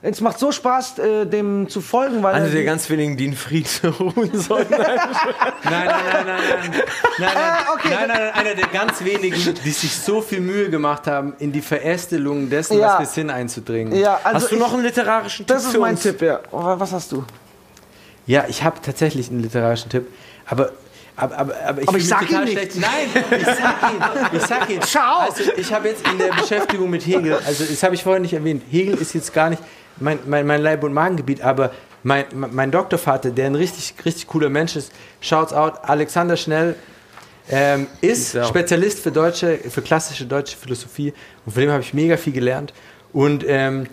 Es 0.00 0.20
macht 0.22 0.38
so 0.38 0.50
Spaß, 0.50 0.98
äh, 0.98 1.26
dem 1.26 1.68
zu 1.68 1.82
folgen, 1.82 2.22
weil. 2.22 2.34
Einer 2.34 2.46
er- 2.46 2.50
der 2.52 2.64
ganz 2.64 2.88
wenigen, 2.88 3.18
die 3.18 3.26
in 3.26 3.34
Frieden 3.36 3.68
ruhen 4.00 4.30
sollten. 4.40 4.72
Nein, 4.78 4.82
nein, 4.82 5.86
nein, 5.90 6.26
nein, 6.26 6.26
nein. 6.26 6.70
Nein, 6.70 6.82
nein, 7.18 7.28
Ah, 7.36 7.72
okay. 7.74 7.88
nein, 7.90 8.08
nein, 8.08 8.18
nein, 8.18 8.32
einer 8.34 8.54
der 8.54 8.66
ganz 8.68 9.04
wenigen, 9.04 9.36
die 9.64 9.70
sich 9.70 9.94
so 9.94 10.22
viel 10.22 10.40
Mühe 10.40 10.70
gemacht 10.70 11.06
haben, 11.06 11.34
in 11.38 11.52
die 11.52 11.60
Verästelung 11.60 12.48
dessen, 12.48 12.78
Ja. 12.78 12.94
was 12.94 12.98
wir 13.00 13.06
sind, 13.06 13.28
einzudringen. 13.30 13.94
ja, 13.94 14.18
also 14.24 14.36
Hast 14.36 14.50
du 14.50 14.54
ich- 14.54 14.60
noch 14.60 14.72
einen 14.72 14.82
literarischen 14.84 15.44
Das 15.46 15.58
Tipp 15.62 15.66
ist 15.68 15.74
für 15.74 15.80
mein? 15.80 15.96
Tipp, 15.98 16.22
ja. 16.22 16.40
Oh, 16.50 16.62
Was 16.78 16.92
hast 16.92 17.12
du? 17.12 17.24
Ja, 18.26 18.46
ich 18.48 18.62
habe 18.64 18.80
tatsächlich 18.80 19.28
einen 19.30 19.40
literarischen 19.40 19.90
Tipp, 19.90 20.06
aber 20.46 20.72
aber, 21.16 21.38
aber, 21.38 21.54
aber 21.64 21.82
ich, 21.82 21.88
Aber 21.88 21.98
ich 21.98 22.08
sag 22.08 22.22
ihn 22.22 22.28
total 22.28 22.44
nicht. 22.44 22.52
schlecht. 22.58 22.76
Nein, 22.76 23.24
ich 23.38 23.46
sag 23.46 23.92
ihn. 23.92 24.38
Ich 24.38 24.42
sag 24.42 24.70
ihn. 24.70 24.80
Schau! 24.86 25.18
Also 25.20 25.42
ich 25.56 25.72
habe 25.72 25.88
jetzt 25.88 26.06
in 26.08 26.18
der 26.18 26.32
Beschäftigung 26.32 26.90
mit 26.90 27.06
Hegel, 27.06 27.34
also 27.34 27.64
das 27.64 27.82
habe 27.82 27.94
ich 27.94 28.02
vorhin 28.02 28.22
nicht 28.22 28.32
erwähnt, 28.34 28.62
Hegel 28.70 28.94
ist 28.94 29.14
jetzt 29.14 29.32
gar 29.32 29.50
nicht 29.50 29.62
mein, 29.98 30.18
mein, 30.26 30.46
mein 30.46 30.60
Leib- 30.60 30.82
und 30.82 30.92
Magengebiet, 30.92 31.40
aber 31.40 31.70
mein, 32.02 32.24
mein 32.34 32.70
Doktorvater, 32.70 33.30
der 33.30 33.46
ein 33.46 33.54
richtig, 33.54 33.94
richtig 34.04 34.26
cooler 34.26 34.48
Mensch 34.50 34.74
ist, 34.76 34.92
shouts 35.20 35.52
out, 35.52 35.74
Alexander 35.84 36.36
Schnell, 36.36 36.74
ähm, 37.48 37.86
ist. 38.00 38.36
Spezialist 38.46 39.00
für 39.00 39.12
deutsche, 39.12 39.58
für 39.58 39.82
klassische 39.82 40.26
deutsche 40.26 40.56
Philosophie 40.56 41.12
und 41.46 41.52
von 41.52 41.62
dem 41.62 41.70
habe 41.70 41.82
ich 41.82 41.94
mega 41.94 42.16
viel 42.16 42.32
gelernt. 42.32 42.72
Und 43.12 43.44
ähm, 43.46 43.86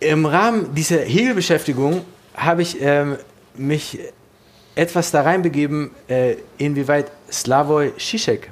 im 0.00 0.26
Rahmen 0.26 0.74
dieser 0.74 0.98
Hegel-Beschäftigung 0.98 2.04
habe 2.34 2.62
ich 2.62 2.80
ähm, 2.82 3.16
mich 3.54 3.98
etwas 4.74 5.10
da 5.10 5.22
reinbegeben, 5.22 5.90
äh, 6.08 6.36
inwieweit 6.58 7.10
Slavoj 7.30 7.92
Žižek, 7.98 8.48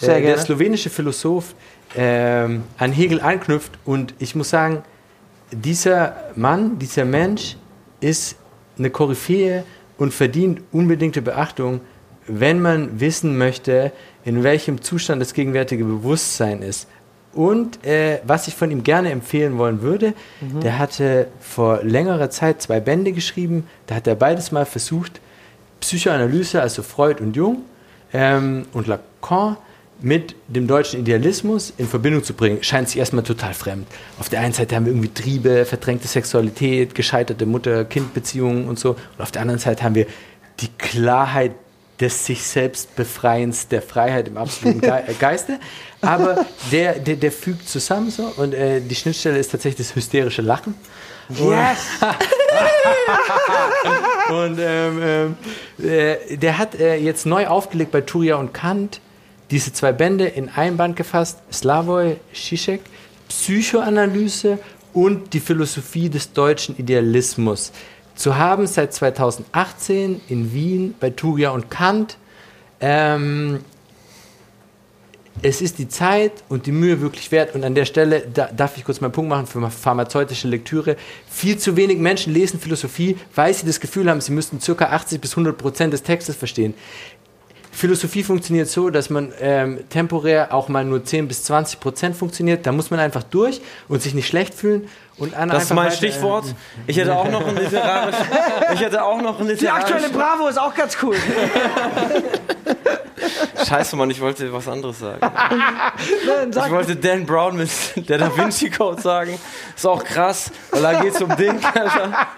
äh, 0.00 0.22
der 0.22 0.38
slowenische 0.38 0.90
Philosoph, 0.90 1.54
ähm, 1.96 2.64
an 2.78 2.92
Hegel 2.92 3.20
anknüpft. 3.20 3.72
Und 3.84 4.14
ich 4.18 4.34
muss 4.34 4.50
sagen, 4.50 4.82
dieser 5.52 6.14
Mann, 6.34 6.78
dieser 6.78 7.04
Mensch 7.04 7.56
ist 8.00 8.36
eine 8.78 8.90
Koryphäe 8.90 9.64
und 9.98 10.12
verdient 10.12 10.60
unbedingte 10.72 11.22
Beachtung, 11.22 11.80
wenn 12.26 12.60
man 12.60 13.00
wissen 13.00 13.38
möchte, 13.38 13.92
in 14.24 14.42
welchem 14.42 14.82
Zustand 14.82 15.22
das 15.22 15.32
gegenwärtige 15.32 15.84
Bewusstsein 15.84 16.62
ist. 16.62 16.88
Und 17.32 17.84
äh, 17.84 18.20
was 18.26 18.48
ich 18.48 18.54
von 18.54 18.70
ihm 18.70 18.82
gerne 18.82 19.10
empfehlen 19.10 19.58
wollen 19.58 19.82
würde, 19.82 20.14
Mhm. 20.40 20.60
der 20.60 20.78
hatte 20.78 21.28
vor 21.40 21.82
längerer 21.82 22.30
Zeit 22.30 22.62
zwei 22.62 22.80
Bände 22.80 23.12
geschrieben, 23.12 23.66
da 23.86 23.94
hat 23.96 24.06
er 24.06 24.14
beides 24.16 24.52
mal 24.52 24.64
versucht, 24.64 25.20
Psychoanalyse, 25.80 26.60
also 26.60 26.82
Freud 26.82 27.22
und 27.22 27.36
Jung 27.36 27.62
ähm, 28.12 28.66
und 28.72 28.86
Lacan 28.86 29.56
mit 30.00 30.34
dem 30.48 30.66
deutschen 30.66 31.00
Idealismus 31.00 31.72
in 31.78 31.88
Verbindung 31.88 32.22
zu 32.22 32.34
bringen, 32.34 32.62
scheint 32.62 32.88
sich 32.88 32.98
erstmal 32.98 33.24
total 33.24 33.54
fremd. 33.54 33.86
Auf 34.18 34.28
der 34.28 34.40
einen 34.40 34.52
Seite 34.52 34.76
haben 34.76 34.84
wir 34.84 34.92
irgendwie 34.92 35.12
Triebe, 35.12 35.64
verdrängte 35.64 36.06
Sexualität, 36.06 36.94
gescheiterte 36.94 37.46
Mutter-Kind-Beziehungen 37.46 38.68
und 38.68 38.78
so. 38.78 38.90
Und 38.90 39.22
auf 39.22 39.32
der 39.32 39.42
anderen 39.42 39.58
Seite 39.58 39.84
haben 39.84 39.94
wir 39.94 40.06
die 40.60 40.68
Klarheit 40.76 41.52
des 42.00 42.26
sich 42.26 42.42
selbst 42.42 42.94
Befreiens, 42.94 43.68
der 43.68 43.80
Freiheit 43.80 44.28
im 44.28 44.36
absoluten 44.36 44.80
Ge 44.80 44.90
äh, 44.90 45.14
Geiste. 45.18 45.58
Aber 46.02 46.44
der, 46.70 46.98
der, 46.98 47.16
der 47.16 47.32
fügt 47.32 47.68
zusammen 47.68 48.10
so 48.10 48.24
und 48.36 48.52
äh, 48.52 48.80
die 48.80 48.94
Schnittstelle 48.94 49.38
ist 49.38 49.50
tatsächlich 49.50 49.86
das 49.86 49.96
hysterische 49.96 50.42
Lachen. 50.42 50.74
Yes! 51.28 52.00
Und 54.28 54.58
ähm, 54.58 55.00
ähm, 55.02 55.36
äh, 55.84 56.36
der 56.36 56.58
hat 56.58 56.74
äh, 56.74 56.96
jetzt 56.96 57.26
neu 57.26 57.46
aufgelegt 57.46 57.92
bei 57.92 58.00
Turia 58.00 58.36
und 58.36 58.52
Kant 58.52 59.00
diese 59.50 59.72
zwei 59.72 59.92
Bände 59.92 60.26
in 60.26 60.48
ein 60.48 60.76
Band 60.76 60.96
gefasst: 60.96 61.38
Slavoj 61.52 62.16
Žižek, 62.32 62.80
Psychoanalyse 63.28 64.58
und 64.92 65.32
die 65.32 65.40
Philosophie 65.40 66.08
des 66.08 66.32
deutschen 66.32 66.76
Idealismus. 66.76 67.72
Zu 68.14 68.36
haben 68.36 68.66
seit 68.66 68.94
2018 68.94 70.22
in 70.28 70.52
Wien 70.52 70.94
bei 70.98 71.10
Turia 71.10 71.50
und 71.50 71.70
Kant. 71.70 72.16
Ähm, 72.80 73.60
es 75.42 75.60
ist 75.60 75.78
die 75.78 75.88
Zeit 75.88 76.32
und 76.48 76.66
die 76.66 76.72
Mühe 76.72 77.00
wirklich 77.00 77.30
wert. 77.30 77.54
Und 77.54 77.64
an 77.64 77.74
der 77.74 77.84
Stelle 77.84 78.26
da, 78.32 78.46
darf 78.46 78.76
ich 78.76 78.84
kurz 78.84 79.00
meinen 79.00 79.12
Punkt 79.12 79.28
machen 79.28 79.46
für 79.46 79.70
pharmazeutische 79.70 80.48
Lektüre. 80.48 80.96
Viel 81.28 81.58
zu 81.58 81.76
wenig 81.76 81.98
Menschen 81.98 82.32
lesen 82.32 82.58
Philosophie, 82.58 83.16
weil 83.34 83.52
sie 83.52 83.66
das 83.66 83.80
Gefühl 83.80 84.08
haben, 84.10 84.20
sie 84.20 84.32
müssten 84.32 84.58
ca. 84.58 84.86
80 84.86 85.20
bis 85.20 85.32
100 85.32 85.56
Prozent 85.56 85.92
des 85.92 86.02
Textes 86.02 86.36
verstehen. 86.36 86.74
Philosophie 87.76 88.22
funktioniert 88.22 88.68
so, 88.68 88.88
dass 88.90 89.10
man 89.10 89.32
ähm, 89.40 89.80
temporär 89.90 90.52
auch 90.54 90.68
mal 90.68 90.84
nur 90.84 91.04
10 91.04 91.28
bis 91.28 91.44
20 91.44 91.78
Prozent 91.78 92.16
funktioniert. 92.16 92.66
Da 92.66 92.72
muss 92.72 92.90
man 92.90 92.98
einfach 93.00 93.22
durch 93.22 93.60
und 93.88 94.02
sich 94.02 94.14
nicht 94.14 94.26
schlecht 94.26 94.54
fühlen. 94.54 94.88
Und 95.18 95.32
Das 95.34 95.64
ist 95.64 95.74
mein 95.74 95.86
weiter- 95.86 95.96
Stichwort. 95.96 96.44
Ich 96.86 96.96
hätte 96.96 97.14
auch 97.16 97.30
noch 97.30 97.46
ein 97.46 97.56
literarisch. 97.56 98.16
Ich 98.74 98.80
hätte 98.80 99.02
auch 99.04 99.20
noch 99.22 99.40
ein 99.40 99.56
Die 99.56 99.68
aktuelle. 99.68 100.08
Bravo 100.10 100.48
ist 100.48 100.58
auch 100.58 100.74
ganz 100.74 100.96
cool. 101.02 101.16
Scheiße, 103.66 103.96
Mann, 103.96 104.10
ich 104.10 104.20
wollte 104.20 104.52
was 104.52 104.68
anderes 104.68 104.98
sagen. 105.00 105.18
Nein, 106.26 106.48
Ich 106.50 106.54
sag, 106.54 106.70
wollte 106.70 106.96
Dan 106.96 107.26
Brown 107.26 107.56
mit 107.56 107.70
der 108.08 108.18
Da 108.18 108.36
Vinci 108.36 108.70
Code 108.70 109.00
sagen. 109.00 109.38
Ist 109.74 109.86
auch 109.86 110.04
krass, 110.04 110.50
weil 110.70 110.82
da 110.82 111.00
geht's 111.00 111.20
um 111.20 111.34
Ding, 111.36 111.58
Alter. 111.64 112.28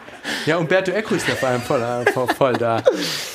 Ja, 0.46 0.56
Umberto 0.56 0.90
Eco 0.90 1.14
ist 1.14 1.28
da 1.28 1.34
vor 1.34 1.48
allem 1.48 1.62
voll, 1.62 1.82
äh, 1.82 2.10
voll, 2.12 2.26
voll 2.36 2.52
da. 2.54 2.82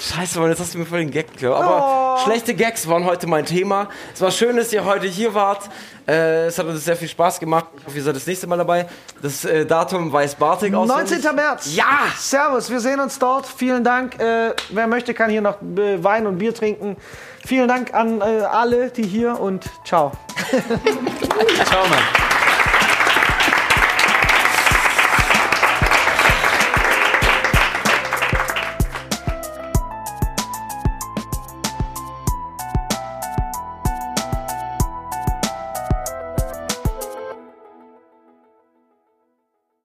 Scheiße, 0.02 0.40
Mann, 0.40 0.50
jetzt 0.50 0.60
hast 0.60 0.74
du 0.74 0.80
mir 0.80 0.86
voll 0.86 1.00
den 1.00 1.12
Gag 1.12 1.32
geklaut. 1.32 1.62
Aber 1.62 2.20
schlechte 2.24 2.54
Gags 2.54 2.88
waren 2.88 3.06
heute 3.06 3.28
mein 3.28 3.46
Thema. 3.46 3.90
Es 4.14 4.22
war 4.22 4.32
schön, 4.32 4.58
dass 4.58 4.72
ihr 4.74 4.84
heute 4.86 5.08
hier 5.08 5.34
wart. 5.34 5.70
Äh, 6.08 6.48
es 6.48 6.58
hat 6.58 6.66
uns 6.66 6.84
sehr 6.84 6.96
viel 6.96 7.08
Spaß 7.08 7.40
gemacht. 7.40 7.66
Ich 7.78 7.86
hoffe, 7.86 7.98
ihr 7.98 8.04
seid 8.04 8.16
das 8.16 8.28
nächste 8.28 8.48
Mal 8.48 8.58
dabei. 8.58 8.88
Das 9.22 9.46
äh, 9.46 9.66
Datum 9.66 10.12
weiß 10.12 10.36
Bartik 10.36 10.74
aus. 10.74 10.88
19. 10.88 11.22
März. 11.36 11.76
Ja! 11.76 12.00
Servus, 12.18 12.70
wir 12.70 12.80
sehen 12.80 13.00
uns 13.00 13.20
dort. 13.20 13.46
Vielen 13.46 13.84
Dank. 13.84 14.20
Äh, 14.20 14.54
wer 14.70 14.88
möchte, 14.88 15.14
kann 15.14 15.30
hier 15.30 15.42
noch 15.42 15.62
äh, 15.62 16.04
Wein 16.04 16.28
und 16.28 16.40
Bier 16.40 16.54
trinken. 16.54 16.98
Vielen 17.46 17.68
Dank 17.68 17.94
an 17.94 18.22
äh, 18.22 18.24
alle, 18.24 18.90
die 18.90 19.04
hier 19.04 19.40
und 19.40 19.66
ciao. 19.86 20.12
Ciao, 21.66 21.88
Mann. 21.88 22.43